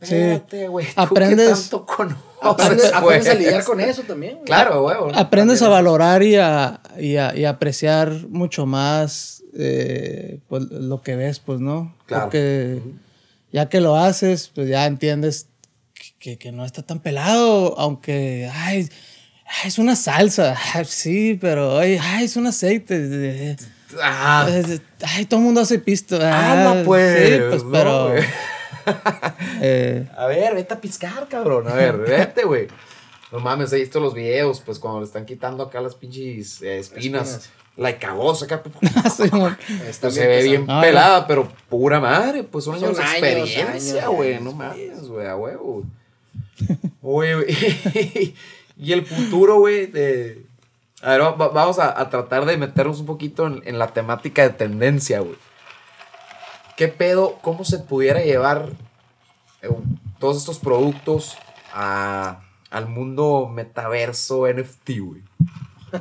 [0.00, 0.14] Sí.
[0.16, 0.86] espérate, güey.
[0.86, 4.34] ¿Tú Aprendes- qué tanto conoces, aprendes, aprendes a lidiar con eso también.
[4.34, 4.44] güey.
[4.46, 5.12] Claro, a huevo.
[5.12, 5.18] ¿no?
[5.18, 11.02] Aprendes a valorar y a, y a, y a apreciar mucho más eh, pues, lo
[11.02, 11.94] que ves, pues, ¿no?
[12.06, 12.24] Claro.
[12.24, 12.80] Porque
[13.52, 15.46] ya que lo haces, pues ya entiendes
[16.18, 18.88] que, que no está tan pelado, aunque, ay,
[19.46, 23.56] ay, es una salsa, ay, sí, pero, ay, ay, es un aceite.
[24.00, 24.48] Ah,
[25.06, 26.16] Ay, todo el mundo hace pisto.
[26.16, 28.14] Anda, Ah, pues, Sí, pues, no, pero...
[29.60, 31.68] eh, a ver, vete a piscar, cabrón.
[31.68, 32.68] A ver, vete, güey.
[33.30, 36.78] No mames, he visto los videos, pues cuando le están quitando acá las pinches eh,
[36.78, 37.28] espinas.
[37.30, 37.50] Espinas.
[37.76, 38.62] La cagosa acá.
[39.16, 42.44] sí, Pues se ve bien pelada, pero pura madre.
[42.44, 44.38] Pues son años de experiencia, güey.
[44.40, 45.84] No de mames, güey, a huevo.
[47.00, 48.34] Oye, güey.
[48.78, 50.44] y el futuro, güey, de.
[51.02, 53.88] A ver, va- va- vamos a, a tratar de meternos un poquito en, en la
[53.88, 55.36] temática de tendencia, güey.
[56.76, 57.38] ¿Qué pedo?
[57.42, 58.70] ¿Cómo se pudiera llevar
[59.62, 59.68] eh,
[60.18, 61.36] todos estos productos
[61.72, 65.22] a- al mundo metaverso NFT, güey?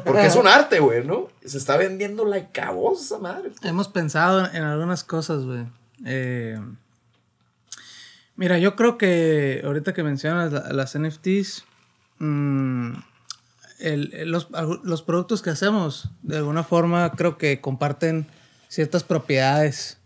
[0.06, 1.28] Porque es un arte, güey, ¿no?
[1.44, 3.52] Se está vendiendo la cabos esa madre.
[3.64, 5.66] Hemos pensado en algunas cosas, güey.
[6.06, 6.58] Eh,
[8.36, 11.66] mira, yo creo que ahorita que mencionas la- las NFTs,
[12.20, 12.94] mm,
[13.82, 14.48] el- el- los,
[14.84, 18.28] los productos que hacemos, de alguna forma, creo que comparten
[18.68, 19.98] ciertas propiedades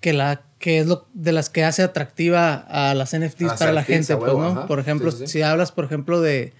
[0.00, 3.72] que, la, que es lo de las que hace atractiva a las NFTs A para
[3.72, 4.32] la gente, pues.
[4.68, 5.32] Por ejemplo, Sí, sí, sí.
[5.34, 6.52] si hablas, por ejemplo, de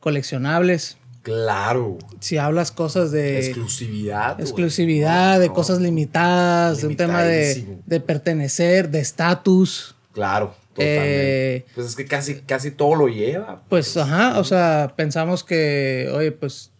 [0.00, 1.98] coleccionables, Claro.
[2.20, 4.40] si hablas cosas de Exclusividad.
[4.40, 9.96] exclusividad, de No, cosas limitadas, de un tema de, de pertenecer, de estatus.
[10.12, 11.56] Claro, totalmente.
[11.56, 13.62] Eh, pues es que casi, casi todo lo lleva.
[13.68, 16.70] Pues, ajá, o sea, pensamos que, oye, pues,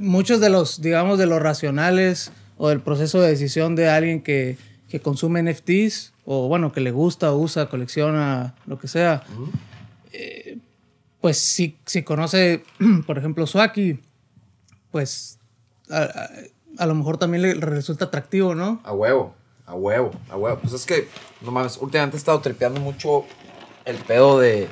[0.00, 4.56] muchos de los, digamos, de los racionales o del proceso de decisión de alguien que,
[4.88, 9.22] que consume NFTs o bueno, que le gusta, usa, colecciona, lo que sea.
[10.12, 10.58] Eh,
[11.20, 12.62] pues si, si conoce,
[13.06, 13.98] por ejemplo, Swaki,
[14.90, 15.38] pues
[15.90, 16.30] a, a-
[16.76, 18.80] a lo mejor también le resulta atractivo, ¿no?
[18.84, 19.34] A huevo,
[19.66, 20.58] a huevo, a huevo.
[20.60, 21.08] Pues es que,
[21.40, 23.24] no mames, últimamente he estado tripeando mucho
[23.84, 24.68] el pedo de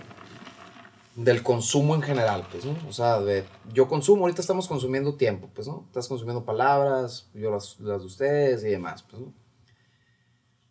[1.15, 2.75] del consumo en general, pues, ¿no?
[2.89, 3.45] O sea, de,
[3.75, 5.85] yo consumo, ahorita estamos consumiendo tiempo, pues, ¿no?
[5.89, 9.31] Estás consumiendo palabras, yo las, las de ustedes y demás, pues, ¿no?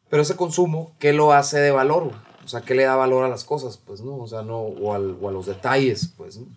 [0.09, 2.11] Pero ese consumo, ¿qué lo hace de valor?
[2.43, 4.17] O sea, ¿qué le da valor a las cosas, pues, ¿no?
[4.17, 6.47] O sea, no, o, al- o a los detalles, pues, ¿no?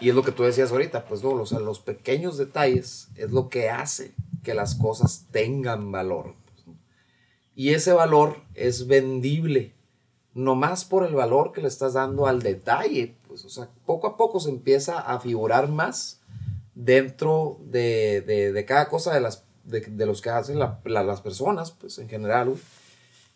[0.00, 1.30] Y es lo que tú decías ahorita, pues, ¿no?
[1.30, 4.12] O sea, los pequeños detalles es lo que hace
[4.42, 6.34] que las cosas tengan valor.
[7.54, 9.74] Y ese valor es vendible,
[10.34, 14.06] no más por el valor que le estás dando al detalle, pues, o sea, poco
[14.06, 16.20] a poco se empieza a figurar más
[16.74, 21.02] dentro de, de- de cada cosa de, las, de, de los que hacen la- la-
[21.04, 22.54] las personas, pues, en general,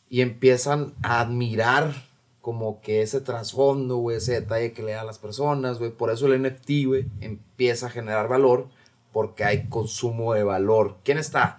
[0.09, 1.93] y empiezan a admirar
[2.41, 5.91] como que ese trasfondo, güey, ese detalle que le da a las personas, güey.
[5.91, 8.69] Por eso el NFT, güey, empieza a generar valor
[9.13, 10.99] porque hay consumo de valor.
[11.03, 11.59] ¿Quién está?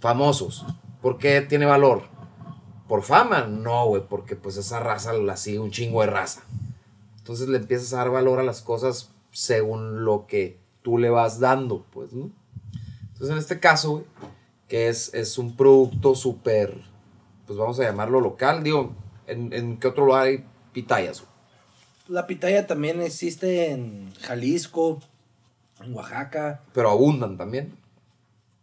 [0.00, 0.66] Famosos.
[1.02, 2.04] ¿Por qué tiene valor?
[2.88, 3.42] ¿Por fama?
[3.46, 6.42] No, güey, porque pues esa raza la sigue un chingo de raza.
[7.18, 11.40] Entonces le empiezas a dar valor a las cosas según lo que tú le vas
[11.40, 12.30] dando, pues, ¿no?
[13.12, 14.04] Entonces en este caso, güey,
[14.68, 16.82] que es, es un producto súper,
[17.46, 18.92] pues vamos a llamarlo local, digo,
[19.26, 21.20] ¿en, en qué otro lugar hay pitayas?
[21.20, 21.32] güey?
[22.08, 25.00] La pitaya también existe en Jalisco,
[25.80, 26.62] en Oaxaca.
[26.74, 27.76] Pero abundan también.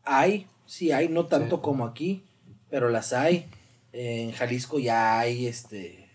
[0.03, 1.61] Hay, sí hay, no tanto Sí.
[1.61, 2.24] como aquí,
[2.70, 3.50] pero las hay.
[3.91, 6.10] En Jalisco ya hay, este,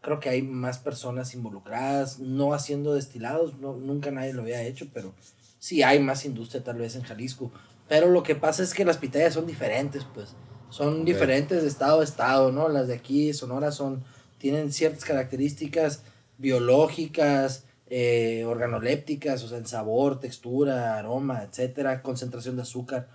[0.00, 4.88] creo que hay más personas involucradas, no haciendo destilados, no, nunca nadie lo había hecho,
[4.92, 5.14] pero
[5.58, 7.52] sí hay más industria tal vez en Jalisco.
[7.88, 10.34] Pero lo que pasa es que las pitayas son diferentes, pues,
[10.70, 12.68] son diferentes de estado a estado, ¿no?
[12.68, 14.02] Las de aquí, Sonora, son,
[14.38, 16.02] tienen ciertas características
[16.38, 23.08] biológicas, eh, organolépticas, o sea, en sabor, textura, aroma, etcétera, concentración de azúcar.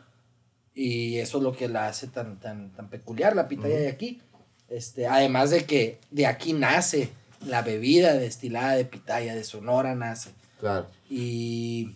[0.79, 4.21] Y eso es lo que la hace tan, tan, tan peculiar, la pitaya de aquí.
[4.69, 7.09] Este, además de que de aquí nace
[7.45, 10.29] la bebida destilada de pitaya, de Sonora nace.
[10.59, 10.85] Claro.
[11.09, 11.95] Y,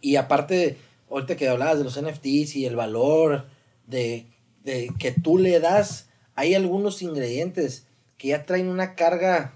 [0.00, 0.78] y aparte,
[1.10, 3.46] ahorita que hablabas de los NFTs y el valor
[3.86, 4.24] de,
[4.64, 7.84] de que tú le das, hay algunos ingredientes
[8.16, 9.54] que ya traen una carga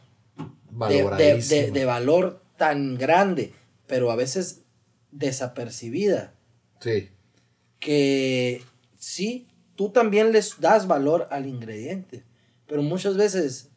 [0.90, 3.54] de, de, de- de valor tan grande,
[3.86, 4.60] pero a veces
[5.10, 6.34] desapercibida,
[6.80, 7.08] Sí.
[7.80, 8.62] Que
[8.98, 9.46] sí,
[9.76, 12.22] tú también les das valor al ingrediente,
[12.66, 13.70] pero muchas veces,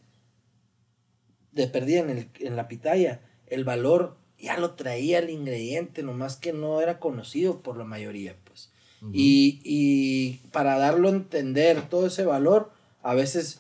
[1.52, 6.36] de perdida en, el- en la pitaya, el valor ya lo traía el ingrediente, nomás
[6.36, 8.70] que no era conocido por la mayoría, pues.
[9.14, 12.72] y, y para darlo a entender todo ese valor,
[13.02, 13.60] a veces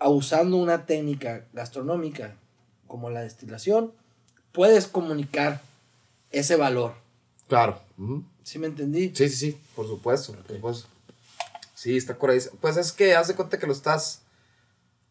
[0.00, 2.36] usando una técnica gastronómica
[2.86, 3.92] como la destilación,
[4.52, 5.60] puedes comunicar
[6.30, 6.94] ese valor.
[7.48, 7.80] Claro.
[7.98, 8.24] Ujú.
[8.48, 9.12] ¿Sí me entendí?
[9.14, 10.32] Sí, sí, sí, por supuesto.
[10.32, 10.88] por supuesto.
[11.74, 12.56] Sí, está correcto.
[12.62, 14.22] Pues es que haz de cuenta que lo estás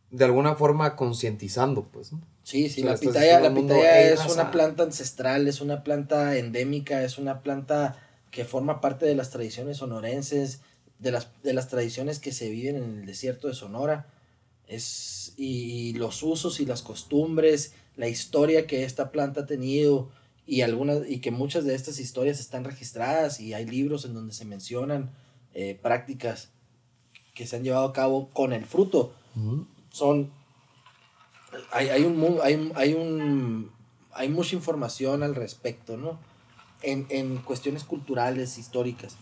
[0.09, 2.11] de alguna forma concientizando, pues.
[2.13, 2.19] ¿no?
[2.43, 4.33] Sí, sí, O sea, la pitaya, la mundo, pitaya "Ey, es raza".
[4.33, 8.01] una planta ancestral, es una planta endémica, es una planta
[8.31, 10.61] que forma parte de las tradiciones sonorenses,
[10.97, 14.07] de las, de las tradiciones que se viven en el desierto de Sonora.
[14.67, 20.09] Es, y, y los usos y las costumbres, la historia que esta planta ha tenido
[20.47, 24.33] y algunas y que muchas de estas historias están registradas y hay libros en donde
[24.33, 25.11] se mencionan
[25.53, 26.49] eh, prácticas
[27.35, 29.13] que se han llevado a cabo con el fruto
[29.91, 30.31] son
[31.71, 32.39] hay, hay un
[32.73, 33.71] hay un
[34.17, 36.19] hay mucha información al respecto, ¿no?
[36.81, 39.15] En, en cuestiones culturales, históricas.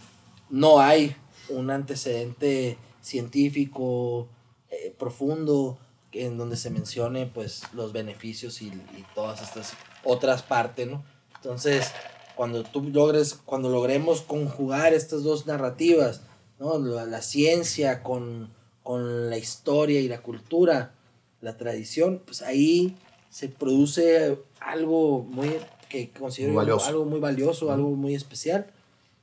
[0.49, 1.15] No hay
[1.49, 4.30] un antecedente científico
[4.69, 5.77] eh, profundo
[6.14, 9.73] en donde se mencione pues los beneficios y, y todas estas
[10.06, 11.03] otras partes, ¿no?
[11.45, 11.91] Entonces,
[12.35, 16.22] cuando tú logres, cuando logremos conjugar estas dos narrativas,
[16.59, 16.80] ¿no?
[16.80, 18.49] La, la ciencia con,
[18.81, 20.95] con la historia y la cultura,
[21.41, 22.97] la tradición, pues ahí
[23.30, 25.55] se produce algo muy
[25.88, 28.65] que considero Muy algo muy valioso, algo muy especial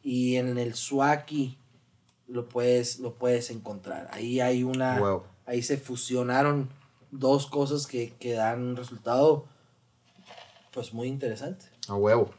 [0.05, 1.59] y en el Suaki
[2.29, 4.09] lo puedes lo puedes encontrar.
[4.13, 5.25] Ahí hay una Huevo.
[5.45, 6.71] ahí se fusionaron
[7.11, 9.47] dos cosas que, que dan un resultado
[10.73, 11.72] pues muy interesante.
[11.93, 12.31] A huevo.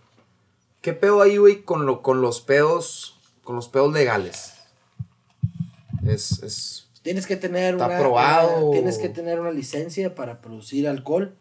[0.81, 4.53] ¿Qué pedo ahí, güey, con, lo, con los pedos, con los pedos legales?
[6.05, 11.35] Es, es, Tienes que tener ¿Está una, tienes que tener una licencia para producir alcohol,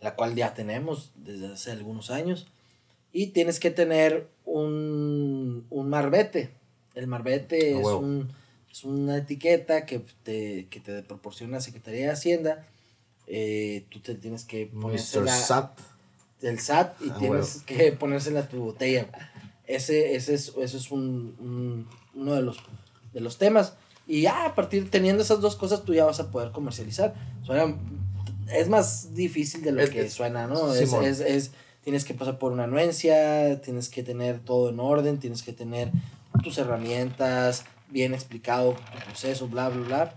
[0.00, 2.48] la cual ya tenemos desde hace algunos años.
[3.12, 6.50] Y tienes que tener un, un marbete.
[6.94, 8.32] El marbete A es, un,
[8.70, 12.66] es una etiqueta que te, que te proporciona la Secretaría de Hacienda.
[13.28, 15.78] Eh, tú te tienes que ponérsela Sat.
[16.40, 19.06] Del SAT y Ah, tienes que ponérsela a tu botella.
[19.66, 22.58] Ese, ese es, eso es un, un- uno de los,
[23.12, 23.74] de los temas.
[24.06, 27.14] Y ya a partir teniendo esas dos cosas tú ya vas a poder comercializar.
[27.44, 27.76] Suena,
[28.52, 30.74] es más difícil de lo Es- que es- suena, ¿no?
[30.74, 31.50] Es, es, es-
[31.84, 35.90] tienes que pasar por una anuencia, tienes que tener todo en orden, tienes que tener
[36.42, 40.14] tus herramientas bien explicado tu proceso, bla, bla, bla.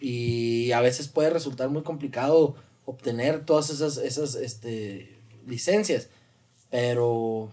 [0.00, 6.08] Y a veces puede resultar muy complicado obtener todas esas, esas este, licencias.
[6.70, 7.50] Pero,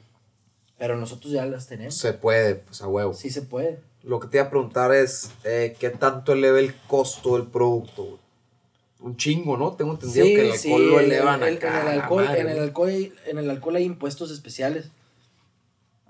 [0.77, 1.95] pero nosotros ya las tenemos.
[1.95, 3.13] Se puede, pues a huevo.
[3.13, 3.79] Sí se puede.
[4.03, 8.03] Lo que te iba a preguntar es, eh, ¿qué tanto eleva el costo del producto?
[8.05, 8.19] güey?
[9.01, 9.73] Un chingo, ¿no?
[9.75, 11.81] Tengo entendido que el alcohol lo el- elevan el- acá.
[11.81, 14.91] En a el alcohol, madre, en el alcohol, en el alcohol hay impuestos especiales.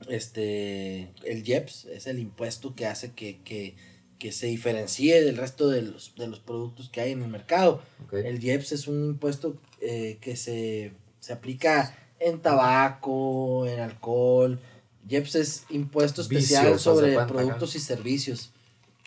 [0.08, 3.76] Este, el IEPS es el impuesto que hace que, que,
[4.18, 7.82] que se diferencie del resto de los, de los productos que hay en el mercado.
[8.06, 8.14] Ok.
[8.14, 10.94] El IEPS es un impuesto eh, que se,
[11.30, 14.60] se aplica en tabaco, en alcohol.
[15.08, 18.52] IEPS es impuesto especial Vicios, sobre productos y servicios.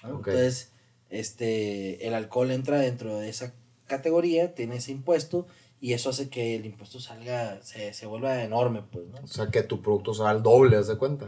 [0.04, 0.70] Entonces,
[1.10, 3.54] este, el alcohol entra dentro de esa
[3.88, 5.48] categoría, tiene ese impuesto
[5.80, 9.18] y eso hace que el impuesto salga, se, se vuelva enorme, pues, ¿no?
[9.20, 11.26] O sea, que tu producto sea el doble, ¿haz de cuenta?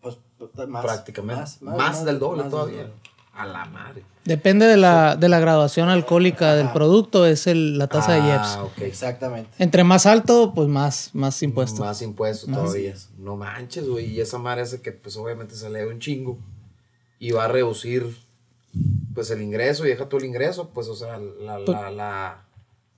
[0.00, 0.18] Pues,
[0.66, 1.52] más, Prácticamente.
[1.60, 2.82] Más, del doble más del todavía.
[2.82, 2.94] doble.
[3.32, 4.02] A la madre.
[4.26, 8.56] Depende de la, de la graduación alcohólica del producto, es el, la tasa de IEPS.
[8.56, 8.78] Ah, ok.
[8.82, 9.50] Exactamente.
[9.58, 11.80] Entre más alto, pues más, más impuestos.
[11.80, 12.94] Más impuestos todavía.
[13.18, 14.06] No manches, güey.
[14.12, 16.38] Y esa madre hace que, pues, obviamente se le dé un chingo.
[17.18, 18.04] Y va a reducir,
[19.14, 19.86] pues, el ingreso.
[19.86, 22.44] Y deja todo el ingreso, pues, o sea, la, la, la,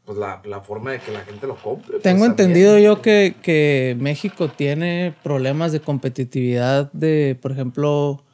[0.07, 1.91] pues, la, la forma de que la gente lo compre.
[1.93, 2.31] pues, Tengo también.
[2.49, 8.25] entendido yo que, que México tiene problemas de competitividad de, por ejemplo,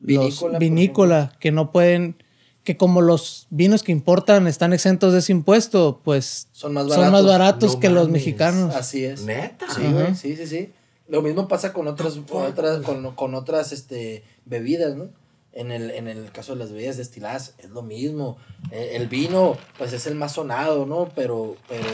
[0.00, 2.21] Vinícola, los por vinícola, que no pueden,
[2.64, 7.10] que como los vinos que importan están exentos de ese impuesto, pues Son más son
[7.10, 7.74] más baratos.
[7.74, 8.74] No que los mexicanos.
[8.74, 9.22] Así es.
[9.22, 9.66] Neta.
[9.74, 10.72] Sí, güey, sí, sí, sí.
[11.08, 15.08] Lo mismo pasa con otras, con otras, con, con otras este, bebidas, ¿no?
[15.52, 18.38] En el, en el caso de las bebidas destiladas es lo mismo.
[18.70, 21.10] Eh, el vino, pues es el más sonado, ¿no?
[21.14, 21.84] Pero, pero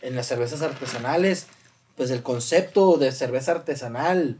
[0.00, 1.48] en las cervezas artesanales,
[1.96, 4.38] pues el concepto de cerveza artesanal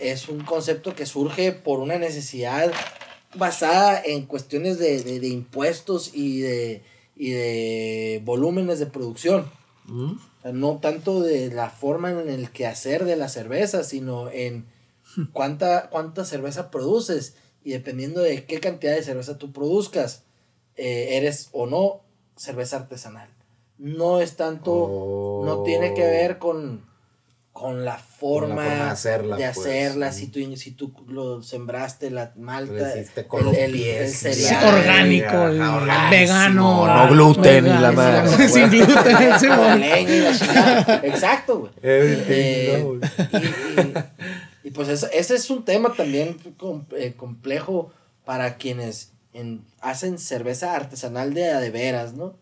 [0.00, 2.72] es un concepto que surge por una necesidad
[3.34, 6.82] basada en cuestiones de, de, de impuestos y de,
[7.16, 9.50] y de volúmenes de producción.
[9.84, 10.12] ¿Mm?
[10.12, 14.30] O sea, no tanto de la forma en el que hacer de la cerveza, sino
[14.30, 14.66] en
[15.32, 17.36] cuánta, cuánta cerveza produces.
[17.64, 20.24] Y dependiendo de qué cantidad de cerveza tú produzcas,
[20.76, 22.00] eh, eres o no
[22.36, 23.28] cerveza artesanal.
[23.78, 26.84] No es tanto, no tiene que ver con,
[27.52, 30.16] con la forma, forma de hacerla, de pues.
[30.16, 32.94] si, tú, si tú lo sembraste la malta,
[33.28, 34.74] con pies, el Sí, cereal.
[34.74, 35.36] orgánico,
[36.10, 38.48] vegano, no gluten y la madre.
[38.48, 38.94] Sin gluten,
[39.40, 39.80] sí, la mon.
[39.80, 41.00] leña y la chingada.
[41.04, 41.72] Exacto, güey.
[41.82, 42.84] Eh,
[44.62, 47.92] y, y- y pues eso- ese es un tema también com- eh, complejo
[48.24, 52.34] para quienes en- hacen cerveza artesanal de de veras, ¿no?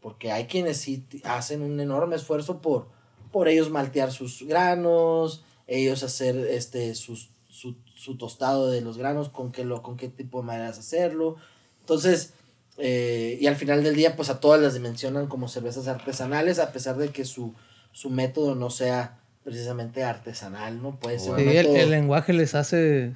[0.00, 2.88] Porque hay quienes sí hacen un enorme esfuerzo por,
[3.32, 9.28] por ellos maltear sus granos, ellos hacer este sus, su, su tostado de los granos,
[9.28, 11.36] con qué, lo, con qué tipo de maneras hacerlo.
[11.80, 12.32] Entonces,
[12.78, 16.72] eh, y al final del día, pues a todas las dimensionan como cervezas artesanales, a
[16.72, 17.54] pesar de que su,
[17.92, 20.96] su método no sea precisamente artesanal, ¿no?
[20.96, 23.12] Puede ser Sí, el, método- el lenguaje les hace.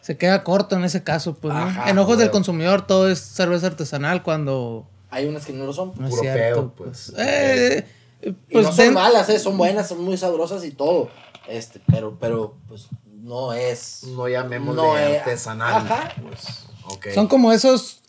[0.00, 1.54] Se queda corto en ese caso, pues,
[1.86, 5.92] en ojos del consumidor todo es cerveza artesanal cuando Hay unas que no lo son.
[5.96, 6.38] no es Puro cierto.
[6.38, 7.12] pedo, pues.
[7.14, 7.26] pues.
[7.26, 7.86] Eh,
[8.22, 9.38] eh, Y pues no son malas, ¿eh?
[9.38, 11.08] son buenas, son muy sabrosas y todo.
[11.48, 12.88] Este, pero, pero, pues,
[13.22, 14.04] no es.
[14.08, 15.74] No llamémosle No es- artesanal.
[15.76, 16.12] Ajá.
[16.22, 17.14] Pues.
[17.14, 18.02] Son como esos.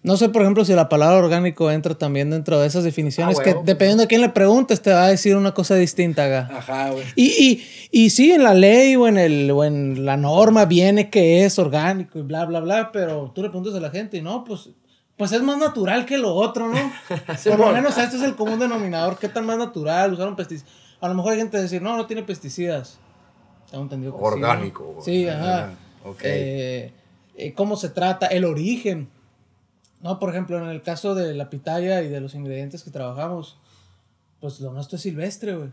[0.00, 3.42] No sé, por ejemplo, si la palabra orgánico entra también dentro de esas definiciones, Ah,
[3.42, 6.48] que dependiendo de quién le preguntes, te va a decir una cosa distinta, ga.
[6.56, 7.04] Ajá, güey.
[7.16, 7.66] Y, y,
[8.04, 11.58] y sí, en la ley o en, el, o en la norma viene que es
[11.58, 14.70] orgánico y bla, bla, bla, pero tú le preguntas a la gente y no, pues,
[15.18, 16.78] pues es más natural que lo otro, ¿no?
[17.44, 19.18] Por lo menos este es el común denominador.
[19.18, 20.12] ¿Qué tan más natural?
[20.12, 20.72] Usaron pesticidas.
[21.00, 22.98] A lo mejor hay gente que decir, no, no tiene pesticidas.
[23.70, 24.28] Tengo entendido que sí, ¿no?
[24.28, 25.04] Orgánico, güey.
[25.04, 25.64] Sí, ajá.
[25.64, 26.20] Ah, ok.
[26.22, 26.92] Eh,
[27.34, 28.28] eh, ¿Cómo se trata?
[28.28, 29.08] El origen.
[30.00, 33.58] No, por ejemplo, en el caso de la pitaya y de los ingredientes que trabajamos,
[34.40, 35.70] pues lo nuestro es silvestre, güey.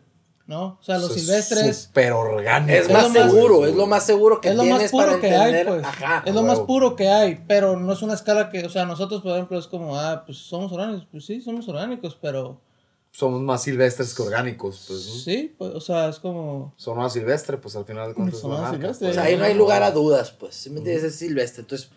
[0.48, 0.78] ¿No?
[0.80, 2.72] O sea, los Eso silvestres Súper orgánico.
[2.72, 5.08] Es Es más lo más- seguro, es lo más seguro que es lo más para
[5.14, 5.84] puro que hay, pues.
[5.84, 6.24] Ajá.
[6.24, 9.24] es lo más puro que hay, pero no es una escala que, o sea, nosotros,
[9.24, 11.08] por ejemplo, es como, ah, pues somos orgánicos.
[11.12, 12.62] Pues sí, somos orgánicos, pero
[13.12, 15.08] somos más silvestres que orgánicos, pues.
[15.08, 15.14] ¿no?
[15.16, 16.74] Sí, pues, o sea, es como.
[16.78, 19.08] Sonora silvestre, pues al final de cuentas una marca, silvestre.
[19.08, 19.16] O pues.
[19.16, 20.54] sea, ahí no hay lugar a dudas, pues.
[20.54, 21.62] Si me entiendes, es silvestre.
[21.62, 21.90] Entonces,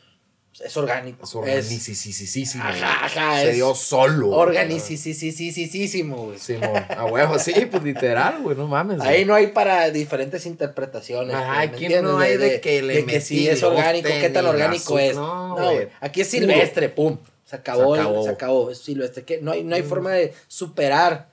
[0.61, 1.25] es orgánico.
[1.25, 2.65] Es organicisísimo.
[2.65, 4.31] Ajá, ajá, Se dio solo.
[4.31, 6.39] organicisísimo, güey.
[6.39, 9.01] Simón, a huevo, sí, pues literal, güey, no mames.
[9.01, 11.35] Ahí no hay para diferentes interpretaciones.
[11.35, 14.31] Ajá, pues, ¿me aquí no hay de que le de que sí es orgánico, qué
[14.31, 15.15] tan orgánico es.
[15.17, 15.89] no, güey.
[16.01, 17.19] Aquí es silvestre, pum.
[17.45, 18.71] Se acabó, Se acabó.
[18.71, 19.25] es silvestre.
[19.41, 21.31] No hay, no hay forma de superar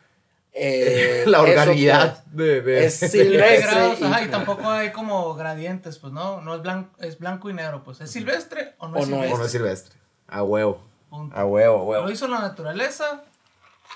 [0.57, 3.03] eh, la eso, organidad de, de- pues.
[3.03, 3.61] Es silvestre.
[3.61, 7.49] grados, y- ajá, y tampoco hay como gradientes, pues no, no es blanco, es blanco
[7.49, 9.29] y negro, pues es silvestre o no O es no es.
[9.29, 9.33] silvestre.
[9.35, 9.95] O no es silvestre.
[10.27, 10.81] A huevo.
[11.09, 11.37] Punto.
[11.37, 12.05] A huevo, a huevo.
[12.05, 13.23] ¿Lo hizo la naturaleza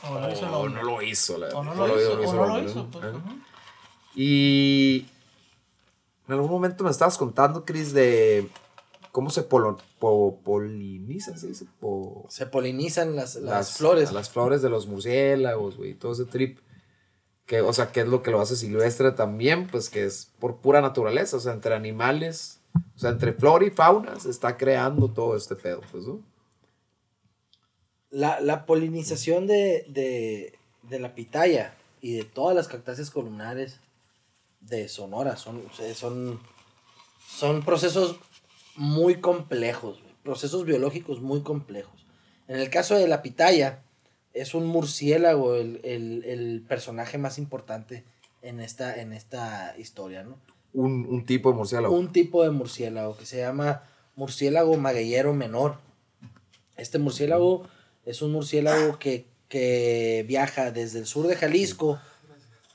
[0.08, 2.44] o lo hizo no lo hizo, la O no lo hizo, o no el lo
[2.44, 2.90] hombre, hizo, ¿no?
[2.92, 3.06] pues.
[3.06, 3.40] Ujú.
[4.16, 5.08] Y
[6.28, 8.48] en algún momento me estabas contando, Chris, de
[9.12, 11.66] cómo se polo- po- polinizan, ¿se dice?
[11.80, 14.12] Po- Se polinizan las, las, flores.
[14.12, 16.60] Las flores de los murciélagos, güey, todo ese trip.
[17.46, 20.58] Que, o sea, que es lo que lo hace silvestre también, pues que es por
[20.58, 22.60] pura naturaleza, o sea, entre animales,
[22.96, 26.20] o sea, entre flora y fauna se está creando todo este pedo, pues, ¿no?
[28.12, 33.80] La, la polinización de, de, de la pitaya y de todas las cactáceas columnares
[34.62, 35.64] de Sonora son,
[35.96, 36.40] son,
[37.28, 38.18] son procesos
[38.80, 42.06] muy complejos, procesos biológicos muy complejos.
[42.48, 43.82] En el caso de la pitaya,
[44.34, 48.06] es un murciélago el, el- el personaje más importante
[48.42, 50.38] en esta, en esta historia, ¿no?
[50.74, 51.94] Un, un tipo de murciélago.
[51.94, 53.84] un tipo de murciélago que se llama
[54.16, 55.76] murciélago magueyero menor.
[56.78, 57.68] Este murciélago
[58.06, 62.00] es un murciélago que, que viaja desde el sur de Jalisco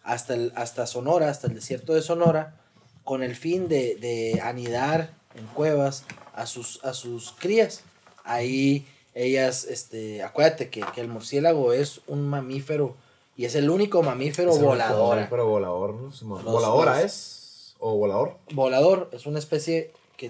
[0.03, 2.61] hasta, el, hasta Sonora, hasta el desierto de Sonora,
[3.05, 6.05] con el fin de, de anidar en cuevas
[6.35, 7.83] a sus, a sus crías.
[8.25, 12.97] Ahí ellas, este, acuérdate que, que el murciélago es un mamífero
[13.37, 15.27] y es el único mamífero Es el volador.
[15.31, 17.77] Pero volador, ¿Voladora los- es?
[17.79, 18.39] ¿O volador?
[18.53, 20.29] Volador es una especie que,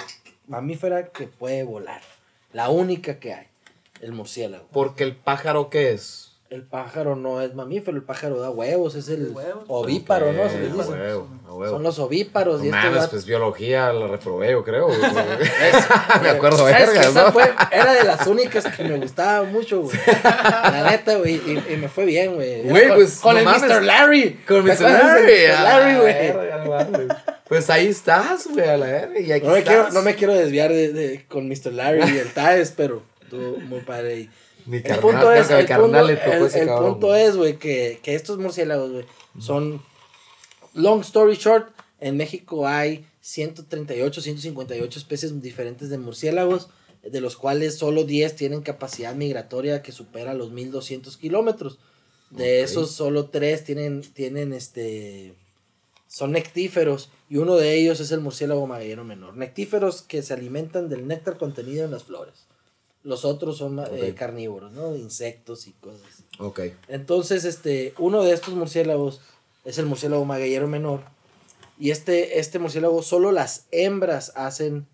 [0.48, 2.02] mamífera que puede volar.
[2.52, 3.46] La única que hay,
[4.00, 4.66] el murciélago.
[4.72, 6.32] Porque el pájaro, ¿qué es?
[6.54, 9.64] El pájaro no es mamífero, el pájaro da huevos, es el Huevos.
[9.66, 10.48] ovíparo, ¿no?
[10.48, 10.92] Se les Ok, dice.
[10.92, 11.72] a huevo, a huevo.
[11.74, 14.86] Son los ovíparos No y mames, vatos- pues biología la reprobé, yo creo.
[14.86, 15.00] güey.
[15.02, 17.32] Es- me acuerdo, verga, Esa ¿no?
[17.32, 19.96] fue- era de las únicas que me gustaba mucho, güey.
[20.22, 21.34] La neta, güey.
[21.44, 22.62] Y, y me fue bien, güey.
[22.62, 23.62] Güey, con, pues, Con no el mames.
[23.70, 23.82] Mr.
[23.82, 24.40] Larry.
[24.46, 24.80] Con ¿Te Mr.
[24.82, 25.22] Larry.
[25.24, 25.60] Mr.
[25.60, 25.92] Larry,
[26.68, 27.08] la güey.
[27.48, 29.18] Pues ahí estás, güey, a la verga.
[29.18, 29.74] Y aquí No me, estás.
[29.74, 31.72] quiero, no me quiero desviar de, de- con Mr.
[31.72, 34.20] Larry y el Taes, pero estuvo muy padre.
[34.20, 34.30] Y
[34.66, 38.38] Mi el punto es, el carnal punto, el- el punto es, güey, que, que estos
[38.38, 39.04] murciélagos, güey,
[39.38, 39.82] son,
[40.74, 41.68] long story short,
[42.00, 46.68] en México hay 138, 158 especies diferentes de murciélagos,
[47.02, 51.78] de los cuales solo 10 tienen capacidad migratoria que supera los 1200 kilómetros.
[52.30, 55.34] De esos, solo 3 tienen, tienen este,
[56.08, 59.36] son nectíferos y uno de ellos es el murciélago magueyero menor.
[59.36, 62.46] Nectíferos que se alimentan del néctar contenido en las flores.
[63.04, 64.96] Los otros son eh, carnívoros, ¿no?
[64.96, 66.00] Insectos y cosas.
[66.12, 66.24] así.
[66.38, 66.60] Ok.
[66.88, 69.20] Entonces, este, uno de estos murciélagos
[69.64, 71.00] es el murciélago magueyero menor.
[71.78, 74.86] Y este, este murciélago, solo las hembras hacen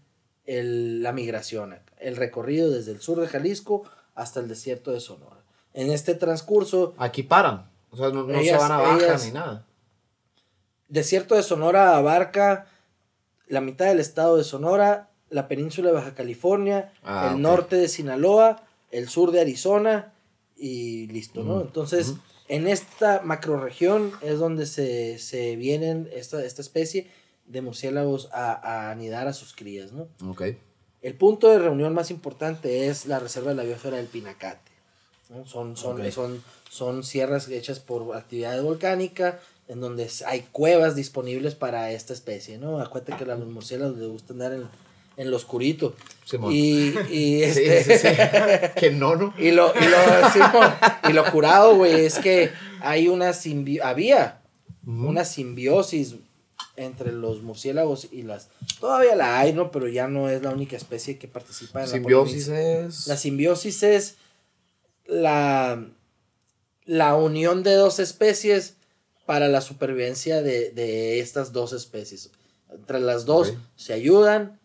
[0.47, 3.85] el- la migración, el recorrido desde el sur de Jalisco
[4.17, 5.37] hasta el desierto de Sonora.
[5.73, 7.71] En este transcurso, Aquí paran.
[7.93, 9.65] O sea, no, no se van a bajar ellas- ni nada.
[10.89, 12.67] desierto de Sonora abarca
[13.47, 17.89] la mitad del estado de Sonora, la península de Baja California, Ah, el norte de
[17.89, 20.13] Sinaloa, el sur de Arizona
[20.57, 21.61] y listo, ¿no?
[21.61, 22.15] Entonces,
[22.49, 27.11] en esta macroregión es donde se, se vienen esta, esta especie
[27.47, 30.09] de murciélagos a, a anidar a sus crías, ¿no?
[30.29, 30.43] Ok.
[31.03, 34.71] El punto de reunión más importante es la reserva de la biosfera del Pinacate.
[35.31, 35.47] ¿no?
[35.47, 41.93] Son, son, son, son sierras hechas por actividad volcánica, en donde hay cuevas disponibles para
[41.93, 42.81] esta especie, ¿no?
[42.81, 44.65] Acuérdate que a los murciélagos les gusta andar en,
[45.21, 45.95] en lo oscurito.
[46.25, 46.53] Simón.
[46.53, 48.09] y, y, este, sí, sí.
[48.77, 49.35] que no, ¿no?
[49.39, 50.73] y lo, y lo, Simón,
[51.09, 54.41] y lo curado, güey, es que hay una simbi había
[54.87, 56.15] una simbiosis
[56.77, 58.49] entre los murciélagos y las...
[58.81, 59.71] Todavía la hay, ¿no?
[59.71, 63.07] Pero ya no es la única especie que participa en la Simbiosis es.
[63.07, 64.17] La simbiosis es
[65.05, 65.85] la,
[66.87, 68.77] la unión de dos especies
[69.27, 72.31] para la supervivencia de, de estas dos especies.
[72.73, 74.60] Entre las dos se ayudan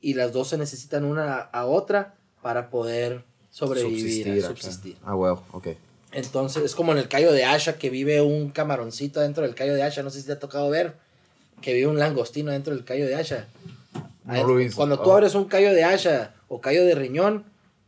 [0.00, 4.48] y las dos se necesitan una a otra para poder sobrevivir, acá.
[4.48, 4.96] subsistir.
[5.04, 5.68] Ah, huevo, ok.
[6.12, 9.74] Entonces es como en el callo de Asha que vive un camaroncito dentro del callo
[9.74, 10.02] de Asha.
[10.02, 10.94] No sé si te ha tocado ver
[11.60, 13.46] que vive un langostino dentro del callo de Asha.
[14.24, 14.74] No lo.
[14.74, 15.14] Cuando tú Ah.
[15.16, 17.44] abres un callo de Asha o callo de riñón,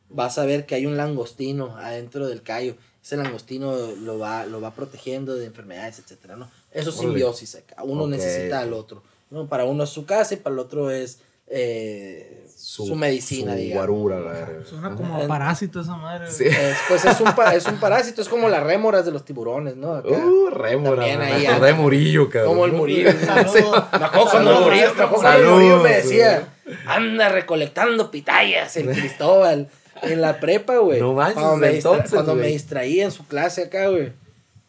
[0.09, 2.75] vas a ver que hay un langostino adentro del callo.
[3.03, 6.51] ese langostino lo va, lo va protegiendo de enfermedades, etcétera, ¿no?
[6.71, 7.57] Eso es simbiosis.
[7.83, 9.03] Uno necesita al otro.
[9.31, 9.47] ¿no?
[9.47, 11.19] Para uno es su casa y para el otro es
[11.51, 13.87] eh, su, medicina, su digamos.
[13.89, 14.65] guarura, la verga.
[14.65, 16.31] Suena como parásito esa madre.
[16.31, 16.45] Sí.
[16.47, 19.95] Es, pues es un, es un parásito, es como las rémoras de los tiburones, ¿no?
[19.95, 20.09] Acá.
[20.09, 22.49] Uh, rémora, También ahí de Murillo, cabrón.
[22.53, 23.11] como el Murillo.
[23.13, 23.85] Saludos,
[24.65, 26.49] Murillo, cuando Saludos, Murillo me decía,
[26.87, 29.69] anda recolectando pitayas en Cristóbal,
[30.03, 31.01] en la prepa, güey.
[31.01, 32.53] No manches, Cuando, me, distra- entonces, cuando me güey.
[32.53, 34.13] distraía en su clase acá, güey,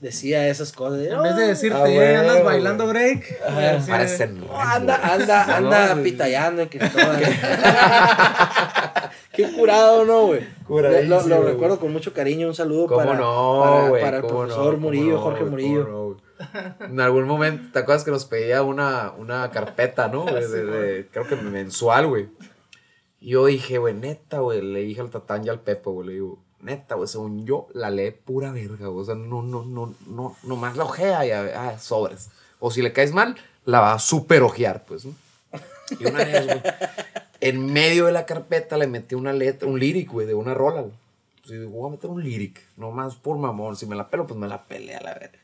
[0.01, 0.99] decía esas cosas.
[1.07, 3.23] En vez de "Oh, decirte, Ah, "Eh, andas bailando break.
[3.47, 3.59] Ajá.
[3.73, 6.03] decir, Parecen oh, anda, anda, No, anda güey.
[6.03, 7.21] pitayando en Cristóbal.
[9.33, 10.41] Qué curado, ¿no, güey?
[10.67, 12.47] Curadísimo, Lo, lo recuerdo con mucho cariño.
[12.47, 14.71] Un saludo ¿Cómo para, no, para, el ¿Cómo profesor no?
[14.71, 15.43] ¿Cómo Murillo, no, Jorge?
[15.45, 15.85] Murillo.
[15.85, 16.17] ¿Cómo
[16.79, 16.85] no?
[16.85, 20.25] En algún momento, ¿te acuerdas que nos pedía una, una carpeta, no?
[20.25, 22.29] De, de- de- creo que mensual, güey.
[23.19, 26.13] Y yo dije, güey, neta, güey, le dije al Tatán y al Pepe, güey, le
[26.13, 29.01] digo, neta, güey, según yo, la lee pura verga, güey.
[29.01, 32.29] O sea, no, no, no, no, nomás la ojea y a ah, sobres.
[32.59, 33.35] O si le caes mal,
[33.65, 35.13] la va a super ojear, pues, ¿no?
[35.99, 36.61] Y una vez, güey,
[37.41, 40.81] en medio de la carpeta le metí una letra, un lyric, güey, de una rola,
[40.81, 40.93] güey.
[41.41, 43.75] Pues, digo, voy a meter un lyric, nomás por mamón.
[43.75, 45.39] Si me la pelo, pues me la pelea, la verga.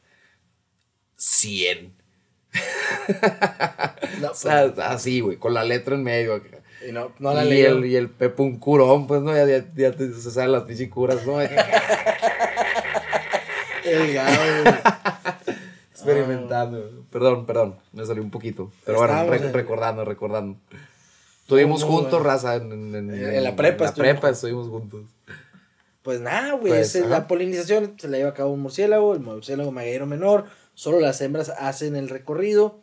[1.18, 1.94] 100.
[4.22, 6.42] No, O sea, así, güey, con la letra en medio.
[6.88, 7.62] Y no, no la y, leí.
[7.62, 9.34] el, y el Pepe un curón, pues, ¿no?
[9.36, 11.40] Ya, ya, ya te- se saben las pinches curas, ¿no?
[13.84, 14.38] El gado.
[15.92, 17.06] Experimentando.
[17.10, 18.72] Perdón, perdón, me salió un poquito.
[18.86, 20.58] Pero bueno, en- recordando, recordando.
[21.42, 22.26] Estuvimos juntos, bueno.
[22.26, 25.06] raza, en, en- en- En la prepa En la estuvimos prepa estuvimos juntos.
[26.04, 29.20] Pues nada, güey, Pues, es la polinización se la lleva a cabo un murciélago, el
[29.20, 32.80] murciélago magueyero menor, solo las hembras hacen el recorrido,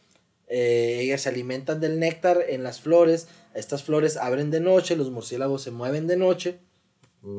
[0.48, 5.10] eh, ellas se alimentan del néctar en las flores, estas flores abren de noche, los
[5.10, 6.60] murciélagos se mueven de noche,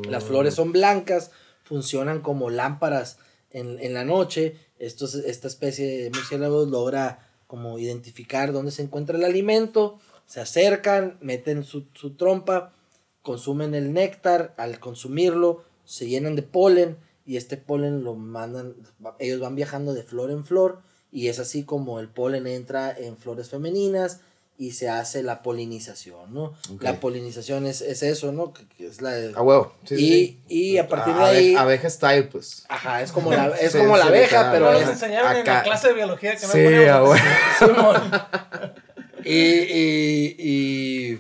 [0.10, 1.32] las flores son blancas,
[1.64, 3.18] funcionan como lámparas
[3.52, 9.18] en, en la noche, Estos, esta especie de murciélagos logra como identificar dónde se encuentra
[9.18, 12.74] el alimento, se acercan, meten su, su trompa,
[13.22, 18.76] consumen el néctar, al consumirlo se llenan de polen y este polen lo mandan,
[19.20, 20.82] ellos van viajando de flor en flor
[21.12, 24.22] y es así como el polen entra en flores femeninas
[24.58, 26.54] y se hace la polinización, ¿no?
[26.80, 28.54] La polinización es, es eso, ¿no?
[28.54, 29.74] Que, que es la de- A huevo.
[29.84, 30.40] Sí, y, sí.
[30.48, 32.64] y a partir de ahí, Abeja style, pues.
[32.70, 35.90] ajá, es como la, es Sí, como la abeja, pero nos enseñaron en la clase
[35.90, 37.20] de biología que no Sí, poníamos
[37.62, 37.94] a huevo.
[39.28, 41.20] Y, y, y,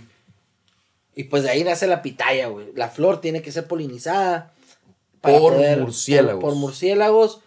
[1.15, 2.67] y pues de ahí nace la pitaya, güey.
[2.75, 4.53] La flor tiene que ser polinizada.
[5.21, 6.39] Por murciélagos.
[6.41, 7.39] Por, por murciélagos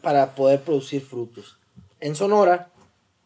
[0.00, 1.58] para poder producir frutos.
[2.00, 2.70] En Sonora,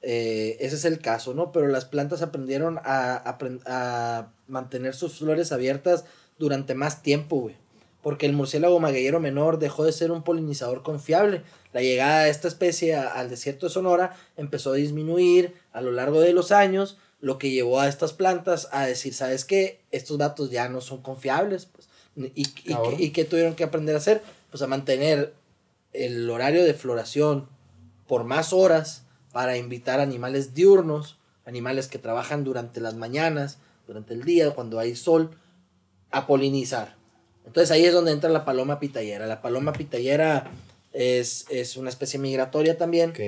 [0.04, 1.50] eh, ese es el caso, ¿no?
[1.52, 6.04] Pero las plantas aprendieron a, apren- a mantener sus flores abiertas
[6.38, 7.56] durante más tiempo, güey.
[8.02, 11.42] Porque el murciélago magueyero menor dejó de ser un polinizador confiable.
[11.72, 15.90] La llegada de esta especie a- al desierto de Sonora empezó a disminuir a lo
[15.90, 19.80] largo de los años, lo que llevó a estas plantas a decir, ¿sabes qué?
[19.90, 21.64] Estos datos ya no son confiables.
[21.66, 21.88] Pues.
[22.34, 24.20] ¿Y, y, y qué tuvieron que aprender a hacer?
[24.50, 25.32] Pues a mantener
[25.94, 27.48] el horario de floración
[28.06, 29.03] por más horas
[29.34, 34.94] para invitar animales diurnos, animales que trabajan durante las mañanas, durante el día, cuando hay
[34.94, 35.32] sol,
[36.12, 36.94] a polinizar.
[37.44, 39.26] Entonces ahí es donde entra la paloma pitayera.
[39.26, 40.52] La paloma pitayera
[40.92, 43.10] es, es una especie migratoria también.
[43.10, 43.18] Ok.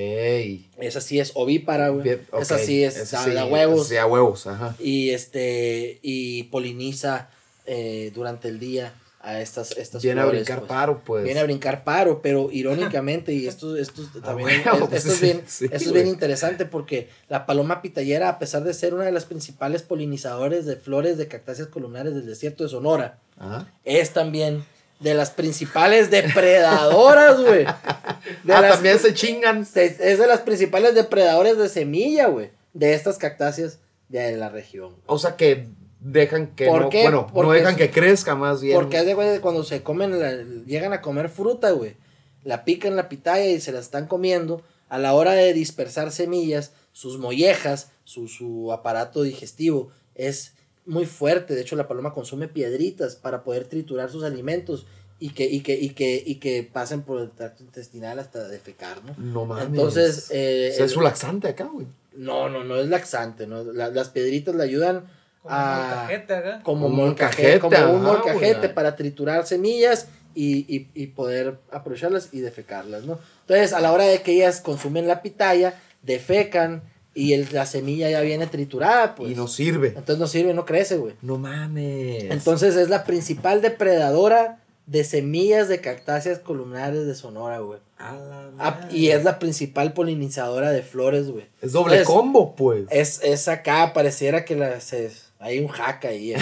[0.78, 2.20] Esa sí es ovípara, güey.
[2.40, 3.88] Esa sí es sí, a huevos.
[3.88, 4.76] Sí, a huevos, ajá.
[4.78, 7.30] Y este y poliniza
[7.66, 8.94] eh, durante el día
[9.26, 10.68] a estas, estas Viene a brincar pues.
[10.68, 11.24] paro, pues.
[11.24, 15.24] Viene a brincar paro, pero irónicamente, y esto, esto también huevo, es- esto es sí,
[15.24, 15.94] bien, sí, esto es güey.
[16.02, 20.64] bien interesante porque la paloma pitayera, a pesar de ser una de las principales polinizadores
[20.64, 23.68] de flores de cactáceas columnares del desierto de Sonora, Ajá.
[23.84, 24.64] es también
[25.00, 27.64] de las principales depredadoras, güey.
[28.44, 29.66] De Ah, las- también se chingan.
[29.66, 33.78] se- es de las principales depredadores de semilla, güey, de estas cactáceas
[34.08, 34.94] de la región.
[35.06, 35.66] O sea que
[36.00, 37.02] dejan que ¿Por no, qué?
[37.02, 38.74] bueno, no Porque dejan es- que crezca más bien.
[38.76, 41.96] Porque haz de que cuando se comen, la- llegan a comer fruta, güey,
[42.44, 46.72] la pican la pitaya y se la están comiendo, a la hora de dispersar semillas,
[46.92, 50.52] sus mollejas, su, su aparato digestivo es
[50.84, 51.54] muy fuerte.
[51.54, 54.86] De hecho, la paloma consume piedritas para poder triturar sus alimentos
[55.18, 59.02] y que, y que, y que, y que pasen por el tracto intestinal hasta defecar,
[59.04, 59.14] ¿no?
[59.18, 59.66] No mames.
[59.66, 61.86] Entonces, eh, O sea, es un laxante acá, güey.
[62.14, 63.64] no, no, no es laxante, ¿no?
[63.72, 65.06] La- las piedritas le ayudan
[65.46, 68.74] Como a molcajete como Un molcajete, como un ajá, molcajete güey.
[68.74, 73.18] para triturar semillas y, y, y poder aprovecharlas y defecarlas, ¿no?
[73.42, 76.82] Entonces, a la hora de que ellas consumen la pitaya, defecan
[77.14, 79.30] y el- la semilla ya viene triturada, pues.
[79.30, 79.88] y no sirve.
[79.88, 81.14] Entonces no sirve, no crece, güey.
[81.22, 82.24] No mames.
[82.24, 87.80] Entonces es la principal depredadora de semillas de cactáceas columnares de Sonora, güey.
[87.98, 88.96] A la Ah, madre.
[88.96, 91.46] y es la principal polinizadora de flores, güey.
[91.62, 92.84] Es doble Entonces, combo, pues.
[92.90, 96.32] Es, es acá, pareciera que la, se, hay un hack ahí.
[96.34, 96.38] eh,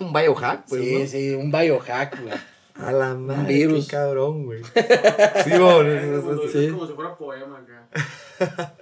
[0.00, 0.82] un biohack, pues.
[0.82, 1.06] sí, ¿no?
[1.06, 2.34] sí, un biohack, güey.
[2.76, 3.54] A la madre.
[3.54, 3.86] virus.
[3.86, 4.62] Qué cabrón, güey.
[4.64, 4.70] sí,
[5.58, 6.68] bon, es- es- Como, es- Sí.
[6.70, 8.74] como si fuera poema acá.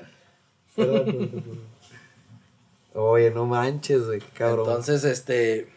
[0.75, 1.73] Perdón, perdón, perdón.
[2.95, 4.67] Oye, no manches, güey, qué cabrón.
[4.69, 5.69] Entonces, este,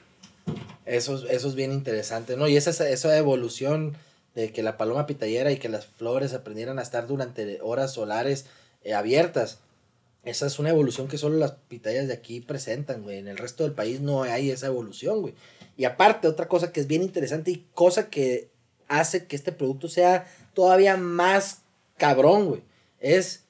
[0.86, 2.48] eso, es- eso es bien interesante, ¿no?
[2.48, 3.96] Y esa, esa evolución
[4.34, 8.46] de que la paloma pitayera y que las flores aprendieran a estar durante horas solares
[8.84, 9.60] eh, abiertas,
[10.26, 13.20] esa es una evolución que solo las pitayas de aquí presentan, güey.
[13.20, 15.36] En el resto del país no hay esa evolución, güey.
[15.78, 18.50] Y aparte, otra cosa que es bien interesante y cosa que
[18.88, 21.62] hace que este producto sea todavía más
[21.98, 22.64] cabrón, güey,
[23.00, 23.44] es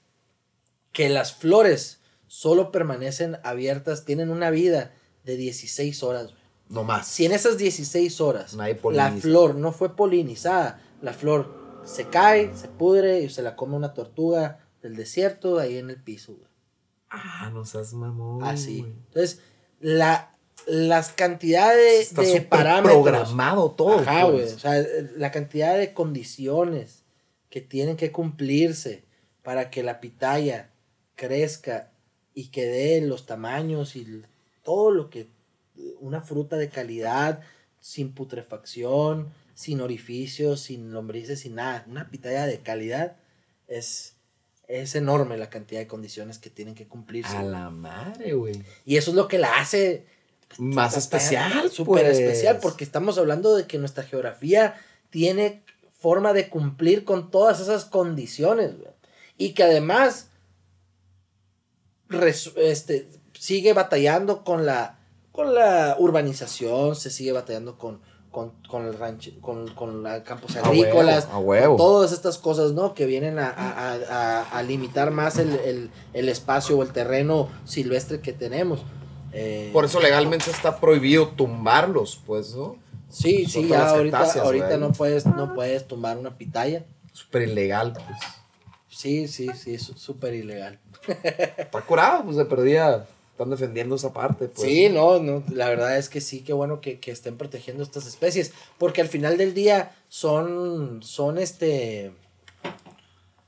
[0.92, 4.94] que las flores solo permanecen abiertas, tienen una vida
[5.24, 6.38] de 16 horas, güey.
[6.70, 7.08] no más.
[7.08, 12.52] Si en esas 16 horas Nadie la flor no fue polinizada, la flor se cae,
[12.56, 16.55] se pudre y se la come una tortuga del desierto ahí en el piso, güey.
[17.24, 18.44] Ah, no seas mamón.
[18.44, 18.82] Así.
[18.82, 18.92] güey.
[18.92, 19.42] Entonces,
[19.80, 20.32] la,
[20.68, 23.04] las cantidades Está de parámetros.
[23.04, 24.00] programado todo.
[24.00, 24.40] Ajá, güey.
[24.42, 24.54] pues.
[24.54, 24.84] O sea,
[25.16, 27.04] la cantidad de condiciones
[27.50, 29.06] que tienen que cumplirse
[29.44, 30.72] para que la pitaya
[31.16, 31.92] crezca
[32.34, 34.24] y que dé los tamaños y
[34.64, 35.30] todo lo que
[36.00, 37.42] una fruta de calidad,
[37.80, 41.86] sin putrefacción, sin orificios, sin lombrices, sin nada.
[41.88, 43.18] Una pitaya de calidad
[43.68, 44.15] es,
[44.68, 47.36] es enorme la cantidad de condiciones que tienen que cumplirse.
[47.38, 48.64] A la madre, güey.
[48.86, 50.06] Y eso es lo que la hace
[50.58, 52.20] Más especial, Súper pues.
[52.20, 54.76] especial, porque estamos hablando de que nuestra geografía
[55.10, 55.64] tiene
[56.00, 58.92] forma de cumplir con todas esas condiciones, güey.
[59.38, 60.30] Y que además
[62.10, 65.00] res- este, sigue batallando con la,
[65.32, 68.02] con la urbanización, se sigue batallando con,
[68.36, 71.76] con, con el rancho, con, con la campos A agrícolas, huevo, a huevo.
[71.78, 72.94] todas estas cosas, ¿no?
[72.94, 78.20] Que vienen a, a- a- limitar más el, el- el espacio o el terreno silvestre
[78.20, 78.82] que tenemos.
[79.32, 82.76] Eh, Por eso legalmente está prohibido tumbarlos, pues, ¿no?
[83.08, 86.84] Sí, sí, ya ahorita, cactáceas, ahorita no puedes, no puedes tumbar una pitaya.
[87.14, 88.20] Súper ilegal, pues.
[88.90, 90.78] Sí, sí, sí, es súper ilegal.
[91.58, 93.06] Está curado, pues se perdía.
[93.36, 94.66] Están defendiendo esa parte, pues.
[94.66, 98.08] Sí, no, no, la verdad es que sí, qué bueno que, que estén protegiendo estas
[98.08, 102.14] especies, porque al final del día son, son este,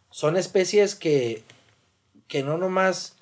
[0.09, 1.41] son especies que,
[2.27, 3.15] que no nomás,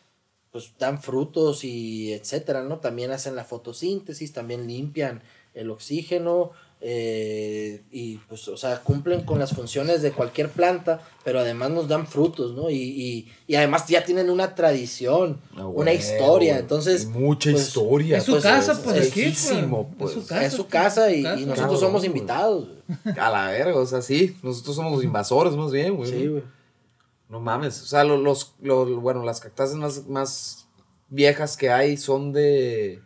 [0.51, 2.79] pues dan frutos y etcétera, ¿no?
[2.79, 5.21] También hacen la fotosíntesis, también limpian
[5.53, 6.49] el oxígeno,
[6.81, 11.87] eh, y pues, o sea, cumplen con las funciones de cualquier planta, pero además nos
[11.87, 12.69] dan frutos, ¿no?
[12.69, 16.61] Y, y, y además ya tienen una tradición, Ah, una historia, güey.
[16.61, 17.05] entonces...
[17.07, 18.17] Mucha pues, historia.
[18.17, 19.51] Es su pues, casa, es- pues, es aquí, pues.
[19.51, 19.65] Es
[19.97, 20.11] pues.
[20.13, 20.45] su casa.
[20.45, 21.39] es su casa y, su casa.
[21.41, 22.07] y nosotros somos güey.
[22.07, 22.67] invitados.
[22.67, 23.17] güey.
[23.19, 24.37] A la verga, o sea, sí.
[24.43, 26.09] Nosotros somos los invasores, más bien, güey.
[26.11, 26.43] Sí, güey.
[27.29, 27.81] No mames.
[27.81, 30.67] O sea, lo- los, los- bueno, las cactáceas más, más
[31.09, 33.01] viejas que hay son de.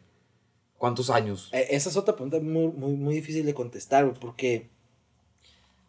[0.80, 1.49] ¿Cuántos años?
[1.51, 4.69] Eh, Esa es otra pregunta muy, muy, muy difícil de contestar, porque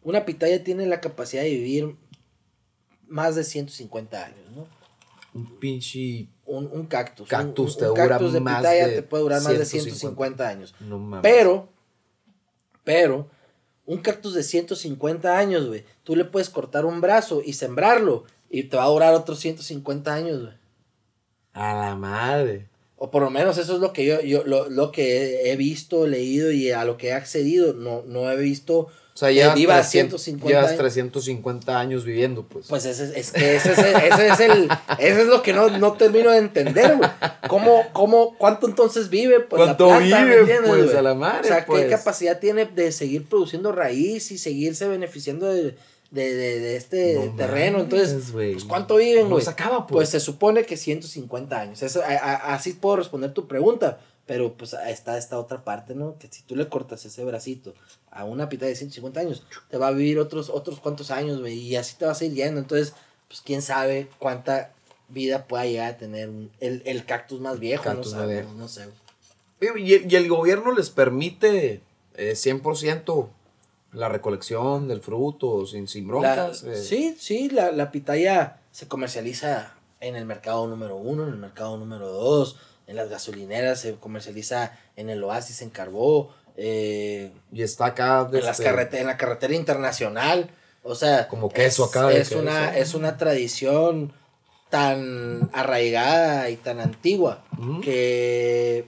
[0.02, 1.96] una pitaya tiene la capacidad de vivir
[3.06, 4.66] más de 150 años, ¿no?
[5.32, 6.28] Un pinche.
[6.44, 7.28] Un, un cactus.
[7.28, 9.64] Cactus un, te un dura cactus de más pitaya de te puede durar más de
[9.64, 10.74] 150 150 años.
[10.80, 11.22] No mames.
[11.22, 11.68] Pero,
[12.82, 13.30] pero,
[13.86, 18.64] un cactus de 150 años, güey, tú le puedes cortar un brazo y sembrarlo y
[18.64, 20.54] te va a durar otros 150 años, güey.
[21.52, 22.68] A la madre.
[23.02, 26.06] O por lo menos eso es lo que yo, yo lo, lo que he, visto,
[26.06, 27.72] leído y a lo que he accedido.
[27.72, 30.78] No, no he visto O sea, llevas, viva 300, 150 llevas años.
[30.80, 32.66] 350 años viviendo, pues.
[32.68, 34.68] Pues ese, es- es que ese es, el- ese es el,
[34.98, 37.08] ese es lo que no, no termino de entender, güey.
[37.48, 39.40] ¿Cómo, cómo, cuánto entonces vive?
[39.40, 40.96] Pues, ¿Cuánto la planta, ¿me vive, entiendes, pues, güey?
[40.98, 41.84] a la madre, O sea, pues?
[41.84, 45.74] ¿qué capacidad tiene de seguir produciendo raíz y seguirse beneficiando de,
[46.10, 47.80] de, de, de este No terreno?
[47.80, 49.44] Entonces, pues, ¿cuánto viven, güey?
[49.86, 49.98] pues.
[49.98, 51.82] Pues se supone que 150 años.
[51.82, 54.00] Eso, a- a- así puedo responder tu pregunta.
[54.26, 56.16] Pero pues está esta otra parte, ¿no?
[56.18, 57.74] Que si tú le cortas ese bracito
[58.12, 61.58] a una pita de 150 años, te va a vivir otros, otros cuantos años, güey.
[61.58, 62.60] Y así te vas a ir yendo.
[62.60, 62.92] Entonces,
[63.26, 64.72] pues quién sabe cuánta
[65.08, 68.52] vida pueda llegar a tener un- el, el cactus más viejo, Cactus no más sabemos,
[68.52, 68.58] viejo.
[68.58, 68.86] no sé.
[69.80, 71.80] Y, y el gobierno les permite
[72.14, 73.28] eh, 100%
[73.92, 76.62] la recolección del fruto sin, sin La- broncas.
[76.64, 76.76] eh.
[76.76, 81.76] sí, sí, la, la pitaya se comercializa en el mercado número uno, en el mercado
[81.76, 82.56] número dos,
[82.86, 88.28] en las gasolineras, se comercializa en el Oasis, en Carbó, eh, Y está acá.
[88.32, 90.50] en, las carrete- en la carretera internacional.
[90.82, 94.12] O sea, Como queso es, acá Es una, es una tradición
[94.70, 97.44] tan arraigada y tan antigua
[97.82, 98.86] que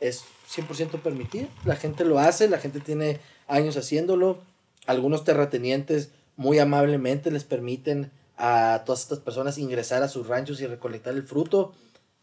[0.00, 0.24] es
[0.54, 1.48] 100% permitida.
[1.64, 3.18] La gente lo hace, la gente tiene
[3.48, 4.38] años haciéndolo.
[4.86, 10.66] Algunos terratenientes muy amablemente les permiten a todas estas personas ingresar a sus ranchos y
[10.66, 11.72] recolectar el fruto.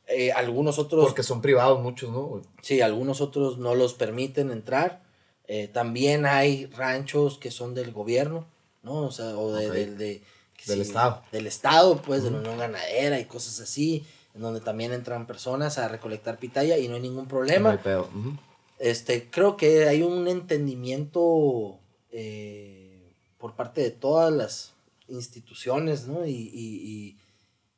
[0.07, 1.05] Eh, algunos otros...
[1.05, 2.41] Porque son privados muchos, ¿no?
[2.61, 5.01] Sí, algunos otros no los permiten entrar.
[5.47, 8.45] Eh, también hay ranchos que son del gobierno,
[8.83, 8.93] ¿no?
[9.05, 9.73] O sea, o de, Ok.
[9.73, 10.21] del, de-
[10.67, 11.21] Del Estado.
[11.31, 15.77] Del Estado, pues, de la Unión Ganadera y cosas así, en donde también entran personas
[15.77, 17.71] a recolectar pitaya y no hay ningún No problema.
[17.71, 18.09] hay pedo.
[18.15, 18.33] Ujú.
[18.81, 21.79] Este, creo que hay un entendimiento
[22.11, 24.73] eh, por parte de todas las
[25.07, 26.25] instituciones, ¿no?
[26.25, 27.17] Y, y,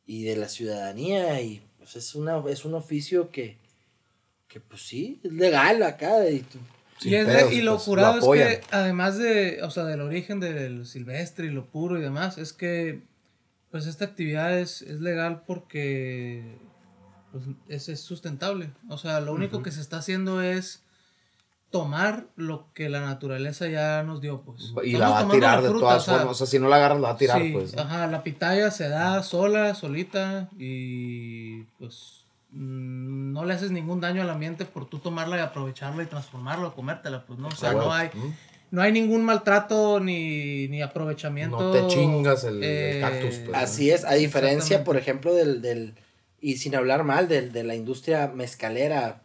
[0.05, 3.57] y, y de la ciudadanía, y pues es, una, es un oficio que,
[4.47, 6.30] que pues sí, es legal acá.
[6.30, 6.59] Y tú-
[6.99, 9.71] Y, Sin es de- pedos, y lo pues, curado lo es que, además de, o
[9.71, 13.01] sea, del origen del silvestre y lo puro y demás, es que,
[13.71, 16.43] pues, esta actividad es, es legal porque
[17.34, 18.69] pues, es, es sustentable.
[18.89, 20.82] O sea, lo único que se está haciendo es
[21.73, 24.73] tomar lo que la naturaleza ya nos dio, pues.
[24.83, 26.31] Y Estamos la va a tirar de todas o sea, formas.
[26.31, 27.75] O sea, si no la agarras, la va a tirar, sí, pues.
[27.75, 34.21] Ajá, la pitaya se da sola, solita y pues mm, no le haces ningún daño
[34.21, 37.71] al ambiente por tú tomarla y aprovecharla y transformarla o comértela, pues no, o sea,
[37.71, 38.11] Ah, no hay
[38.69, 41.59] no hay ningún maltrato ni, ni aprovechamiento.
[41.59, 43.57] No te chingas el- el eh, cactus, pues.
[43.57, 45.95] Así es, a diferencia, por ejemplo, del, del
[46.39, 49.22] y sin hablar mal, del, de la industria mezcalera,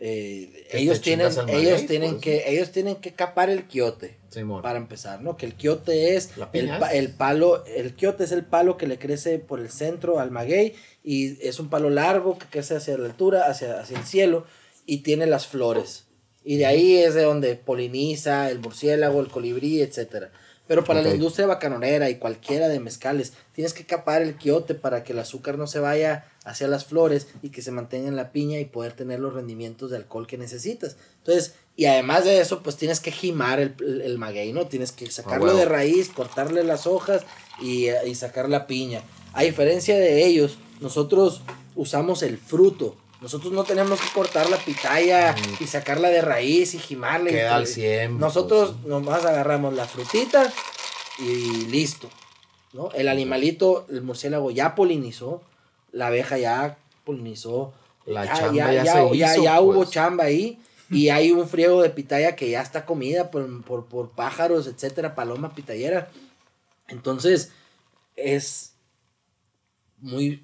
[0.00, 2.22] eh, ellos tienen, ellos tienen pues.
[2.22, 4.16] que, ellos tienen que capar el quiote.
[4.30, 4.62] Simón.
[4.62, 5.36] para empezar, ¿no?
[5.36, 9.38] Que el quiote es el, el palo, el quiote es el palo que le crece
[9.38, 13.48] por el centro al maguey y es un palo largo que crece hacia la altura,
[13.48, 14.44] hacia, hacia el cielo
[14.84, 16.04] y tiene las flores.
[16.44, 20.30] Y de ahí es de donde poliniza el murciélago, el colibrí, etcétera.
[20.68, 25.02] Pero para la industria bacanonera y cualquiera de mezcales, tienes que capar el quiote para
[25.02, 28.32] que el azúcar no se vaya hacia las flores y que se mantenga en la
[28.32, 30.96] piña y poder tener los rendimientos de alcohol que necesitas.
[31.18, 34.66] Entonces, y además de eso, pues tienes que jimar el, el, el maguey, ¿no?
[34.66, 35.58] Tienes que sacarlo huevo.
[35.58, 37.22] de raíz, cortarle las hojas
[37.60, 39.02] y, eh, y sacar la piña.
[39.32, 41.42] A diferencia de ellos, nosotros
[41.76, 42.96] usamos el fruto.
[43.20, 47.30] Nosotros no tenemos que cortar la pitaya y sacarla de raíz y jimarla.
[47.30, 48.18] y- Queda al 100.
[48.18, 48.86] nosotros pues.
[48.86, 50.52] nomás agarramos la frutita
[51.18, 52.08] y listo.
[52.72, 52.90] ¿no?
[52.92, 55.42] El animalito, el murciélago ya polinizó,
[55.90, 57.72] la abeja ya polinizó.
[58.06, 59.90] La ya, chamba ya, ya ya, se ya- hizo, ya hubo pues.
[59.90, 60.58] chamba ahí.
[60.90, 65.14] Y hay un friego de pitaya que ya está comida por, por, por pájaros, etcétera,
[65.14, 66.08] paloma pitayera.
[66.86, 67.52] Entonces,
[68.16, 68.72] es
[69.98, 70.42] muy,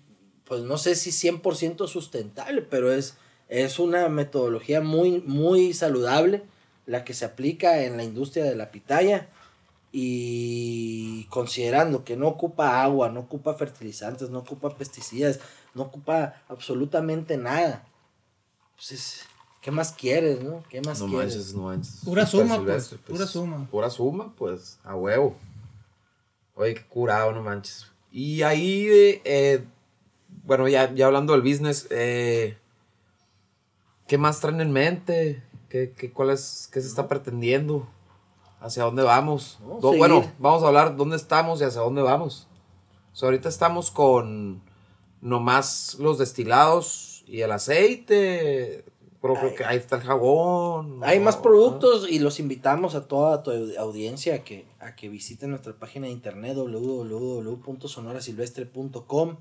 [0.55, 3.17] pues no sé si 100% sustentable, pero es,
[3.49, 6.45] es una metodología muy, muy saludable
[6.87, 9.29] la que se aplica en la industria de la pitaya
[9.91, 15.41] y considerando que no ocupa agua, no ocupa fertilizantes, no ocupa pesticidas,
[15.75, 17.85] no ocupa absolutamente nada.
[18.77, 19.25] Pues es-
[19.61, 20.63] ¿qué más quieres, no?
[20.69, 21.35] ¿Qué más No quieres?
[21.35, 22.01] manches, no manches.
[22.05, 23.69] Pura Super suma, silvestre, pues, pura suma.
[23.73, 25.37] Pura suma, pues, a huevo.
[26.55, 27.87] Oye, qué curado, no manches.
[28.13, 28.87] Y ahí,
[29.25, 29.65] eh,
[30.45, 32.57] bueno, ya, ya hablando del business, eh,
[34.07, 35.43] ¿qué más traen en mente?
[35.69, 37.89] ¿Qué, qué, cuál es, ¿Qué se está pretendiendo?
[38.61, 39.59] ¿Hacia dónde vamos?
[39.99, 42.47] Bueno, vamos a hablar dónde estamos y hacia dónde vamos.
[43.13, 44.63] O sea, ahorita estamos con
[45.21, 48.85] nomás los destilados y el aceite.
[49.21, 51.01] Pero creo que ahí está el jabón.
[51.03, 51.43] Hay más ¿no?
[51.43, 55.73] productos y los invitamos a toda tu au- audiencia a que, a que visiten nuestra
[55.75, 59.37] página de internet www.sonorasilvestre.com.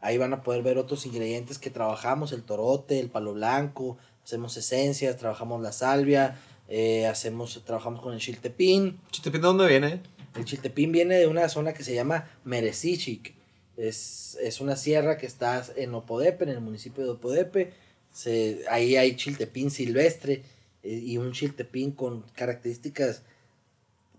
[0.00, 4.56] Ahí van a poder ver otros ingredientes que trabajamos, el torote, el palo blanco, hacemos
[4.56, 6.38] esencias, trabajamos la salvia,
[6.68, 9.00] eh, hacemos, trabajamos con el chiltepín.
[9.10, 10.02] Chiltepín, ¿de dónde viene?
[10.36, 13.34] El chiltepín viene de una zona que se llama Merecichic.
[13.76, 17.72] Es, es una sierra que está en Opodepe, en el municipio de Opodepe.
[18.12, 20.42] Se, ahí hay chiltepín silvestre
[20.82, 23.22] eh, y un chiltepín con características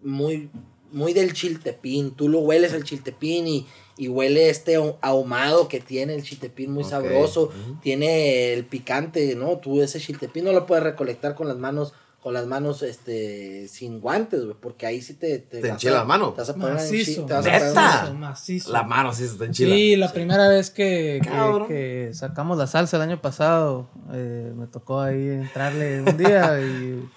[0.01, 0.49] muy,
[0.91, 2.11] muy del chiltepín.
[2.11, 3.67] Tú lo hueles el chiltepín y,
[3.99, 7.51] y huele este ahu- ahumado que tiene el chiltepín muy sabroso.
[7.81, 9.57] Tiene el picante, ¿no?
[9.57, 14.01] Tú ese chiltepín no lo puedes recolectar con las manos con las manos este sin
[14.01, 16.31] guantes, güey, porque ahí sí te te, Te enchila la mano.
[16.33, 17.25] Te vas a poner Macizo.
[17.25, 17.81] te vas a poner en- ¿Neta?
[17.81, 18.71] Macizo, macizo.
[18.73, 19.75] La mano sí se está enchilada.
[19.77, 21.21] Sí, la primera vez que,
[21.67, 27.07] que sacamos la salsa el año pasado, eh, me tocó ahí entrarle un día y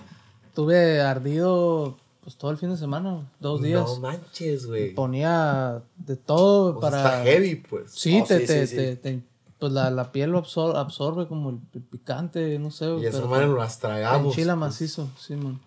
[0.55, 3.83] tuve ardido pues todo el fin de semana, dos días.
[3.85, 4.95] No manches, güey.
[4.95, 6.97] Ponía de todo sea, para...
[6.99, 7.91] está heavy, pues.
[7.93, 8.77] Sí, Oh, te, sí, te, sí, sí.
[8.77, 9.21] te- te-
[9.59, 12.87] pues la, la piel lo absor- absorbe como el, el picante, no sé.
[13.01, 14.27] Y esa pero madre nos las te tragamos.
[14.35, 14.61] enchila pues.
[14.61, 15.61] macizo, sí, man.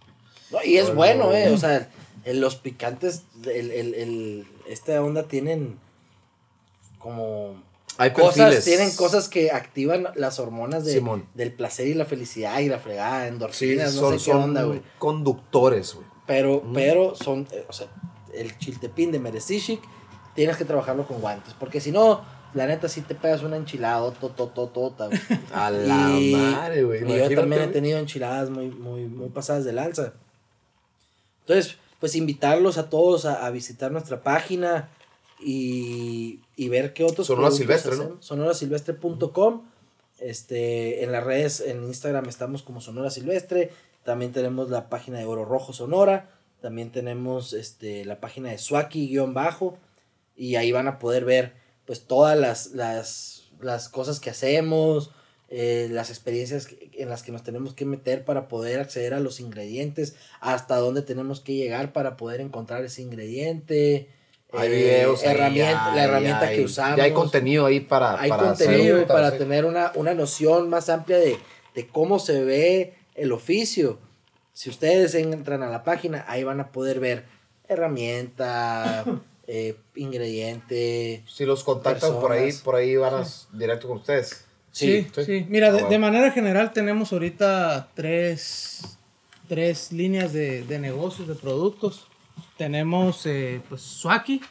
[0.52, 1.26] No, y es Bueno.
[1.28, 1.90] bueno, eh, o sea,
[2.26, 5.78] en los picantes el, el, el- esta onda tienen
[7.00, 7.56] como
[7.98, 8.66] Hay cosas, perfiles.
[8.66, 11.26] tienen cosas que activan las hormonas de, Simón.
[11.34, 14.42] del placer y la felicidad y la fregada, Sí, endorfinas, no son, sé qué son
[14.44, 14.82] onda, güey.
[15.00, 16.06] conductores, güey.
[16.28, 17.88] Pero, pero son, eh, o sea,
[18.34, 19.82] el chiltepín de Merecichic
[20.34, 22.24] tienes que trabajarlo con guantes, porque si no,
[22.54, 25.20] la neta sí te pegas una enchilada, totototota, güey.
[25.54, 27.04] A la Y- madre, güey.
[27.04, 30.14] Y yo también he tenido enchiladas muy, muy, muy pasadas de lanza.
[31.42, 34.90] Entonces, pues invitarlos a todos a, a visitar nuestra página
[35.40, 38.18] y, y ver qué otros Sonora Silvestre, ¿no?
[38.20, 39.62] Sonorasilvestre.com.
[40.20, 43.72] Este, en las redes, en Instagram estamos como Sonora Silvestre.
[44.06, 46.30] También tenemos la página de Oro Rojo Sonora.
[46.62, 49.78] También tenemos este, la página de Swaki-bajo.
[50.38, 51.54] Y ahí van a poder ver
[51.86, 55.12] pues todas las, las, las cosas que hacemos,
[55.50, 59.40] eh, las experiencias en las que nos tenemos que meter para poder acceder a los
[59.40, 64.10] ingredientes, hasta dónde tenemos que llegar para poder encontrar ese ingrediente.
[64.52, 65.24] Hay eh, videos.
[65.24, 66.98] herramienta, ya, la herramienta que hay- usamos.
[66.98, 68.20] Ya hay contenido ahí para.
[68.20, 71.38] Hay para contenido hacer- para hacer- tener una, una noción más amplia de,
[71.76, 73.98] de cómo se ve el oficio.
[74.54, 77.26] Si ustedes entran a la página, ahí van a poder ver
[77.68, 79.04] herramienta,
[79.48, 81.24] eh, ingrediente.
[81.28, 83.24] Si los contactan por ahí, por ahí van a
[83.54, 84.46] directo con ustedes.
[84.72, 85.26] Sí, sí.
[85.26, 85.46] sí.
[85.50, 88.98] Mira, Ah, de, de manera general tenemos ahorita tres,
[89.48, 92.08] tres líneas de, de negocios, de productos.
[92.58, 94.42] Tenemos eh, pues Swaki,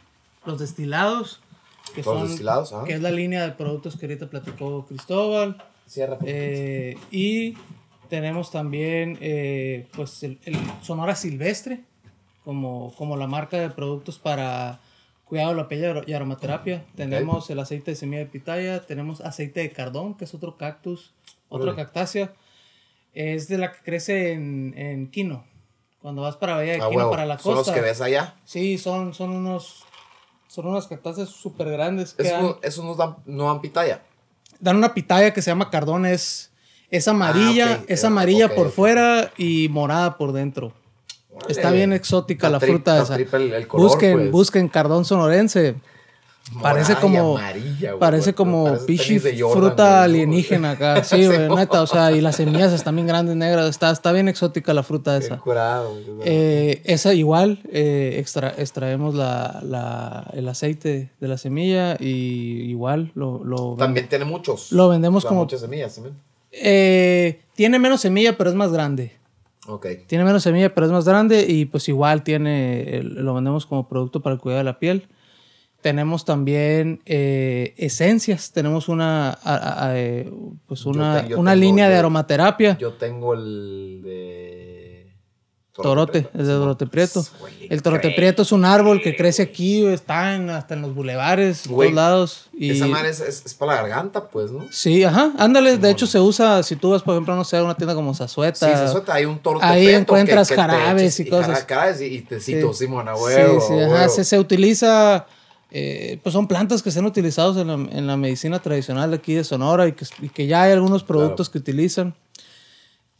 [0.46, 1.40] los destilados,
[1.94, 2.84] que Los son destilados, ajá.
[2.84, 5.62] que es la línea de productos que ahorita platicó Cristóbal.
[5.86, 6.16] Cierra.
[6.24, 7.56] Eh, y
[8.08, 11.80] tenemos también eh, pues el, el Sonora Silvestre
[12.44, 14.80] como, como la marca de productos para
[15.24, 16.84] cuidado de la piel y aro- y aromaterapia.
[16.96, 21.14] Tenemos el aceite de semilla de pitaya, tenemos aceite de cardón, que es otro cactus,
[21.48, 21.76] otra Órale.
[21.84, 22.32] cactácea.
[23.14, 25.44] Es de la que crece en, en Quino.
[26.02, 27.74] Cuando vas para Bahía de Ah, Quino, para la Son los costa.
[27.74, 28.34] que ves allá.
[28.44, 29.84] Sí, son, son unos
[30.48, 34.02] son unas cactáceas súper grandes que dan, Eso, dan, no dan pitaya.
[34.60, 36.52] dan una pitaya que se llama cardón, es,
[36.90, 37.84] es amarilla, Ah, ok.
[37.90, 40.72] es amarilla por fuera y morada por dentro.
[41.48, 43.16] Está bien exótica la tri- fruta esa.
[43.16, 44.30] el- el color, busquen, pues.
[44.30, 45.74] busquen cardón sonorense.
[46.60, 51.02] Parece Morada como amarilla, güey, parece como parece pichi tenis de Jordan, fruta alienígena acá.
[51.04, 54.28] Sí, güey, neta, o sea, y las semillas están bien grandes, negras, está, está bien
[54.28, 55.38] exótica la fruta esa.
[55.38, 55.96] curado.
[56.26, 63.10] Eh, esa igual, eh, extra- extraemos la, la- el aceite de la semilla y igual
[63.14, 64.70] lo, lo, También tiene muchos.
[64.70, 65.40] lo vendemos O sea, como...
[65.44, 66.14] Muchas semillas también.
[66.62, 69.12] Eh, tiene menos semilla, pero es más grande.
[69.66, 69.86] Ok.
[70.06, 74.20] Tiene menos semilla, pero es más grande y pues igual tiene, lo vendemos como producto
[74.20, 75.08] para el cuidado de la piel.
[75.80, 80.30] Tenemos también eh, esencias, tenemos una, a- a- a, eh,
[80.66, 82.78] pues Yo una, te- yo una línea de yo- aromaterapia.
[82.78, 84.63] Yo tengo el de.
[85.82, 86.38] Torote, Prieto.
[86.40, 87.24] es de Torote Prieto.
[87.40, 88.10] Güey, El Torote.
[88.10, 91.92] Prieto es un árbol que crece aquí, está en, hasta en los bulevares, en todos
[91.92, 92.46] lados.
[92.56, 94.66] Y, Esa madre es, es, es para la garganta, pues, ¿no?
[94.70, 95.76] Sí, ajá, ándale.
[95.78, 98.14] De hecho, se usa, si tú vas, por ejemplo, no sé, a una tienda como
[98.14, 98.86] Sí, Zazueta.
[98.86, 99.14] se suelta.
[99.14, 101.64] Hay un torote Ahí prieto encuentras que- que jarabes y cosas.
[101.68, 102.84] Jarabes y, y tecitos, Sí.
[102.84, 103.22] Simón, a Sí,
[103.66, 105.26] sí, ajá, se, se utiliza,
[105.72, 109.16] eh, pues son plantas que se han utilizado en la, en la medicina tradicional de
[109.16, 112.14] aquí de Sonora y que, y que ya hay algunos productos que utilizan.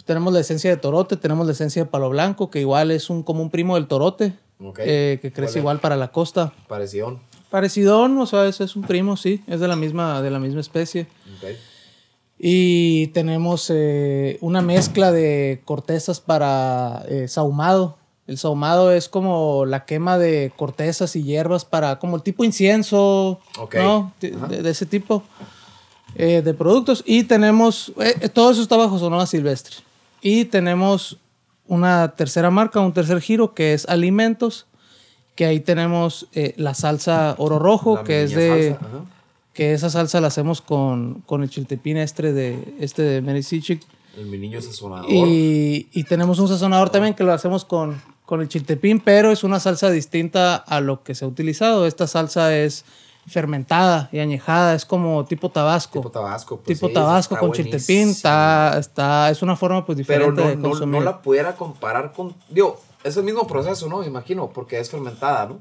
[0.05, 3.23] Tenemos la esencia de torote, tenemos la esencia de palo blanco, que igual es un,
[3.23, 4.79] como un primo del torote, Ok.
[4.83, 6.53] eh, que crece igual para la costa.
[6.69, 7.21] Parecidón.
[7.51, 10.61] Parecidón, o sea, ese es un primo, sí, es de la misma, de la misma
[10.61, 11.07] especie.
[11.39, 11.51] Ok.
[12.39, 17.97] Y tenemos eh, una mezcla de cortezas para eh, sahumado.
[18.27, 23.39] El sahumado es como la quema de cortezas y hierbas para, como el tipo incienso,
[23.59, 23.77] Ok.
[23.77, 24.13] ¿no?
[24.21, 24.47] De, Ajá.
[24.49, 25.23] de- de ese tipo
[26.17, 27.03] eh, de productos.
[27.07, 27.93] Y tenemos,
[28.33, 29.77] todo eso está bajo Sonora Silvestre.
[30.27, 31.19] Y tenemos
[31.67, 34.67] una tercera marca, un tercer giro que es alimentos,
[35.35, 39.05] que ahí tenemos eh, la salsa oro rojo, La que es de salsa,
[39.53, 43.83] que esa salsa la hacemos con, con el chiltepín este de, este de Merisichic.
[44.17, 45.11] El mi niño sazonador.
[45.11, 49.45] Y, y tenemos un sazonador también que lo hacemos con, con el chiltepín, pero es
[49.45, 51.87] una salsa distinta a lo que se ha utilizado.
[51.87, 52.87] Esta salsa es
[53.27, 55.99] fermentada y añejada, es como tipo tabasco.
[56.01, 56.57] Tipo Tabasco.
[56.59, 60.49] pues Tipo sí, tabasco con chiltepín, está, está, es una forma pues Pero diferente no,
[60.49, 60.99] de no, consumir.
[61.01, 62.35] no la pudiera comparar con.
[62.49, 63.99] Digo, es el mismo proceso, ¿no?
[63.99, 65.59] Me imagino, porque es fermentada, ¿no?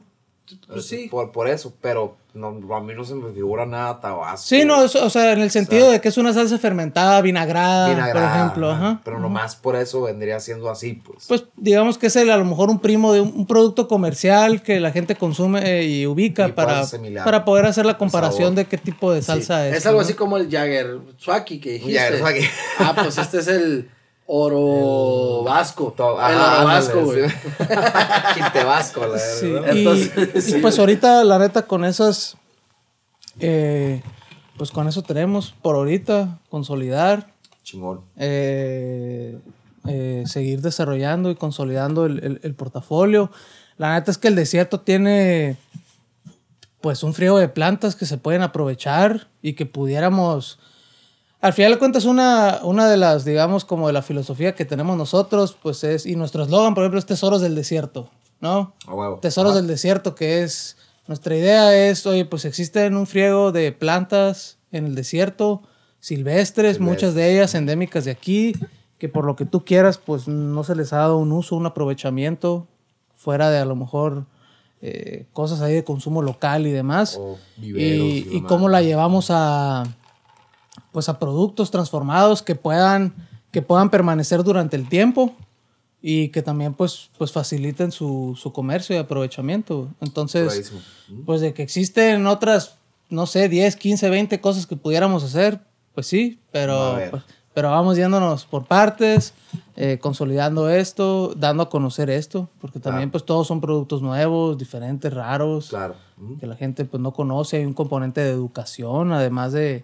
[0.67, 1.07] Pues sí.
[1.09, 4.45] Por, por eso, pero no, a mí no se me figura nada tabasco.
[4.45, 8.11] Sí, no, es- o sea, en el sentido de que es una salsa fermentada, vinagrada,
[8.11, 8.71] por ejemplo.
[8.71, 9.01] ajá.
[9.05, 11.25] Pero nomás por eso vendría siendo así, pues.
[11.27, 14.61] Pues digamos que es el, a lo mejor un primo de un, un producto comercial
[14.61, 18.53] que la gente consume eh, y ubica Y puedes para, para poder hacer la comparación
[18.55, 19.77] de qué tipo de salsa es.
[19.77, 20.05] Es algo ¿no?
[20.05, 21.97] así como el Jagger Swaki que dijiste.
[21.99, 22.41] Jagger Swaki.
[22.79, 23.89] Ah, pues este es el
[24.27, 25.93] oro vasco.
[25.95, 27.21] To- el ajá, oro vasco, güey.
[28.35, 29.73] Quinte vasco, la Sí, verdad.
[29.73, 32.37] y- Entonces, y, sí, pues ahorita la neta con esas
[33.39, 34.13] eh, pues
[34.57, 37.33] pues con eso tenemos por ahorita, consolidar,
[37.63, 38.01] Chingón.
[38.17, 39.39] eh,
[39.87, 43.31] eh, seguir desarrollando y consolidando el, el- el portafolio.
[43.77, 45.57] La neta es que el desierto tiene
[46.81, 50.59] pues un frío de plantas que se pueden aprovechar y que pudiéramos...
[51.43, 54.95] Al final de cuentas, una, una de las, digamos, como de la filosofía que tenemos
[54.95, 58.09] nosotros, pues es, y nuestro eslogan, por ejemplo, es Tesoros del Desierto,
[58.39, 58.73] ¿no?
[58.87, 59.17] A huevo.
[59.17, 64.57] Tesoros del desierto, que es, nuestra idea es, oye, pues existen un friego de plantas
[64.71, 65.63] en el desierto,
[65.99, 68.53] silvestres, muchas de ellas endémicas de aquí,
[68.97, 71.65] que por lo que tú quieras, pues no se les ha dado un uso, un
[71.65, 72.69] aprovechamiento,
[73.17, 74.27] fuera de a lo mejor
[74.81, 77.19] eh, cosas ahí de consumo local y demás.
[77.57, 78.47] Viveros y, y y mamá.
[78.47, 79.83] cómo la llevamos a,
[80.93, 83.13] pues a productos transformados que puedan,
[83.51, 85.33] que puedan permanecer durante el tiempo
[86.01, 89.89] y que también pues, pues faciliten su, su comercio y aprovechamiento.
[89.99, 90.71] Entonces,
[91.25, 92.75] pues de que existen otras,
[93.09, 95.59] no sé, 10, 15, 20 cosas que pudiéramos hacer,
[95.95, 99.33] pues sí, pero, pues, pero vamos yéndonos por partes,
[99.75, 103.11] eh, consolidando esto, dando a conocer esto, porque también Claro.
[103.13, 105.95] pues todos son productos nuevos, diferentes, raros Claro.
[106.39, 109.83] Que la gente pues no conoce, hay un componente de educación, además de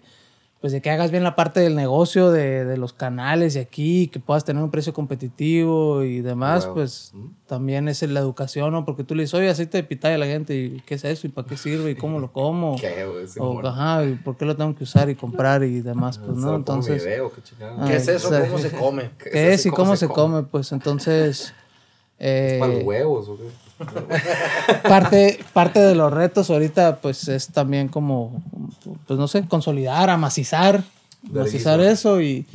[0.60, 4.08] pues de que hagas bien la parte del negocio de, de los canales de aquí,
[4.08, 7.26] que puedas tener un precio competitivo y demás, pues Mm.
[7.46, 8.84] también es la educación, ¿no?
[8.84, 11.26] Porque tú le dices, oye, aceite de pitaya a la gente, ¿y qué es eso?
[11.26, 11.92] ¿Y para qué sirve?
[11.92, 12.76] ¿Y cómo lo como?
[12.80, 13.06] ¿Qué?
[13.38, 16.18] O, ajá, ¿y por qué lo tengo que usar y comprar y demás?
[16.18, 17.04] Pues ¿Se no, entonces...
[17.04, 17.32] video?
[17.32, 17.40] ¿Qué?
[17.58, 18.28] ¿Qué Ah, es eso?
[18.28, 19.10] o sea, ¿Cómo se come?
[19.18, 20.42] ¿Qué es y cómo se come?
[20.42, 21.54] Pues entonces...
[22.18, 23.44] ¿Es para los eh, huevos o qué?
[24.88, 28.42] parte, parte de los retos ahorita, pues es también como,
[29.06, 30.82] pues no sé, consolidar, amacizar,
[31.34, 32.46] amacizar eso y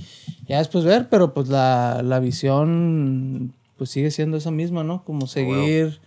[0.47, 5.03] ya después ver, pero pues la, la visión pues sigue siendo esa misma, ¿no?
[5.03, 5.99] Como seguir,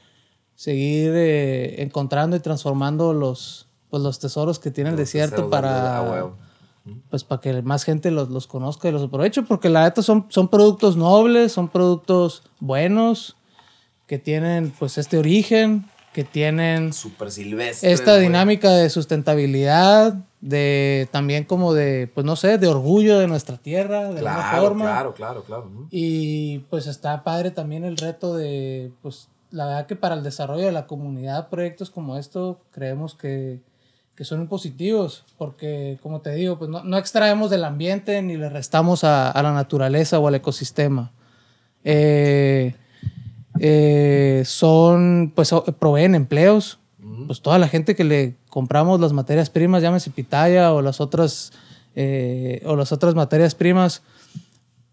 [0.54, 6.02] seguir eh, encontrando y transformando los, pues, los tesoros que tiene el desierto de- para,
[6.02, 6.36] huevo.
[7.10, 10.26] pues para que más gente los, los conozca y los aproveche, porque la neta son,
[10.30, 13.36] son productos nobles, son productos buenos,
[14.08, 17.92] que tienen pues este origen, que tienen Súper silvestre.
[17.92, 23.56] esta dinámica de sustentabilidad, de también como de, pues no sé, de orgullo de nuestra
[23.58, 24.84] tierra, de alguna Claro, forma.
[24.86, 25.70] claro, claro, claro.
[25.90, 30.64] Y pues está padre también el reto de, pues la verdad que para el desarrollo
[30.66, 33.60] de la comunidad, proyectos como esto, creemos que,
[34.14, 38.48] que son positivos, porque como te digo, pues no, no extraemos del ambiente ni le
[38.48, 41.12] restamos a, a la naturaleza o al ecosistema.
[41.84, 42.74] Eh,
[43.60, 46.78] eh, son, pues proveen empleos,
[47.26, 51.52] pues toda la gente que le compramos las materias primas, llámese pitaya o las otras,
[51.94, 54.02] eh, o las otras materias primas,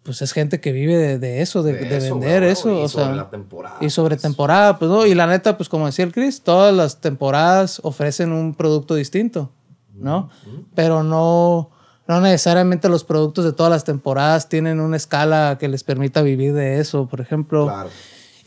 [0.04, 2.70] pues es gente que vive de, de eso, de, de eso, vender güey, eso.
[2.70, 4.22] y o sobre sea, la temporada, Y sobre pues.
[4.22, 5.06] temporada, pues no.
[5.06, 9.52] Y la neta, pues como decía el Chris, todas las temporadas ofrecen un producto distinto,
[9.96, 10.30] ¿no?
[10.76, 11.72] Pero no,
[12.08, 16.54] no necesariamente los productos de todas las temporadas tienen una escala que les permita vivir
[16.54, 17.66] de eso, por ejemplo.
[17.66, 17.90] Claro.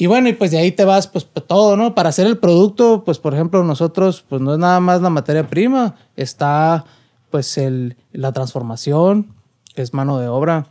[0.01, 1.95] Y bueno, y pues de ahí te vas, pues todo, ¿no?
[1.95, 5.47] Para hacer el producto, pues por ejemplo, nosotros, pues no es nada más la materia
[5.49, 6.85] prima, está
[7.31, 9.35] pues el, la transformación,
[9.75, 10.69] que es mano de obra,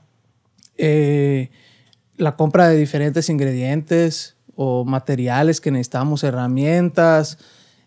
[0.78, 1.49] eh,
[2.18, 7.38] la compra de diferentes ingredientes o materiales que necesitamos, herramientas,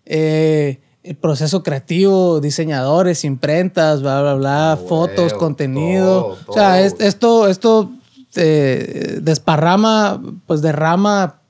[0.07, 6.23] eh, el proceso creativo, diseñadores, imprentas, bla, bla, bla, Ah, fotos, contenido.
[6.23, 7.91] todo, o sea, todo, es- esto, esto
[8.36, 11.40] eh, desparrama, pues derrama,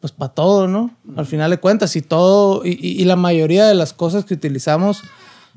[0.00, 0.90] pues para todo, ¿no?
[1.16, 5.02] Al final de cuentas, y todo, y, la mayoría de las cosas que utilizamos,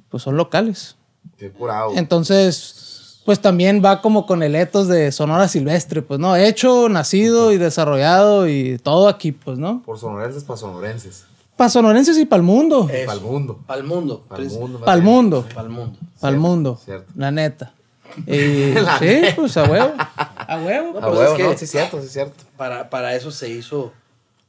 [0.10, 0.98] pues son locales.
[1.38, 1.92] Qué curado.
[1.96, 6.36] Entonces, pues también va como con el etos de Sonora Silvestre, pues, ¿no?
[6.36, 9.82] Hecho, nacido y desarrollado y todo aquí, pues, ¿no?
[9.84, 11.26] Por sonorenses para sonorenses.
[11.56, 12.88] Para sonorenses y para el mundo.
[12.88, 13.60] Para el mundo.
[13.66, 14.24] Para el mundo.
[14.28, 14.80] Para el mundo.
[14.80, 15.46] Para el mundo.
[16.20, 16.80] Para el mundo.
[17.16, 17.74] La neta.
[18.28, 19.94] Y, sí, pues a huevo.
[19.98, 20.92] A huevo.
[20.94, 22.44] No, A pues huevo, es que- no, sí es cierto, sí es cierto.
[22.58, 23.94] Para, para eso se hizo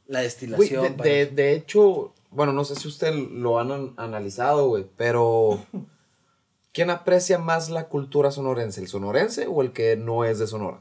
[0.07, 0.83] la Güey, destilación.
[0.83, 4.85] de, para- de- de hecho, bueno, no sé si usted lo han an- analizado, güey,
[4.97, 5.59] pero
[6.73, 8.81] ¿quién aprecia más la cultura sonorense?
[8.81, 10.79] ¿El sonorense o el que no es de Sonora?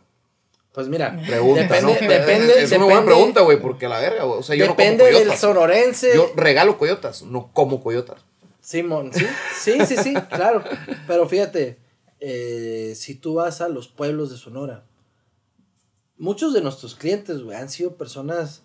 [0.73, 2.09] Pues mira, Pregunta, depende, ¿no?
[2.11, 4.40] depende, es una buena pregunta, güey, porque la verga, güey.
[4.40, 5.40] O sea, yo depende no como del coyotas.
[5.40, 6.11] sonorense.
[6.16, 8.24] Yo regalo coyotas, no como coyotas.
[8.61, 9.24] Simón, sí,
[9.56, 10.65] sí, sí, sí, claro.
[11.06, 11.78] Pero fíjate,
[12.26, 14.82] eh, si tú vas a los pueblos de Sonora,
[16.16, 18.62] muchos de nuestros clientes, güey, han sido personas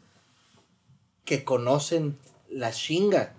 [1.26, 2.18] que conocen
[2.50, 3.34] la chinga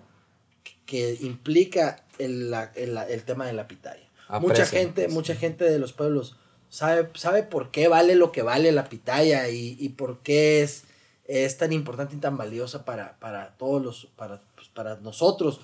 [0.63, 4.07] que, que implica el, la- el- el tema de la pitaya.
[4.39, 5.13] mucha gente, pues.
[5.13, 6.35] mucha gente de los pueblos
[6.69, 10.83] sabe, sabe por qué vale lo que vale la pitaya y, y por qué es,
[11.25, 15.59] es tan importante y tan valiosa para, para todos los, para, pues, para nosotros.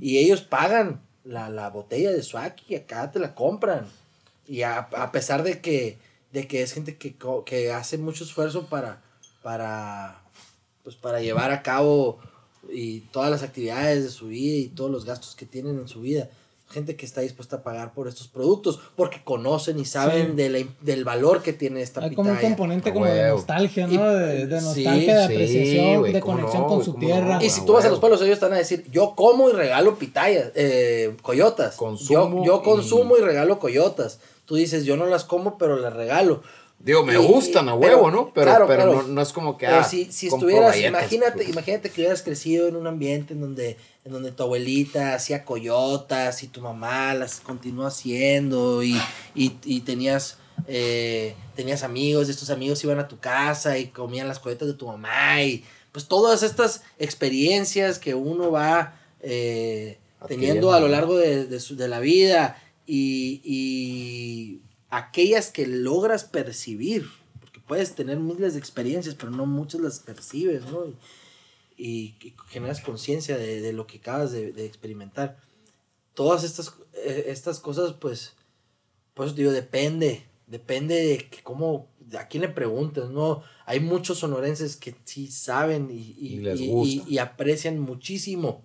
[0.00, 2.22] Y ellos pagan la, la botella de
[2.68, 3.86] y acá te la compran.
[4.46, 5.98] Y a, a pesar de que,
[6.32, 7.16] de que es gente que,
[7.46, 9.02] que hace mucho esfuerzo para,
[9.42, 10.22] para,
[10.82, 12.18] pues para llevar a cabo
[12.70, 16.00] y todas las actividades de su vida y todos los gastos que tienen en su
[16.00, 16.30] vida.
[16.72, 20.32] Gente que está dispuesta a pagar por estos productos porque conocen y saben Sí.
[20.36, 22.48] de la im- del valor que tiene esta Hay como un pitaya.
[22.56, 24.08] componente como de nostalgia, Y- ¿no?
[24.10, 27.36] De, de sí, nostalgia, de sí, apreciación, de conexión no, con su tierra.
[27.38, 27.44] no.
[27.44, 29.52] Y si tú vas a los pueblos, ellos te van a decir, yo como y
[29.52, 31.76] regalo pitayas, eh, coyotas.
[31.76, 33.20] Consumo yo, yo y- consumo y...
[33.20, 34.18] regalo coyotas.
[34.46, 36.42] Tú dices, yo no las como, pero las regalo.
[36.78, 38.32] Digo, me Y- gustan a pero- huevo, ¿no?
[38.34, 39.02] Pero, claro, pero claro.
[39.02, 39.66] No, no es como que.
[39.66, 41.48] Pero ah, si, si estuvieras, galletas, imagínate, pues.
[41.50, 46.42] imagínate que hubieras crecido en un ambiente en donde, en donde tu abuelita hacía coyotas
[46.42, 48.96] y tu mamá las continuó haciendo y,
[49.34, 54.26] y, y tenías, eh, tenías amigos y estos amigos iban a tu casa y comían
[54.28, 60.72] las coyotas de tu mamá y pues todas estas experiencias que uno va eh, teniendo
[60.72, 67.06] a lo largo de, de su- de la vida y, y aquellas que logras percibir,
[67.40, 70.86] porque puedes tener miles de experiencias, pero no muchas las percibes, ¿no?
[70.86, 70.96] Y,
[71.84, 75.38] y que generas conciencia de, de lo que acabas de, de experimentar.
[76.14, 78.34] Todas estas, eh, estas cosas, pues,
[79.14, 83.42] por eso te digo, depende, depende de que cómo, de a quién le preguntas, ¿no?
[83.66, 87.04] Hay muchos sonorenses que sí saben y, y, Y les gusta.
[87.10, 88.62] y- y aprecian muchísimo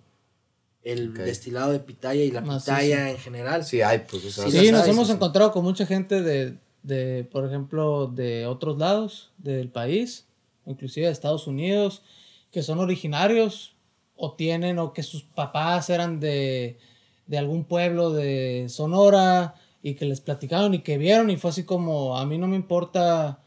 [0.82, 1.16] el Ok.
[1.16, 3.64] destilado de pitaya y la pitaya en general.
[3.64, 4.24] Sí, hay, pues.
[4.24, 5.16] O sea, Sí, Sí, nos hemos sí, sí.
[5.16, 10.24] encontrado con mucha gente de, de, por ejemplo, de otros lados del país,
[10.66, 12.02] inclusive de Estados Unidos,
[12.50, 13.74] que son originarios
[14.16, 16.78] o tienen, o que sus papás eran de,
[17.26, 21.64] de algún pueblo de Sonora y que les platicaron y que vieron y fue así
[21.64, 23.38] como, a mí no me importa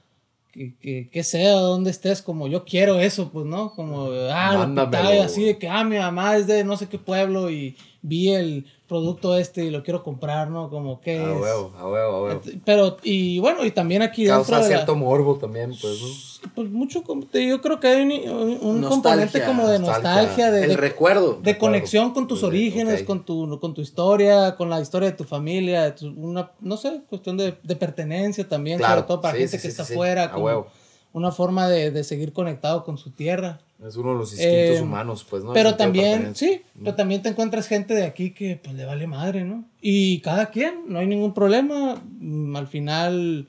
[0.51, 3.73] que, que, que sea donde estés, como yo quiero eso, pues, ¿no?
[3.73, 7.49] Como, ah, la así de que, ah, mi mamá es de no sé qué pueblo
[7.49, 10.69] y vi el producto este y lo quiero comprar, ¿no?
[10.69, 11.41] Como que A es...
[11.41, 12.41] huevo, a huevo, a huevo.
[12.65, 16.49] Pero, y bueno, y también aquí dentro Causa de la- cierto morbo también, pues, ¿no?
[16.53, 17.01] pues mucho,
[17.31, 20.11] yo creo que hay un, componente como de nostalgia.
[20.23, 21.39] nostalgia, de, el de- recuerdo.
[21.41, 25.23] de conexión con tus orígenes, con, tu, con tu historia, con la historia de tu
[25.23, 29.35] familia, de tu- una, no sé, cuestión de, de pertenencia también, Claro, sobre todo para
[29.35, 30.67] sí, gente sí, que sí, está sí, afuera, a como huevo.
[31.13, 33.61] una forma de, de seguir conectado con su tierra.
[33.85, 35.53] Es uno de los instintos Eh, humanos, pues, ¿no?
[35.53, 39.43] Pero también, sí, pero también te encuentras gente de aquí que pues le vale madre,
[39.43, 39.65] ¿no?
[39.81, 42.01] Y cada quien, no hay ningún problema.
[42.19, 43.47] Mm, Al final,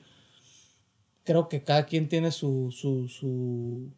[1.23, 3.91] creo que cada quien tiene su, su, su-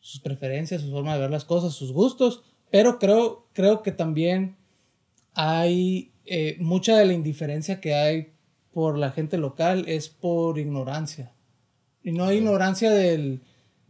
[0.00, 4.56] sus preferencias, su forma de ver las cosas, sus gustos, pero creo, creo que también
[5.34, 8.32] hay eh, mucha de la indiferencia que hay
[8.72, 11.32] por la gente local es por ignorancia.
[12.02, 13.42] Y no ignorancia del,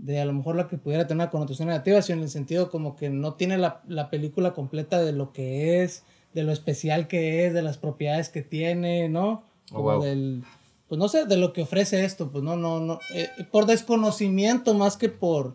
[0.02, 2.70] de a lo mejor la que pudiera tener una connotación negativa, sino en el sentido
[2.70, 6.04] como que no tiene la, la película completa de lo que es,
[6.34, 9.44] de lo especial que es, de las propiedades que tiene, ¿no?
[9.70, 10.02] Oh, Como wow.
[10.02, 10.42] del,
[10.88, 14.74] pues no sé, de lo que ofrece esto, pues no, no, no, eh, por desconocimiento
[14.74, 15.54] más que por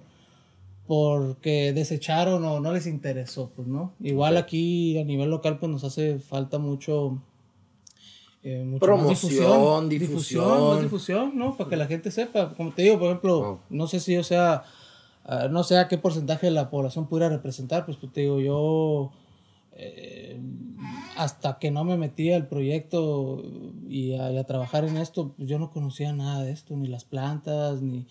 [0.88, 3.94] porque desecharon o no les interesó, pues, ¿no?
[4.00, 7.22] Igual aquí a nivel local, pues nos hace falta mucho,
[8.48, 10.70] eh, mucho más Promoción, difusión, difusión.
[10.70, 11.58] más difusión, ¿no?
[11.58, 12.54] Para que la gente sepa.
[12.56, 14.64] Como te digo, por ejemplo, no sé si yo sea,
[15.26, 18.40] ah, no sé a qué porcentaje de la población pudiera representar, pues, pues te digo,
[18.40, 19.12] yo
[19.74, 20.40] eh,
[21.18, 23.44] hasta que no me metí al proyecto
[23.88, 26.88] y a, y a trabajar en esto, pues, yo no conocía nada de esto, ni
[26.88, 28.08] las plantas, ni,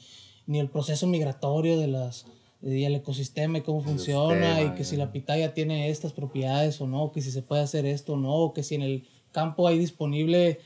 [0.46, 2.26] ni el proceso migratorio de las
[2.62, 6.86] y el ecosistema y cómo funciona y que si la pitaya tiene estas propiedades o
[6.86, 9.04] no, que si se puede hacer esto o no, que si en el
[9.36, 10.60] campo hay disponible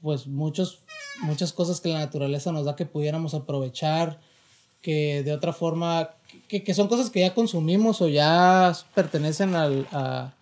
[0.00, 0.84] pues muchos,
[1.22, 4.20] muchas cosas que la naturaleza nos da que pudiéramos aprovechar,
[4.82, 6.10] que de otra forma,
[6.46, 10.34] que, que son cosas que ya consumimos o ya pertenecen al, a,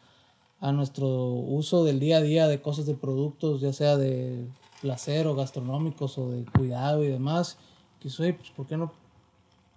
[0.61, 4.45] a nuestro uso del día a día de cosas de productos, ya sea de
[4.83, 7.57] placer o gastronómicos o de cuidado y demás,
[8.01, 8.93] que soy, pues, ¿por qué no,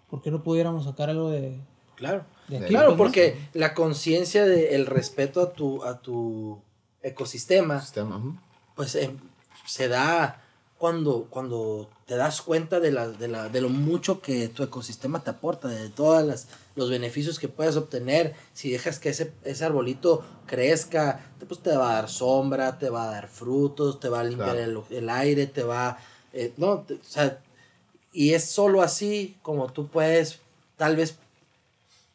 [0.10, 1.60] por qué no pudiéramos sacar algo de,
[1.96, 2.26] Claro.
[2.68, 6.60] Claro, pues, porque la conciencia del respeto a tu, a tu
[7.10, 8.19] ecosistema, Sistema,
[8.76, 9.18] pues em,
[9.65, 10.41] se da
[10.77, 15.23] cuando, cuando te das cuenta de, la, de, la, de lo mucho que tu ecosistema
[15.23, 18.36] te aporta, de todos los beneficios que puedes obtener.
[18.53, 22.90] Si dejas que ese, ese arbolito crezca, te- pues te va a dar sombra, te
[22.90, 24.86] va a dar frutos, te va a limpiar Claro.
[24.90, 25.98] el, el aire, te va...
[26.34, 27.40] eh, no, te- o sea,
[28.11, 30.40] y es solo así como tú puedes
[30.77, 31.18] tal vez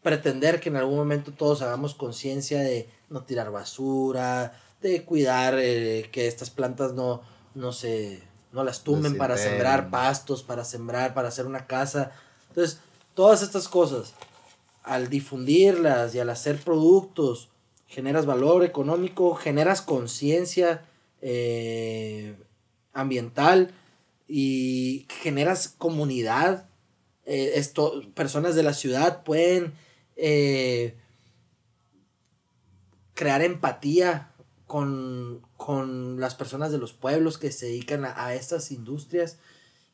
[0.02, 6.08] pretender que en algún momento todos hagamos conciencia de no tirar basura, de cuidar eh,
[6.12, 7.22] que estas plantas no,
[7.54, 12.12] no se no las tumben para sembrar pastos, para sembrar, para hacer una casa.
[12.48, 12.80] Entonces,
[13.14, 14.14] todas estas cosas,
[14.82, 17.48] al difundirlas y al hacer productos
[17.86, 20.84] generas valor económico, generas conciencia
[21.20, 22.36] eh,
[22.92, 23.72] ambiental
[24.26, 26.68] y generas comunidad.
[27.24, 29.74] Eh, esto, personas de la ciudad pueden
[30.16, 30.96] eh,
[33.14, 34.29] crear empatía
[34.70, 39.38] con, con las personas de los pueblos que se dedican a, a estas industrias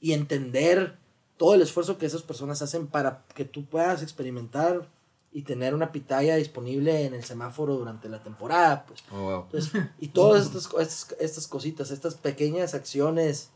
[0.03, 0.99] y entender
[1.39, 4.91] todo el esfuerzo que esas personas hacen para que tú puedas experimentar
[5.33, 9.03] y tener una pitaya disponible en el semáforo durante la temporada, pues.
[9.11, 9.43] Oh, wow.
[9.45, 13.49] Entonces, y todas estas, estas, estas cositas, estas pequeñas acciones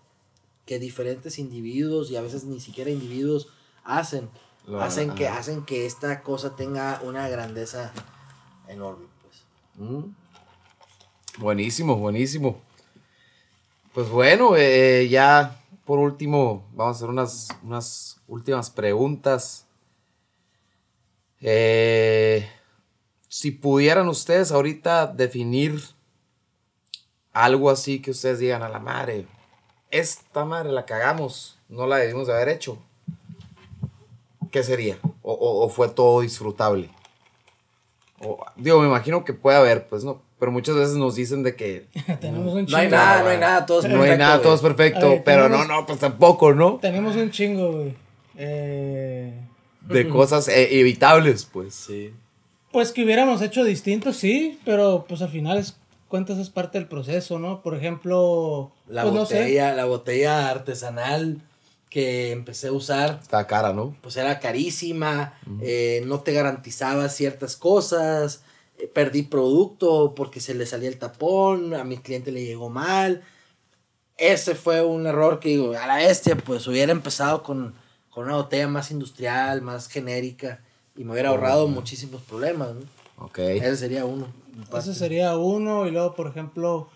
[0.64, 3.48] que diferentes individuos y a veces ni siquiera individuos
[3.84, 4.30] hacen,
[4.66, 5.38] Lo- hacen que, ajá.
[5.40, 7.92] hacen que esta cosa tenga una grandeza
[8.68, 9.42] enorme, pues.
[9.76, 10.14] Mm.
[11.40, 12.60] Buenísimo, buenísimo.
[13.94, 19.64] Pues bueno, eh, ya por último, vamos a hacer unas, unas últimas preguntas.
[21.40, 22.46] Eh,
[23.26, 25.80] si pudieran ustedes ahorita definir
[27.32, 29.26] algo así que ustedes digan a la madre,
[29.90, 32.76] esta madre la cagamos, no la debimos de haber hecho,
[34.50, 34.98] ¿qué sería?
[35.22, 36.90] ¿O, fue todo disfrutable?
[38.56, 41.86] Digo, me imagino que puede haber, pues no, pero muchas veces nos dicen de que
[42.20, 42.96] Tenemos un No hay chingo.
[42.96, 45.68] nada, no hay nada, todo es no hay perfecto, nada, todo es perfecto, pero tenemos-
[45.68, 46.78] no, no, pues tampoco, ¿no?
[46.82, 47.94] Tenemos un chingo, güey.
[48.36, 49.32] Eh,
[49.82, 51.74] De cosas eh, evitables, pues.
[51.74, 52.12] Sí.
[52.72, 55.76] Pues que hubiéramos hecho distinto, sí, pero pues al final es,
[56.08, 57.62] cuentas es parte del proceso, ¿no?
[57.62, 59.34] Por ejemplo, La pues no sé.
[59.40, 61.38] botella, la botella artesanal
[61.90, 63.96] que empecé a usar, Está cara, ¿no?
[64.00, 68.44] pues era carísima, eh, no te garantizaba ciertas cosas,
[68.88, 73.22] perdí producto porque se le salía el tapón, a mi cliente le llegó mal.
[74.16, 77.74] Ese fue un error que digo, a la bestia, pues hubiera empezado con,
[78.10, 80.62] con una botella más industrial, más genérica,
[80.96, 82.82] y me hubiera ahorrado muchísimos problemas, ¿no?
[83.24, 83.38] Ok.
[83.38, 84.28] Ese sería uno.
[84.76, 85.86] Ese sería uno.
[85.86, 86.88] Y luego, por ejemplo,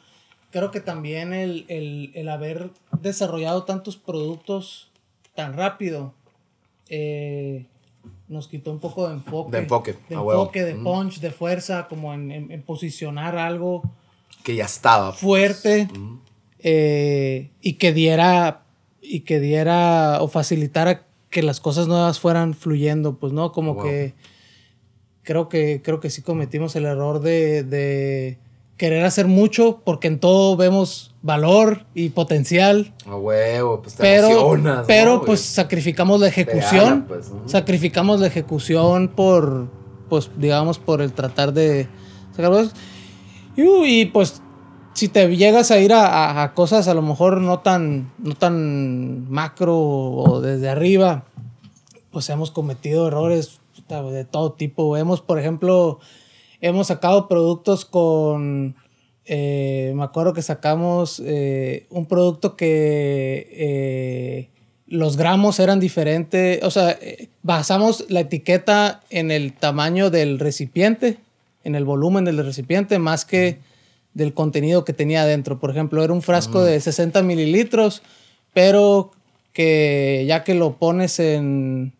[0.50, 2.70] creo que también el, el, el haber
[3.00, 4.90] desarrollado tantos productos
[5.34, 6.14] tan rápido
[6.88, 7.66] eh,
[8.28, 9.52] nos quitó un poco de enfoque.
[9.52, 10.84] De enfoque, De de Mm.
[10.84, 13.82] punch, de fuerza, como en, en- en posicionar algo
[14.42, 15.12] Que ya estaba.
[15.12, 16.18] fuerte Mm.
[16.60, 18.62] eh, y que diera
[19.06, 23.84] y que diera o facilitara que las cosas nuevas fueran fluyendo, pues no, como Wow.
[23.84, 24.14] que
[25.22, 28.38] creo que creo que sí cometimos el error de, de
[28.76, 34.28] querer hacer mucho porque en todo vemos valor y potencial, A huevo, pues te pero
[34.86, 39.68] pero ¿no, pues sacrificamos la ejecución, pues, sacrificamos la ejecución por
[40.08, 41.88] pues digamos por el tratar de
[42.36, 42.74] sacar cosas.
[43.56, 43.62] y,
[44.00, 44.42] y, pues
[44.92, 48.34] si te llegas a ir a, a- a cosas a lo mejor no tan, no
[48.34, 51.24] tan macro o desde arriba,
[52.12, 54.96] pues hemos cometido errores de todo tipo.
[54.96, 55.98] Hemos, por ejemplo,
[56.68, 58.74] hemos sacado productos con...
[59.26, 64.48] eh, me acuerdo que sacamos eh, un producto que eh,
[64.86, 66.62] los gramos eran diferentes.
[66.62, 66.96] O sea,
[67.42, 71.18] basamos la etiqueta en el tamaño del recipiente,
[71.64, 73.58] en el volumen del recipiente, más que
[74.14, 75.58] del contenido que tenía adentro.
[75.58, 78.02] Por ejemplo, era un frasco de 60 mililitros,
[78.52, 79.10] pero
[79.52, 81.92] que ya que lo pones en,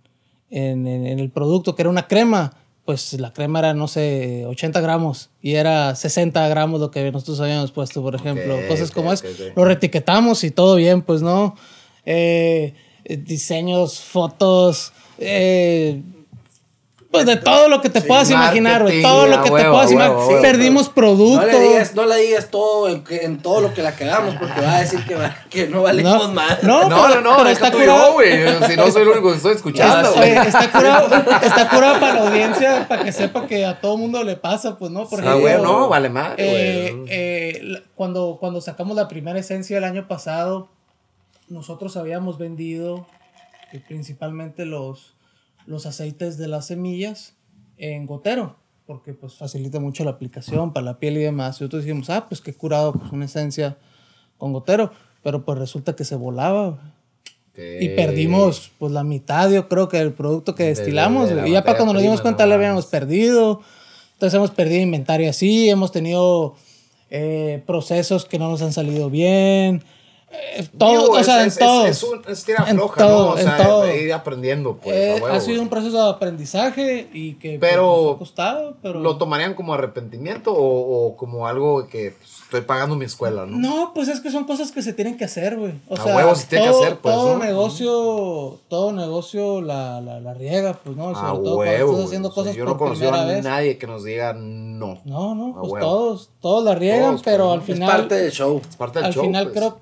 [0.50, 2.52] en- en el producto, que era una crema,
[2.84, 7.40] pues la crema era, no sé, 80 gramos y era 60 gramos lo que nosotros
[7.40, 8.58] habíamos puesto, por ejemplo.
[8.68, 9.52] Cosas como ok, es.
[9.56, 11.56] Lo retiquetamos y todo bien, pues, ¿no?
[12.04, 12.74] Eh,
[13.04, 16.02] diseños, fotos, eh,
[17.14, 19.00] pues de todo lo que te puedas imaginar, güey.
[19.02, 20.28] Todo lo que te huevo, puedas a huevo, imaginar.
[20.28, 20.42] huevo.
[20.42, 21.40] Perdimos producto.
[21.40, 24.34] No le digas, no le digas todo en, que- en todo lo que la cagamos,
[24.34, 25.16] porque va a decir que,
[25.48, 26.62] que no valemos más.
[26.62, 28.12] No, No, pero- no, no, pero está curado.
[28.14, 28.32] güey.
[28.68, 30.32] Si no soy el único que estoy escuchando, Está, güey.
[30.38, 31.08] oye, está curado,
[31.42, 34.90] está curado para la audiencia, para que sepa que a todo mundo le pasa, pues,
[34.90, 35.08] ¿no?
[35.08, 39.84] Por Ah, güey, no, vale madre, eh, eh, cuando, cuando sacamos la primera esencia el
[39.84, 40.68] año pasado,
[41.48, 43.06] nosotros habíamos vendido
[43.72, 45.13] eh, principalmente los,
[45.66, 47.34] los aceites de las semillas
[47.78, 51.58] en gotero, porque pues facilita mucho la aplicación para la piel y demás.
[51.60, 53.76] Y nosotros dijimos, ah, pues qué curado, pues una esencia
[54.38, 54.90] con gotero.
[55.22, 56.78] Pero pues resulta que se volaba.
[57.56, 57.84] güey.
[57.84, 61.28] Y perdimos pues la mitad, yo creo que del producto que De- destilamos.
[61.28, 61.52] de la güey.
[61.52, 63.60] y ya para cuando nos dimos cuenta no le habíamos perdido.
[64.14, 66.54] Entonces hemos perdido inventario así, hemos tenido
[67.10, 69.82] eh, procesos que no nos han salido bien.
[70.78, 71.84] Todo, Digo, o es- sea, en es, todos.
[71.88, 73.32] Es, es, un, es tira En floja, todo, ¿no?
[73.32, 73.92] O en sea, todo.
[73.94, 74.96] ir aprendiendo, pues.
[74.96, 78.76] Eh, huevo, ha sido un proceso de aprendizaje y que pues, Pero- nos ha costado,
[78.82, 79.00] pero...
[79.00, 83.56] ¿Lo tomarían como arrepentimiento o, o como algo que pues, estoy pagando mi escuela, no?
[83.58, 85.74] No, pues es que son cosas que se tienen que hacer, güey.
[85.88, 87.44] O A sea, huevo se tiene que todo, hacer, pues, todo ¿no?
[87.44, 91.10] negocio, todo negocio la, la, la riega, pues, ¿no?
[91.10, 91.58] Y A sobre todo huevo.
[91.58, 92.04] cuando estás güey.
[92.06, 93.44] haciendo O sea, cosas yo no por conocido primera a vez.
[93.44, 95.00] nadie que nos diga no.
[95.04, 95.86] No, no, A pues huevo.
[95.86, 98.60] todos, todos la riegan, Todos, pero pues, al Es final, parte del show.
[98.68, 99.24] Es parte del al show.
[99.24, 99.56] final pues.
[99.56, 99.78] creo,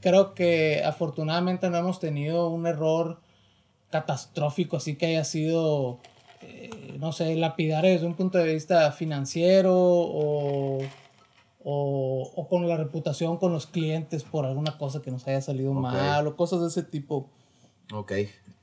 [0.00, 3.20] creo que afortunadamente no hemos tenido un error
[3.90, 5.98] catastrófico, así que haya sido,
[6.42, 10.78] eh, no sé, lapidar desde un punto de vista financiero o,
[11.64, 15.72] o, o con la reputación con los clientes por alguna cosa que nos haya salido
[15.72, 17.28] mal o cosas de ese tipo.
[17.92, 18.12] Ok.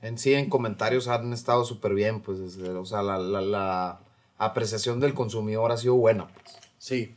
[0.02, 2.40] En sí, en comentarios han estado súper bien, pues.
[2.40, 4.00] es- o sea, la, la, la
[4.38, 6.58] apreciación del consumidor ha sido buena, pues.
[6.78, 7.16] Sí.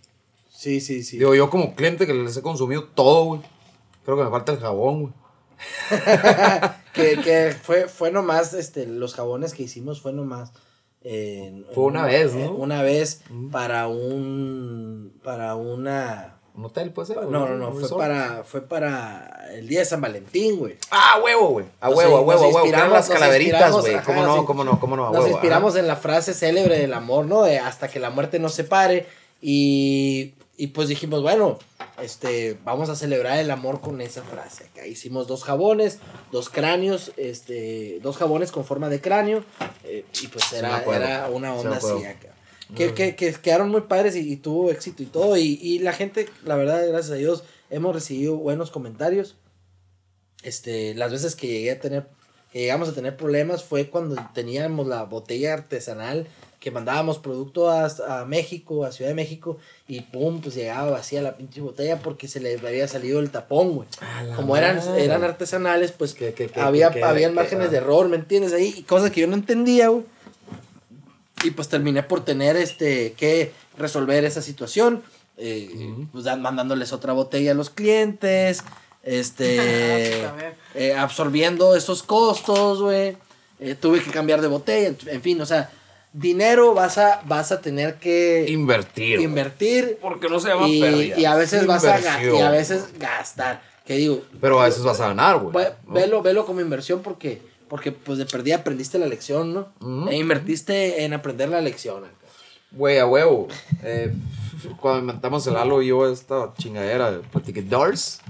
[0.48, 1.18] Sí, sí, sí.
[1.18, 3.40] Digo, yo como cliente que les he consumido todo, güey.
[4.06, 5.12] Creo que me falta el jabón, güey.
[6.94, 10.52] que, que fue, fue nomás, este, los jabones que hicimos fue nomás.
[11.02, 12.44] eh, Fue una vez, ¿no?
[12.44, 13.22] eh, Una vez
[13.52, 17.16] para un, para una, Un hotel, puede ser.
[17.26, 18.00] no, no, no, fue resort.
[18.00, 20.76] para, fue para el día de San Valentín, güey.
[20.90, 21.66] Ah, huevo, güey.
[21.80, 22.66] A Nos- huevo, a nos huevo, a huevo.
[22.66, 23.94] Eran las nos calaveritas, güey.
[23.94, 25.06] ajá, ¿Cómo no, cómo no, cómo no?
[25.08, 27.42] A Nos huevo, inspiramos en la frase célebre del amor, ¿no?
[27.42, 29.06] De hasta que la muerte nos separe.
[29.42, 31.58] Y, y pues dijimos, bueno,
[32.02, 34.64] este, vamos a celebrar el amor con esa frase.
[34.64, 35.98] Acá hicimos dos jabones,
[36.32, 39.44] dos cráneos, este, dos jabones con forma de cráneo.
[39.84, 42.34] eh, y pues era, era una Sí onda así acá.
[42.74, 45.36] Que, que, que quedaron muy padres y, y tuvo éxito y todo.
[45.36, 49.36] Y, y la gente, la verdad, gracias a Dios, hemos recibido buenos comentarios.
[50.42, 52.08] Este, las veces que llegué a tener,
[52.52, 56.26] que llegamos a tener problemas fue cuando teníamos la botella artesanal
[56.60, 61.22] que mandábamos producto a, a México, a Ciudad de México, y pum, pues llegaba vacía
[61.22, 63.88] la pinche botella porque se le había salido el tapón, güey.
[64.34, 65.04] Como eran, madre.
[65.04, 67.70] eran artesanales, pues Que- que- que- había, que- habían márgenes ah.
[67.70, 68.52] de error, ¿me entiendes?
[68.52, 70.04] Ahí, y cosas que yo no entendía, güey.
[71.44, 75.02] Y pues terminé por tener este que resolver esa situación.
[75.38, 75.68] eh,
[76.12, 78.62] pues mandándoles otra botella a los clientes.
[79.02, 80.24] Este.
[80.74, 83.16] eh, absorbiendo esos costos, güey.
[83.60, 84.94] eh, tuve que cambiar de botella.
[85.06, 85.70] En fin, o sea,
[86.12, 89.20] dinero vas a, vas a tener que Invertir.
[89.20, 89.98] invertir.
[90.00, 91.18] Porque no se llama Y, pérdida.
[91.18, 92.36] y a veces Es vas a inversión.
[92.36, 93.62] y a veces gastar.
[93.84, 95.52] Que digo, Pero a veces vas a ganar, güey.
[95.54, 95.94] Ve- ¿no?
[95.94, 99.68] Velo, velo como inversión porque, porque pues de perdida aprendiste la lección, ¿no?
[99.80, 100.08] Ujú.
[100.08, 102.02] E invertiste en aprender la lección.
[102.72, 103.46] Güey, a huevo.
[103.84, 104.12] Eh,
[104.80, 108.20] cuando inventamos el halo y yo esta chingadera de Platicadores,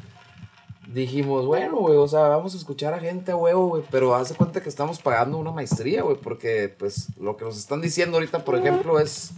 [1.01, 4.31] dijimos, bueno, güey, o sea, vamos a escuchar a gente a huevo, güey, pero haz
[4.31, 8.17] de cuenta que estamos pagando una maestría, güey, porque, pues, lo que nos están diciendo
[8.17, 9.31] ahorita, por ejemplo, es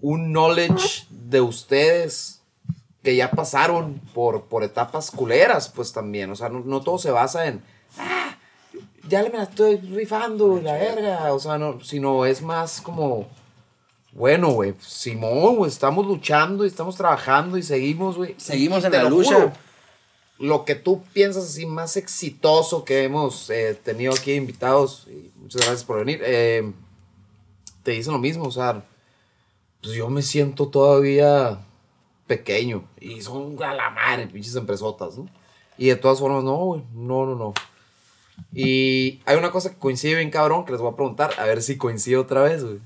[0.00, 2.40] un knowledge de ustedes
[3.02, 7.10] que ya pasaron por, por etapas culeras, pues, también, o sea, no, no todo se
[7.10, 7.62] basa en,
[7.98, 8.36] "Ah,
[9.08, 13.26] ya me la estoy rifando, la verga, o sea, no, sino es más como...
[14.12, 18.34] Bueno, güey, Simón, güey, estamos luchando y estamos trabajando y seguimos, güey.
[18.38, 19.34] Seguimos Y en la lucha.
[19.34, 19.52] juro,
[20.38, 25.62] lo que tú piensas así más exitoso que hemos eh, tenido aquí invitados, y muchas
[25.62, 26.72] gracias por venir, eh,
[27.82, 28.84] te dicen lo mismo, o sea,
[29.82, 31.60] pues yo me siento todavía
[32.26, 35.28] pequeño y son a la madre, pinches empresotas, ¿no?
[35.76, 37.54] Y de todas formas, no, güey, no, no, no.
[38.52, 41.62] Y hay una cosa que coincide bien cabrón que les voy a preguntar, a ver
[41.62, 42.80] si coincide otra vez, güey.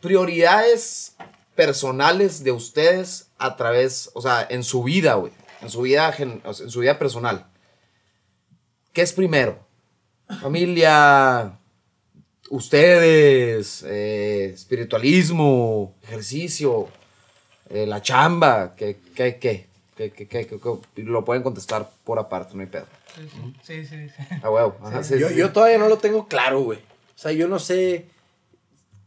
[0.00, 1.16] Prioridades
[1.54, 6.40] personales de ustedes a través, o sea, en su vida, güey, en su vida, gen-
[6.44, 7.46] o sea, en su vida personal.
[8.92, 9.58] ¿Qué es primero?
[10.40, 11.58] Familia,
[12.50, 16.88] ustedes, eh, espiritualismo, ejercicio,
[17.70, 19.66] eh, la chamba, ¿qué, qué, qué?
[19.96, 20.58] ¿Qué, qué, qué, qué-
[20.94, 21.02] qué?
[21.02, 22.86] Lo pueden contestar por aparte, no hay pedo.
[23.62, 24.14] Sí, sí, sí.
[24.42, 24.76] A huevo.
[24.82, 25.52] Ajá, sí, yo, sí, yo sí.
[25.54, 26.78] todavía no lo tengo claro, güey.
[26.80, 28.04] O sea, yo no sé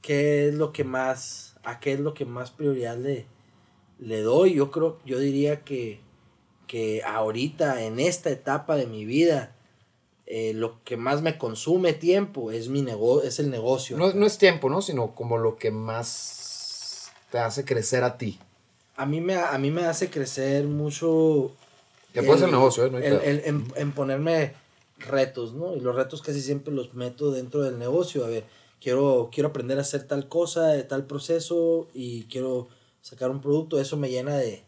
[0.01, 3.27] qué es lo que más, a qué es lo que más prioridad le,
[3.99, 4.55] le doy.
[4.55, 5.99] Yo creo, yo diría que,
[6.69, 9.55] que ahorita, en esta etapa de mi vida,
[10.27, 13.97] eh, lo que más me consume tiempo es mi nego es el negocio.
[13.97, 14.83] No, no es tiempo, ¿no?
[14.83, 18.37] Sino como lo que más te hace crecer a ti.
[18.95, 21.51] a mí me, a mí me hace crecer mucho.
[22.13, 22.91] Que puede ser negocio, ¿eh?
[22.91, 24.53] No hay el- en, en ponerme
[24.99, 25.75] retos, ¿no?
[25.75, 28.25] Y los retos casi siempre los meto dentro del negocio.
[28.25, 28.43] A ver,
[28.81, 32.67] quiero, quiero aprender a hacer tal cosa, de tal proceso y quiero
[33.01, 33.79] sacar un producto.
[33.79, 34.63] Eso me llena de,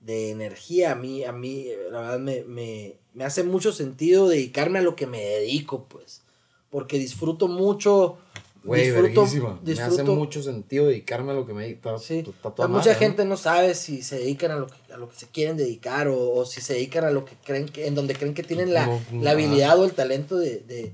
[0.00, 0.92] de energía.
[0.92, 4.96] A mí, a mí, la verdad, me, me, me hace mucho sentido dedicarme a lo
[4.96, 6.22] que me dedico, pues.
[6.70, 8.18] Porque disfruto mucho
[8.64, 9.26] Güey, disfruto.
[9.64, 11.98] Me hace mucho sentido dedicarme a lo que me dedico.
[11.98, 12.24] Sí,
[12.68, 15.56] mucha gente no sabe si se dedican a lo que, a lo que se quieren
[15.56, 18.42] dedicar o, o si se dedican a lo que creen que, en donde creen que
[18.42, 20.92] tienen la, No, la habilidad o el talento de, de,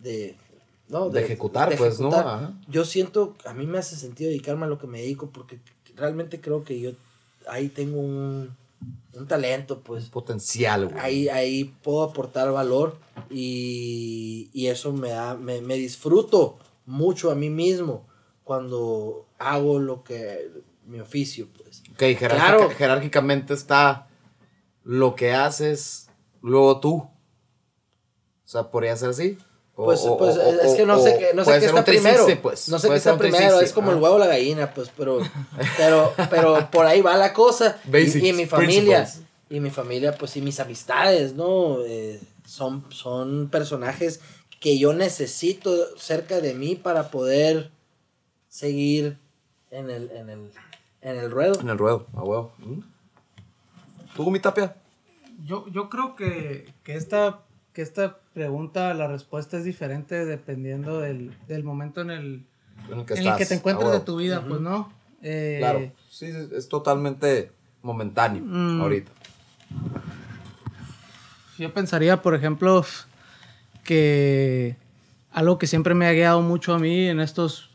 [0.00, 0.36] de,
[0.88, 1.08] ¿no?
[1.08, 2.14] De ejecutar, pues, ¿no?
[2.14, 2.52] Ajá.
[2.68, 5.58] Yo siento, a mí me hace sentido dedicarme a lo que me dedico porque
[5.96, 6.92] realmente creo que yo
[7.48, 8.54] ahí tengo un,
[9.14, 10.06] un talento, pues.
[10.06, 10.98] Potencial, güey.
[11.00, 12.98] Ahí, ahí puedo aportar valor
[13.30, 18.06] y, y eso me da, me, me disfruto mucho a mí mismo
[18.44, 20.50] cuando hago lo que,
[20.86, 21.82] mi oficio, pues.
[21.92, 22.70] Ok, jerárquica- Claro.
[22.70, 24.08] jerárquicamente está
[24.84, 26.08] lo que haces,
[26.40, 26.94] luego tú.
[26.96, 29.36] O sea, podría ser así.
[29.84, 31.84] Pues, o- pues o- es que no o- sé qué, no sé qué está un
[31.84, 32.42] 360, primero.
[32.42, 32.68] pues.
[32.68, 35.20] No sé qué está primero, 360, es como el huevo o la gallina, pues, pero,
[35.76, 37.78] pero, pero por ahí va la cosa.
[37.86, 39.26] Y- Basics, y, mi familia, principles.
[39.50, 41.78] y mi familia, pues, y mis amistades, ¿no?
[41.84, 44.20] Eh, son, son personajes
[44.58, 47.70] que yo necesito cerca de mí para poder
[48.48, 49.16] seguir
[49.70, 50.50] en el, en el,
[51.02, 51.60] en el ruedo.
[51.60, 52.52] En el ruedo, a huevo.
[52.58, 52.80] ¿Mm?
[54.16, 54.74] ¿Tú, mi tapia?
[55.46, 57.42] Yo, yo creo que, que, esta,
[57.78, 62.44] que esta pregunta, la respuesta es diferente dependiendo del, del momento en el,
[62.90, 64.92] En el que, en el estás, que te encuentres de tu vida, pues, ¿no?
[65.22, 65.92] Eh, Claro.
[66.10, 67.52] Sí, es, es totalmente
[67.82, 68.80] momentáneo Mm.
[68.80, 69.12] ahorita.
[71.56, 72.84] Yo pensaría, por ejemplo,
[73.84, 74.74] que
[75.30, 77.70] algo que siempre me ha guiado mucho a mí en estos,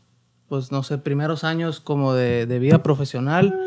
[0.50, 3.58] pues no sé, primeros años como de, de vida profesional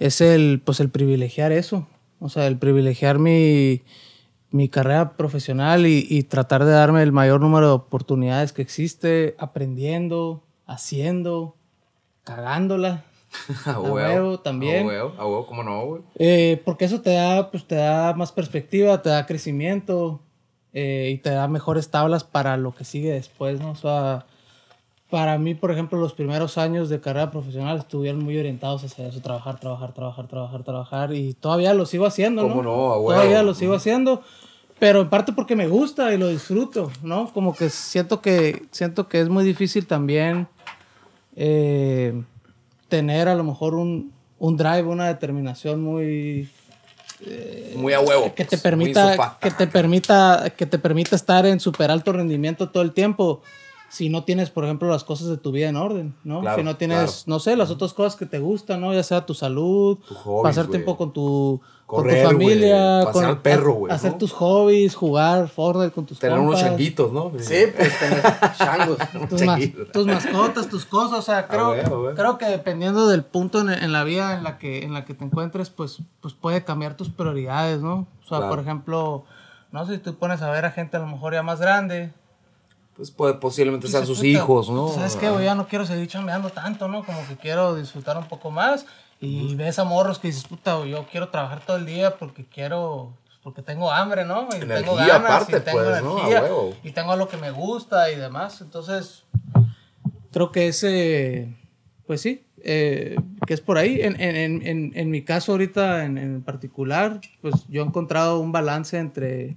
[0.00, 1.86] es el, pues el privilegiar eso.
[2.18, 3.82] O sea, el privilegiar mi,
[4.56, 9.36] mi carrera profesional y, y tratar de darme el mayor número de oportunidades que existe,
[9.38, 11.56] aprendiendo, haciendo,
[12.24, 13.04] cagándola.
[13.66, 14.84] A huevo también.
[14.84, 16.02] A huevo, a huevo, ¿cómo no, güey?
[16.18, 20.20] Eh, porque eso te da, pues, te da más perspectiva, te da crecimiento
[20.72, 23.72] eh, y te da mejores tablas para lo que sigue después, ¿no?
[23.72, 24.26] O sea,
[25.10, 29.20] para mí, por ejemplo, los primeros años de carrera profesional estuvieron muy orientados hacia eso,
[29.20, 32.48] trabajar, trabajar, trabajar, trabajar, trabajar y todavía lo sigo haciendo, ¿no?
[32.48, 32.92] ¿Cómo no?
[32.92, 33.12] A huevo.
[33.12, 34.22] Todavía lo sigo haciendo,
[34.78, 37.32] pero en parte porque me gusta y lo disfruto, ¿no?
[37.32, 40.48] Como que siento que, siento que es muy difícil también
[41.34, 42.22] eh,
[42.88, 46.48] tener a lo mejor un, un drive, una determinación muy
[47.76, 48.34] Muy a huevo.
[48.34, 52.68] que te pues, permita que te permita que te permita estar en super alto rendimiento
[52.68, 53.40] todo el tiempo
[53.88, 56.62] si no tienes por ejemplo las cosas de tu vida en orden no Claro, si
[56.64, 57.22] no tienes claro.
[57.26, 60.42] no sé las otras cosas que te gustan no ya sea tu salud Tu hobbies,
[60.42, 64.18] pasar tiempo con tu Correr, con tu familia pasear con al perro, güey, hacer ¿no?
[64.18, 67.30] tus hobbies jugar Fortnite con tus Tener unos changuitos, ¿no?
[67.38, 68.22] Sí, pues tener
[68.58, 68.98] changos.
[69.28, 69.92] tus, changuitos.
[69.92, 71.70] tus mascotas, tus cosas, o sea, creo,
[72.10, 75.04] a creo que dependiendo del punto en, en la vida en la que en la
[75.04, 78.08] que te encuentres, pues, pues puede cambiar tus prioridades, ¿no?
[78.24, 78.48] O sea, Claro.
[78.48, 79.24] por ejemplo,
[79.70, 82.12] no sé si tú pones a ver a gente a lo mejor ya más grande.
[82.96, 84.88] Pues puede, posiblemente sean sus "Puta, hijos, ¿no?
[84.88, 85.44] ¿Sabes qué, güey?
[85.44, 87.04] Ya no quiero seguir chambeando tanto, ¿no?
[87.04, 88.86] Como que quiero disfrutar un poco más.
[89.20, 93.14] Y ves a morros que dices, puta, yo quiero trabajar todo el día porque quiero,
[93.42, 94.46] porque tengo hambre, ¿no?
[94.48, 96.18] Y tengo Energía ganas, aparte, y tengo pues, ¿no?
[96.18, 96.74] Energía, huevo.
[96.82, 98.60] y tengo algo que me gusta y demás.
[98.60, 99.24] Entonces,
[100.32, 101.54] creo que ese,
[102.06, 103.16] pues sí, eh,
[103.46, 104.00] que es por ahí.
[104.02, 108.38] En, en, en, en, en mi caso ahorita en, en particular, pues yo he encontrado
[108.40, 109.56] un balance entre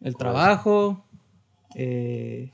[0.00, 1.04] el trabajo
[1.74, 2.50] eh,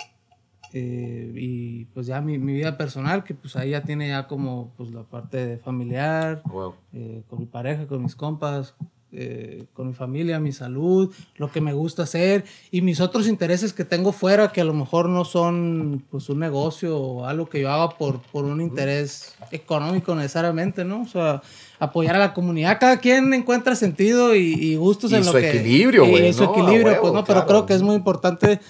[0.73, 4.73] eh, y pues ya mi, mi vida personal, que pues ahí ya tiene ya como
[4.77, 6.77] pues la parte de familiar, Huevo.
[6.93, 8.75] eh, con mi pareja, con mis compas,
[9.15, 13.75] eh, con mi familia, mi salud, lo que me gusta hacer y mis otros intereses
[13.75, 17.61] que tengo fuera que a lo mejor no son pues un negocio o algo que
[17.61, 21.03] yo haga por, por un interés económico necesariamente, ¿no?
[21.03, 21.43] O sea,
[21.79, 25.39] apoyar a la comunidad, cada quien encuentra sentido y, y gustos Y en su lo
[25.41, 25.51] que...
[25.59, 26.49] equilibrio, y güey, su ¿no?
[26.49, 27.49] A equilibrio, huevo, pues no, pero claro.
[27.49, 28.61] creo que es muy importante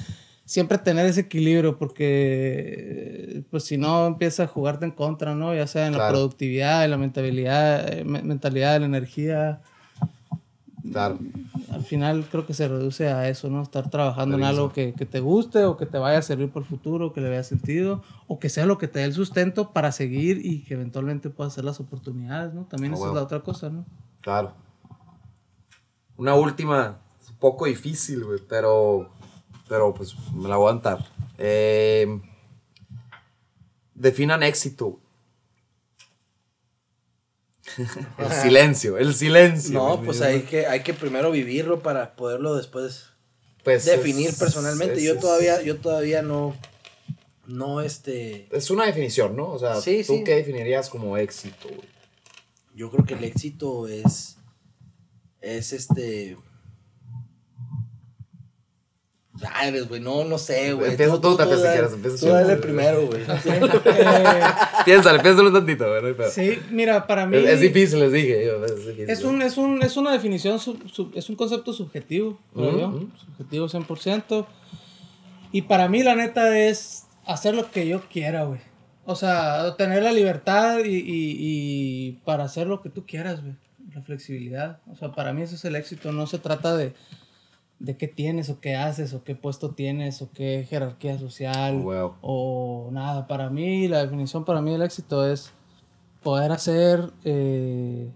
[0.53, 5.55] siempre tener ese equilibrio porque pues si no empieza a jugarte en contra, ¿no?
[5.55, 6.12] Ya sea en la Claro.
[6.15, 9.62] productividad, en la mentalidad, eh, me- mentalidad, en la energía.
[10.91, 11.19] Claro.
[11.70, 13.62] Al final creo que se reduce a eso, ¿no?
[13.62, 16.65] Estar trabajando en algo que, que te guste o que te vaya a servir por
[16.65, 19.73] el futuro, que le vea sentido o que sea lo que te dé el sustento
[19.73, 22.65] para seguir y que eventualmente puedas hacer las oportunidades, ¿no?
[22.65, 23.16] También A esa es huevo.
[23.16, 23.87] la otra cosa, ¿no?
[24.20, 24.53] Claro.
[26.19, 29.09] Una última, es un poco difícil, güey, pero,
[29.73, 30.99] pero pues me la voy a aguantar.
[31.39, 32.20] Eh,
[33.94, 35.01] definan éxito.
[38.19, 39.73] el silencio, el silencio.
[39.73, 43.07] No, pues hay que, hay que primero vivirlo para poderlo después
[43.65, 44.97] Pues definir es- personalmente.
[44.99, 46.55] es- yo es- todavía, yo todavía no,
[47.47, 49.49] no este, Es una definición, ¿no?
[49.53, 50.24] O sea, Sí, ¿tú sí.
[50.24, 51.89] qué definirías como éxito, güey?
[52.74, 54.36] yo creo que el éxito es,
[55.40, 56.36] es este,
[59.43, 60.93] Madres, güey, no, no sé, güey.
[60.93, 62.32] Empieza tú, Tapia, si dale- quieres, empieza tú tú.
[62.32, 63.23] dale primero, güey.
[63.23, 63.27] Eh,
[64.85, 66.14] Piénsale, piénsale un tantito, güey.
[66.16, 67.36] no sí, mira, para mí.
[67.36, 68.47] Es, es difícil, les dije.
[68.47, 69.10] yo, Es, difícil.
[69.10, 72.78] Es, un, es, un, es una definición, sub- sub- es un concepto subjetivo, creo Ujú,
[72.78, 72.89] yo.
[72.89, 73.09] ujú.
[73.36, 74.47] Subjetivo 100%.
[75.52, 78.60] Y para mí, la neta, es hacer lo que yo quiera, güey.
[79.05, 83.55] O sea, tener la libertad y, y, y para hacer lo que tú quieras, güey.
[83.94, 84.78] La flexibilidad.
[84.90, 86.12] O sea, para mí eso es el éxito.
[86.12, 86.94] No se trata de,
[87.85, 92.15] de qué tienes o qué haces o qué puesto tienes o qué jerarquía social Wow.
[92.23, 93.27] o nada.
[93.27, 95.53] Para mí, la definición para mí del éxito es
[96.23, 98.09] poder hacer, eh,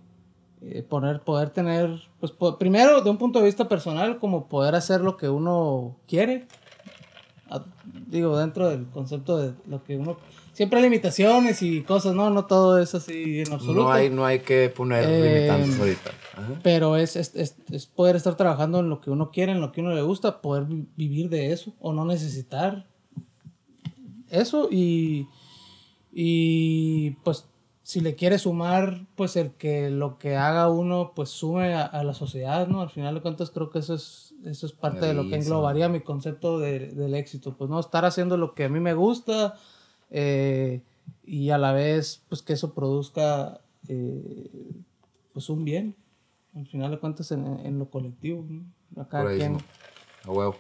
[0.63, 4.77] eh, poner, poder tener, pues po- primero de un punto de vista personal, como poder
[4.77, 6.47] hacer lo que uno quiere.
[7.51, 7.65] A-
[8.09, 10.17] digo, dentro del concepto de lo que uno...
[10.57, 12.31] Siempre hay limitaciones y cosas, ¿no?
[12.31, 13.83] No todo es así en absoluto.
[13.83, 16.11] No hay, no hay que poner Eh, limitantes ahorita.
[16.35, 16.61] Ajá.
[16.63, 19.71] Pero es, es, es, es poder estar trabajando en lo que uno quiere, en lo
[19.71, 22.87] que uno le gusta, poder vi- vivir de eso o no necesitar
[24.31, 25.29] eso y,
[26.13, 27.47] y pues
[27.83, 32.03] si le quiere sumar, pues el que lo que haga uno pues sume a, a
[32.03, 32.81] la sociedad, ¿no?
[32.81, 35.89] Al final de cuentas creo que eso es, eso es parte de lo que englobaría
[35.89, 39.55] mi concepto de- del éxito, pues no estar haciendo lo que a mí me gusta
[40.11, 40.83] eh,
[41.25, 44.73] y a la vez pues que eso produzca eh,
[45.33, 45.95] pues un bien,
[46.55, 48.63] al final de cuentas en, en lo colectivo, ¿no?
[49.01, 49.59] A cada Por ahí, quien.
[50.25, 50.57] A huevo.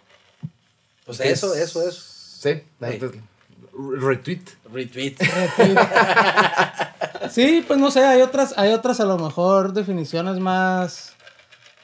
[1.05, 2.02] Pues eso, eso, eso.
[2.02, 3.01] Sí, pues,
[4.01, 4.43] retweet.
[4.73, 5.16] Retweet.
[7.31, 11.14] Sí, pues no sé, hay otras, hay otras a lo mejor definiciones más,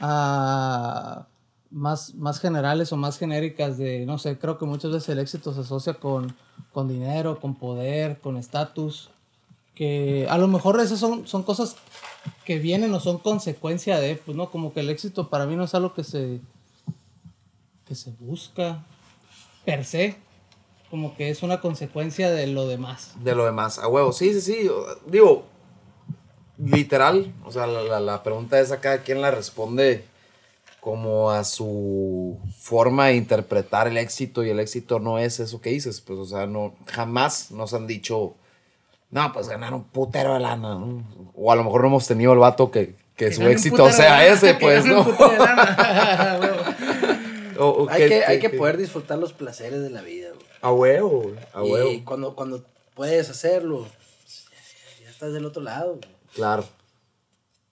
[0.01, 1.27] ah,
[1.73, 5.53] más, más generales o más genéricas de, no sé, creo que muchas veces el éxito
[5.55, 6.37] se asocia con,
[6.73, 9.11] con dinero, con poder, con estatus,
[9.75, 11.77] que a lo mejor esas son, son cosas
[12.45, 15.65] que vienen o son consecuencia de, pues no, como que el éxito para mí no
[15.65, 16.41] es algo que se,
[17.87, 18.85] que se busca
[19.65, 20.17] per se,
[20.91, 23.15] como que es una consecuencia de lo demás.
[23.23, 24.13] De lo demás, a huevo.
[24.13, 24.71] Sí, sí, sí.
[25.07, 25.47] Digo,
[26.59, 30.05] literal, o sea, la, la, la pregunta es a cada quien la responde
[30.83, 35.71] como a su forma de interpretar el éxito y el éxito no es eso que
[35.71, 38.35] dices, pues, o sea, no, jamás nos han dicho,
[39.13, 41.05] no, pues ganar un putero de lana, ¿no?
[41.37, 44.55] O a lo mejor no hemos tenido el vato que, que su éxito sea ese,
[44.55, 45.07] pues, ¿no?
[47.59, 50.47] O- o Hay que, hay que- poder disfrutar los placeres de la vida, güey.
[50.63, 51.91] A huevo, a huevo.
[51.93, 52.65] Y cuando, cuando
[52.95, 56.09] puedes hacerlo, ya, ya estás del otro lado, güey.
[56.35, 56.65] Claro.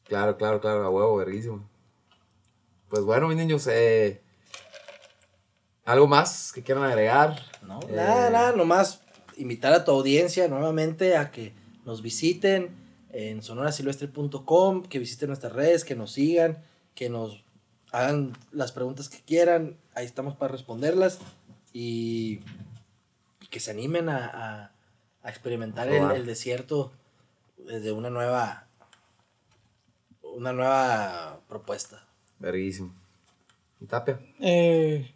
[0.07, 1.69] Claro, claro, claro, a huevo, verguísimo.
[2.91, 4.21] Pues bueno, mis niños, eh,
[5.85, 7.41] ¿algo más que quieran agregar?
[7.63, 9.01] No, Eh, nada, nada, nomás
[9.37, 11.55] invitar a tu audiencia nuevamente a que
[11.85, 12.77] nos visiten
[13.13, 16.63] en sonorasilvestre.com, que visiten nuestras redes, que nos sigan,
[16.95, 17.45] que nos
[17.93, 21.19] hagan las preguntas que quieran, ahí estamos para responderlas
[21.73, 22.41] y,
[23.51, 24.73] que se animen a, a-
[25.23, 26.93] a experimentar el, el desierto
[27.59, 28.67] desde una nueva
[30.23, 32.07] una nueva propuesta.
[32.41, 32.93] Verguísimo.
[33.81, 34.19] ¿Y Tapia?
[34.41, 35.11] Eh,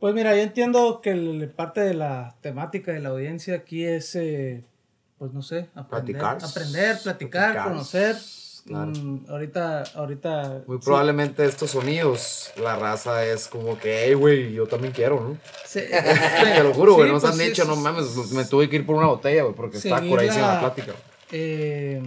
[0.00, 4.14] pues mira, yo entiendo que el- parte de la temática de la audiencia aquí es,
[4.16, 4.64] eh,
[5.18, 6.38] pues no sé, aprender, Platicar.
[6.50, 7.68] aprender, platicar, Platicar.
[7.72, 8.16] conocer.
[8.66, 8.86] Claro.
[8.90, 10.62] Mm, ahorita, ahorita.
[10.66, 15.20] Muy sí, probablemente estos sonidos, la raza es como que, hey, güey, yo también quiero,
[15.20, 15.38] ¿no?
[15.64, 15.82] sí,
[16.60, 18.84] Te lo juro, güey, sí, nos pues han dicho, no mames, me tuve que ir
[18.86, 20.92] por una botella, güey, porque está curadísima la la- plática.
[21.30, 22.02] Eh,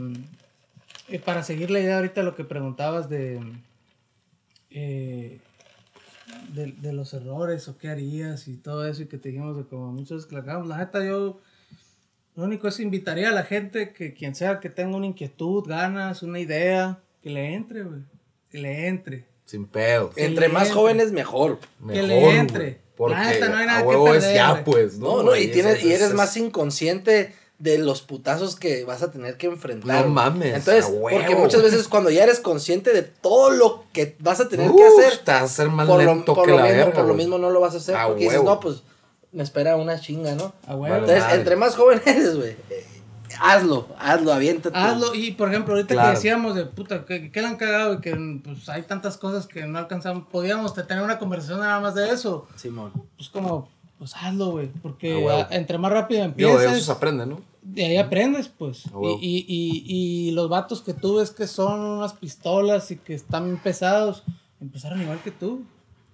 [1.07, 3.39] eh, para seguir la idea ahorita lo que preguntabas de,
[4.71, 5.39] eh,
[6.53, 9.63] de, de los errores o qué harías y todo eso y que te dijimos de
[9.65, 10.67] como muchas veces que la cagamos.
[10.67, 11.39] La neta yo
[12.35, 16.23] lo único es invitaría a la gente que quien sea que tenga una inquietud, ganas,
[16.23, 18.01] una idea, que le entre, güey.
[18.49, 19.25] Que le entre.
[19.45, 20.13] Sin pedos.
[20.15, 20.75] Que Entre más entre.
[20.75, 21.59] jóvenes, mejor.
[21.91, 22.81] que le entre.
[22.95, 24.63] Porque La neta, no hay nada a que huevo es perder, ya, güey.
[24.65, 25.17] pues, ¿no?
[25.17, 29.03] No, no, y, tienes, Es- y eres es- más inconsciente de los putazos que vas
[29.03, 30.05] a tener que enfrentar.
[30.05, 34.39] No mames, Entonces, porque muchas veces cuando ya eres consciente de todo lo que vas
[34.39, 36.57] a tener Uf, que hacer, Te vas a hacer más por, lo, por que lo
[36.57, 37.95] la mismo, verga, por lo mismo no lo vas a hacer.
[37.95, 38.81] A porque dices, no, pues
[39.31, 40.53] me espera una chinga, ¿no?
[40.67, 40.95] A huevo.
[40.95, 41.35] Entonces, madre.
[41.37, 42.55] entre más joven eres, güey,
[43.41, 44.77] hazlo, hazlo, aviéntate.
[44.77, 46.09] Hazlo, y por ejemplo, ahorita Claro.
[46.09, 49.47] que decíamos de puta, que, que le han cagado y que pues hay tantas cosas
[49.47, 52.47] que no alcanzamos, podíamos tener una conversación nada más de eso.
[52.55, 52.91] Simón.
[53.17, 57.25] Pues como, pues hazlo, güey, porque entre más rápido Digo, de eso empieces, se aprende,
[57.25, 57.41] ¿no?
[57.61, 58.85] De ahí aprendes, pues.
[59.21, 63.13] Y, y, y, y los vatos que tú ves que son unas pistolas y que
[63.13, 64.23] están bien pesados,
[64.61, 65.65] empezaron igual que tú,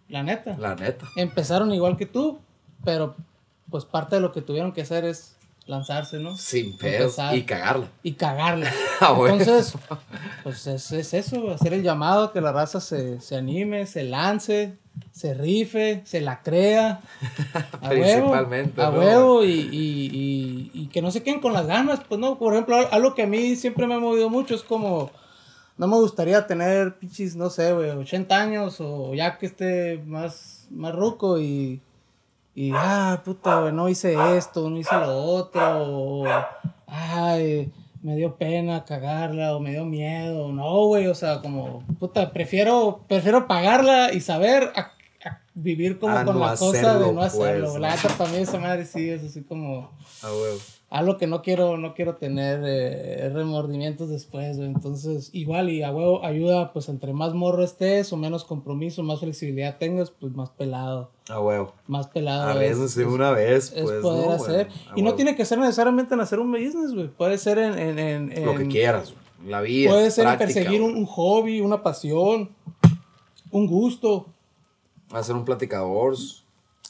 [0.09, 0.57] la neta.
[0.57, 1.07] La neta.
[1.15, 2.40] Empezaron igual que tú,
[2.83, 3.15] pero
[3.69, 6.38] pues parte de lo que tuvieron que hacer es lanzarse, ¿no?
[6.38, 7.17] Sin pedos.
[7.17, 7.35] Empezar.
[7.35, 7.88] Y cagarla.
[8.03, 8.72] y cagarla.
[9.01, 9.35] Ah, bueno.
[9.35, 9.77] Entonces,
[10.43, 14.77] pues es, es eso, hacer el llamado, que la raza se, se anime, se lance,
[15.11, 17.01] se rife, se la crea.
[17.82, 18.91] A Principalmente, huevo.
[18.91, 18.99] A ¿no?
[18.99, 22.38] huevo y, y- y- y que no se queden con las ganas, pues no.
[22.38, 25.11] Por ejemplo, algo que a mí siempre me ha movido mucho es como.
[25.77, 30.67] No me gustaría tener pichis, no sé, güey, 80 años o ya que esté más,
[30.72, 31.82] más ruco y.
[32.57, 35.61] Y, ah, puta, güey, no hice esto, no hice lo otro.
[35.83, 36.25] O,
[36.88, 37.72] ay,
[38.06, 40.51] me dio pena cagarla o me dio miedo.
[40.53, 44.92] No, güey, o sea, como, puta, prefiero, prefiero pagarla y saber a,
[45.27, 47.69] a vivir como A con no la cosa de no hacerlo.
[47.72, 49.90] pues, La neta, para mí esa madre sí es así como
[50.22, 50.59] Ah, huevo.
[50.90, 54.70] Algo que no quiero, no quiero tener eh, remordimientos después, güey.
[54.70, 59.20] Entonces, igual y a huevo ayuda, pues entre más morro estés o menos compromiso, más
[59.20, 61.74] flexibilidad tengas, pues más pelado, Ah, huevo.
[61.88, 62.50] más pelado.
[62.52, 64.02] es- Arriesguense es- una vez, es pues.
[64.02, 64.68] poder ¿no, hacer.
[64.96, 67.08] y no tiene que ser necesariamente en hacer un business, güey.
[67.10, 67.78] Puede ser en...
[67.80, 68.00] en,
[68.32, 69.50] en- Lo que quieras, güey.
[69.50, 69.92] La vida.
[69.92, 72.50] Puede ser en perseguir un, un hobby, una pasión,
[73.52, 74.28] un gusto.
[75.12, 76.16] Hacer un platicador.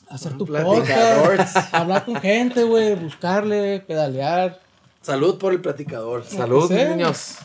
[0.09, 1.37] Hacer tu platicador.
[1.37, 4.59] podcast, hablar con gente, güey, buscarle, pedalear.
[5.01, 6.23] Salud por el platicador.
[6.23, 7.35] Salud, niños.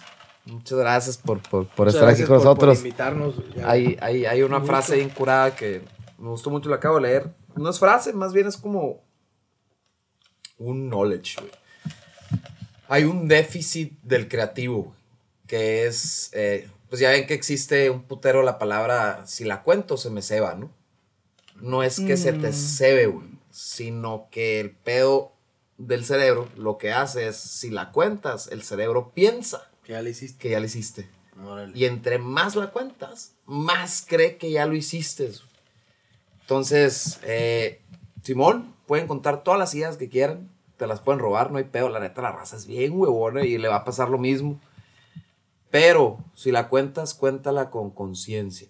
[0.47, 2.78] Muchas gracias por, por, por Muchas estar aquí con por- por nosotros.
[2.78, 3.34] invitarnos.
[3.55, 3.70] Ya.
[3.70, 5.82] Hay, hay, hay una Un frase incurada que
[6.18, 7.30] me gustó mucho, la acabo de leer.
[7.56, 9.02] No es frase, más bien es como
[10.58, 11.52] un knowledge, güey.
[12.89, 14.97] Hay un déficit del creativo, güey,
[15.47, 19.97] que es, eh, pues ya ven que existe un putero la palabra, si la cuento
[19.97, 20.70] se me ceba, ¿no?
[21.60, 22.52] No es que se te Mm.
[22.52, 25.32] cebe, güey, sino que el pedo
[25.78, 30.10] del cerebro lo que hace es, si la cuentas, el cerebro piensa Que ya le
[30.10, 30.39] hiciste.
[30.39, 31.08] que ya la hiciste.
[31.42, 31.72] Órale.
[31.76, 35.30] Y entre más la cuentas, más cree que ya lo hiciste.
[36.42, 37.80] Entonces, eh,
[38.22, 40.50] Simón, pueden contar todas las ideas que quieran.
[40.76, 41.89] Te las pueden robar, no hay pedo.
[41.89, 44.60] La neta, la raza es bien huevona y le va a pasar lo mismo.
[45.70, 48.68] Pero si la cuentas, cuéntala con conciencia.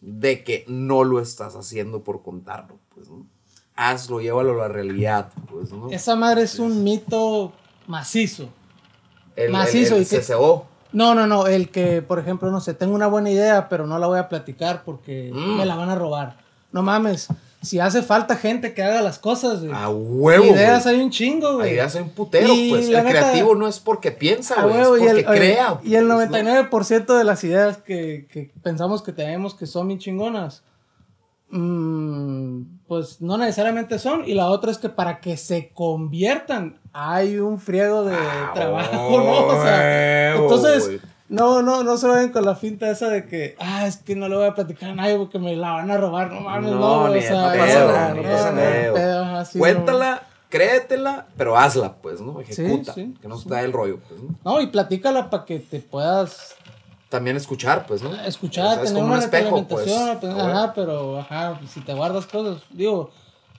[0.00, 2.78] De que no lo estás haciendo por contarlo.
[2.94, 3.26] Pues, ¿no?
[3.74, 5.30] Hazlo, llévalo a la realidad.
[5.50, 5.88] Pues, ¿no?
[5.90, 7.52] Esa madre es un mito
[7.86, 8.48] macizo.
[9.36, 10.66] El, el- macizo, el y que- CCO.
[10.92, 13.98] No, no, no, el que, por ejemplo, no sé, tengo una buena idea, pero no
[13.98, 15.56] la voy a platicar porque Mm.
[15.56, 16.36] me la van a robar.
[16.70, 17.28] No mames,
[17.62, 19.72] si hace falta gente que haga las cosas, güey.
[19.72, 20.44] A huevo.
[20.46, 20.96] Ideas güey.
[20.96, 21.70] hay un chingo, güey.
[21.70, 22.88] Ahí hace un putero, Y pues.
[22.88, 24.76] El neta- creativo no es porque piensa, A güey.
[24.76, 25.80] huevo, es y porque el, oye, crea.
[25.84, 26.36] y el pues, ¿no?
[26.38, 30.64] 99% de las ideas que, que pensamos que tenemos que son bien chingonas,
[31.50, 34.24] mm, pues no necesariamente son.
[34.28, 38.92] Y la otra es que para que se conviertan hay un friego de Ah, trabajo,
[39.10, 39.46] ¿no?
[39.46, 41.00] O sea, huevo, entonces, güey.
[41.32, 44.28] No, no, no se vayan con la finta esa de que, ah, es que no
[44.28, 46.30] le voy a platicar a nadie porque me la van a robar.
[46.30, 50.22] No mames, no, No, ni o sea, no pasa nada, no pasa nada, sí, Cuéntala,
[50.48, 52.40] créetela, pero hazla, pues, ¿no?
[52.40, 52.92] Ejecuta.
[52.94, 54.34] sí, que no se te da el rollo, pues, ¿no?
[54.44, 56.54] No, y platícala para que te puedas
[57.08, 58.14] También escuchar, pues, ¿no?
[58.22, 59.86] escuchar, O sea, es tener como una un espejo, pues.
[59.86, 63.10] retroalimentación, pues, Ah, ajá, pero ajá, si te guardas cosas, digo,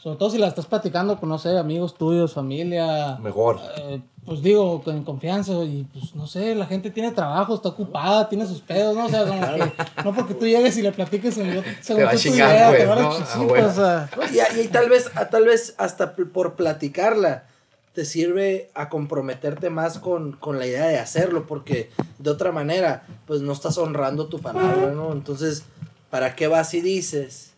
[0.04, 3.62] sobre todo si la estás platicando con, no sé, amigos tuyos, familia, Mejor.
[3.78, 8.28] eh, pues digo, con confianza, y pues no sé, la gente tiene trabajo, está ocupada,
[8.28, 9.06] tiene sus pedos, ¿no?
[9.06, 9.72] O sea, como que,
[10.04, 12.68] no porque tú llegues y le platiques según, según va a tú tu chingar, idea,
[12.68, 13.12] pues, te van a ¿no?
[13.14, 13.68] ch- Ah, bueno.
[13.68, 14.10] o sea,
[14.56, 17.46] Y, y tal vez, a- tal vez hasta por platicarla
[17.94, 23.06] te sirve a comprometerte más con, con la idea de hacerlo, porque de otra manera,
[23.26, 25.14] pues no estás honrando tu palabra, ¿no?
[25.14, 25.64] Entonces,
[26.10, 27.52] ¿para qué vas y dices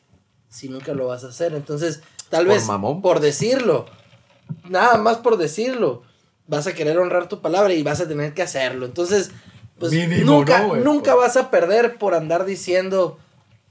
[0.50, 1.54] si nunca lo vas a hacer?
[1.56, 3.02] Entonces, tal Por vez mamón.
[3.02, 3.86] por decirlo,
[4.70, 6.04] nada más por decirlo,
[6.48, 8.86] vas a querer honrar tu palabra y vas a tener que hacerlo.
[8.86, 9.32] Entonces,
[9.80, 10.84] pues Mínimo, nunca, ¿no, güey?
[10.84, 13.18] nunca vas a perder por andar diciendo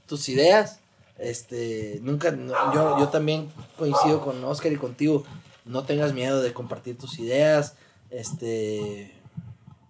[0.07, 0.79] tus ideas.
[1.17, 5.23] Este, nunca, no, yo, yo también coincido con Oscar y contigo.
[5.63, 7.75] No tengas miedo de compartir tus ideas.
[8.11, 9.11] Este,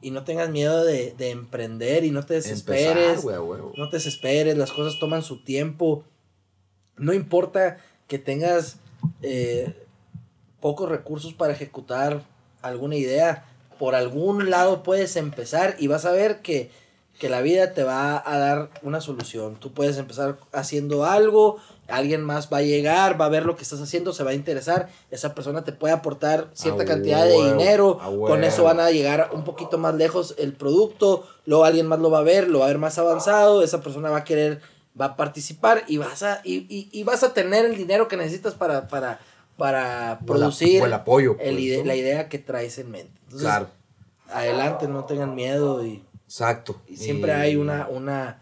[0.02, 3.24] y no tengas miedo de, de emprender y no te desesperes.
[3.26, 3.42] Empezar.
[3.76, 6.04] No te desesperes, las cosas toman su tiempo.
[6.98, 7.78] No importa
[8.08, 8.78] que tengas
[9.22, 9.86] eh,
[10.60, 12.24] pocos recursos para ejecutar
[12.62, 13.46] alguna idea,
[13.78, 16.72] por algún lado puedes empezar y vas a ver que,
[17.20, 19.56] que la vida te va a dar una solución.
[19.56, 23.64] Tú puedes empezar haciendo algo, alguien más va a llegar, va a ver lo que
[23.64, 27.52] estás haciendo, se va a interesar, esa persona te puede aportar cierta A cantidad de
[27.52, 31.88] dinero, a con eso van a llegar un poquito más lejos el producto, luego alguien
[31.88, 34.24] más lo va a ver, lo va a ver más avanzado, esa persona va a
[34.24, 34.62] querer,
[35.00, 38.18] va a participar y vas a, y, y- y vas a tener el dinero que
[38.18, 39.20] necesitas para, para,
[39.58, 43.12] para O producir o el apoyo, el pues, la idea que traes en mente.
[43.24, 43.68] Entonces, Claro,
[44.30, 46.82] adelante, no tengan miedo y, exacto.
[46.88, 48.40] y siempre hay una, una,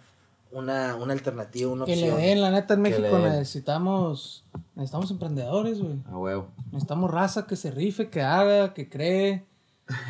[0.51, 2.21] una, una alternativa, una que le opción.
[2.21, 4.43] den, la neta, en México necesitamos,
[4.75, 5.95] necesitamos emprendedores, güey.
[6.11, 6.47] A huevo.
[6.71, 9.45] Necesitamos raza que se rife, que haga, que cree.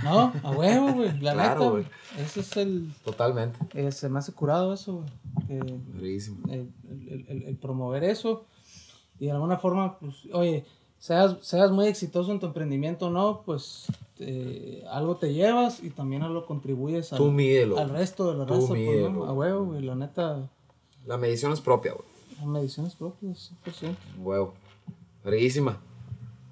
[0.04, 0.34] ¿No?
[0.44, 1.20] A huevo, güey.
[1.20, 1.72] La Claro, neta.
[1.72, 1.86] güey.
[2.18, 2.94] Ese es el.
[3.04, 3.58] Totalmente.
[3.74, 5.04] eh, se me hace curado eso,
[5.50, 5.60] güey.
[5.60, 5.82] El,
[6.50, 8.46] el- el- el promover eso.
[9.20, 10.66] Y de alguna forma, pues, oye,
[11.00, 13.86] seas, seas muy exitoso en tu emprendimiento o no, pues
[14.20, 17.78] eh, algo te llevas y también algo contribuyes al, Tú mídelo.
[17.78, 19.10] al resto de la Tú raza, pues, mídelo.
[19.10, 19.26] ¿no?
[19.26, 20.50] A huevo, güey, la neta,
[21.06, 22.06] La medición es propia, güey.
[22.38, 23.96] las mediciones propias, 100%.
[24.20, 24.54] Huevo.
[25.24, 25.80] Verguísima.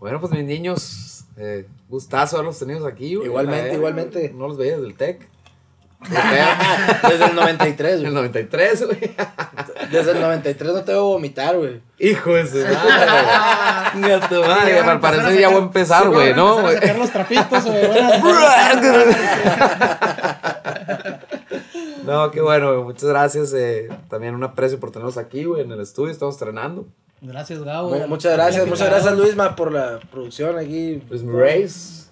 [0.02, 3.28] Bueno, pues mis niños, eh, gustazo haberlos tenido aquí, güey.
[3.28, 4.32] Igualmente, igualmente.
[4.36, 5.30] No los veía desde el TEC.
[7.08, 8.14] Desde el 93, En el güey.
[8.16, 9.00] 93, güey.
[9.92, 11.80] Desde el 93 no te voy a vomitar, güey.
[12.00, 12.72] Hijo de su madre.
[13.94, 14.10] güey.
[14.10, 16.58] Gato madre, al parecer ya voy a empezar, güey, ¿no?
[16.58, 16.74] A güey?
[16.74, 17.88] sacar los trapitos, güey.
[18.24, 19.06] bueno,
[22.04, 22.84] No, qué bueno, güey.
[22.84, 23.54] Muchas gracias.
[23.54, 26.12] eh, también un aprecio por tenerlos aquí, güey, en el estudio.
[26.12, 26.88] Estamos estrenando.
[27.22, 27.90] Gracias, Gabo.
[27.92, 31.02] Mu- Muchas gracias, muchas gracias Luisma por la producción aquí.
[31.12, 32.10] It's my race.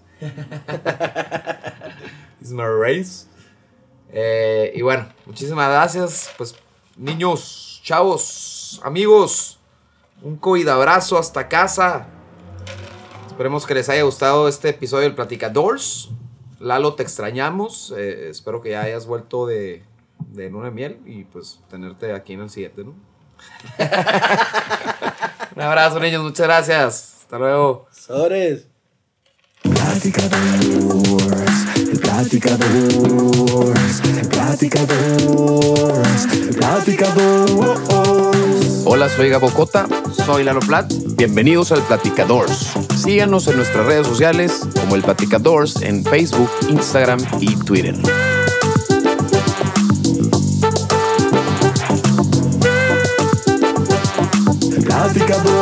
[2.42, 3.26] It's my race.
[4.12, 6.32] Eh, y bueno, muchísimas gracias.
[6.38, 6.56] Pues,
[6.96, 9.60] niños, chavos, amigos,
[10.22, 12.08] un COVID abrazo hasta casa.
[13.28, 16.10] Esperemos que les haya gustado este episodio del Platicadores.
[16.60, 17.94] Lalo, te extrañamos.
[17.98, 19.82] eh, espero que ya hayas vuelto de,
[20.34, 22.94] de luna de miel y pues tenerte aquí en el siguiente, ¿no?
[25.56, 26.24] un abrazo, niños.
[26.24, 27.16] Muchas gracias.
[27.24, 27.88] Hasta luego.
[27.92, 28.70] Sobres.
[29.62, 37.80] Platicadores, el platicadores, el platicadores, el platicadores.
[38.86, 39.86] Hola, soy Gabo Cota.
[40.26, 40.92] Soy Lalo Plat.
[41.16, 42.72] Bienvenidos al Platicadores.
[42.96, 47.94] Síganos en nuestras redes sociales como el Platicadores en Facebook, Instagram y Twitter.
[54.90, 55.59] El platicador.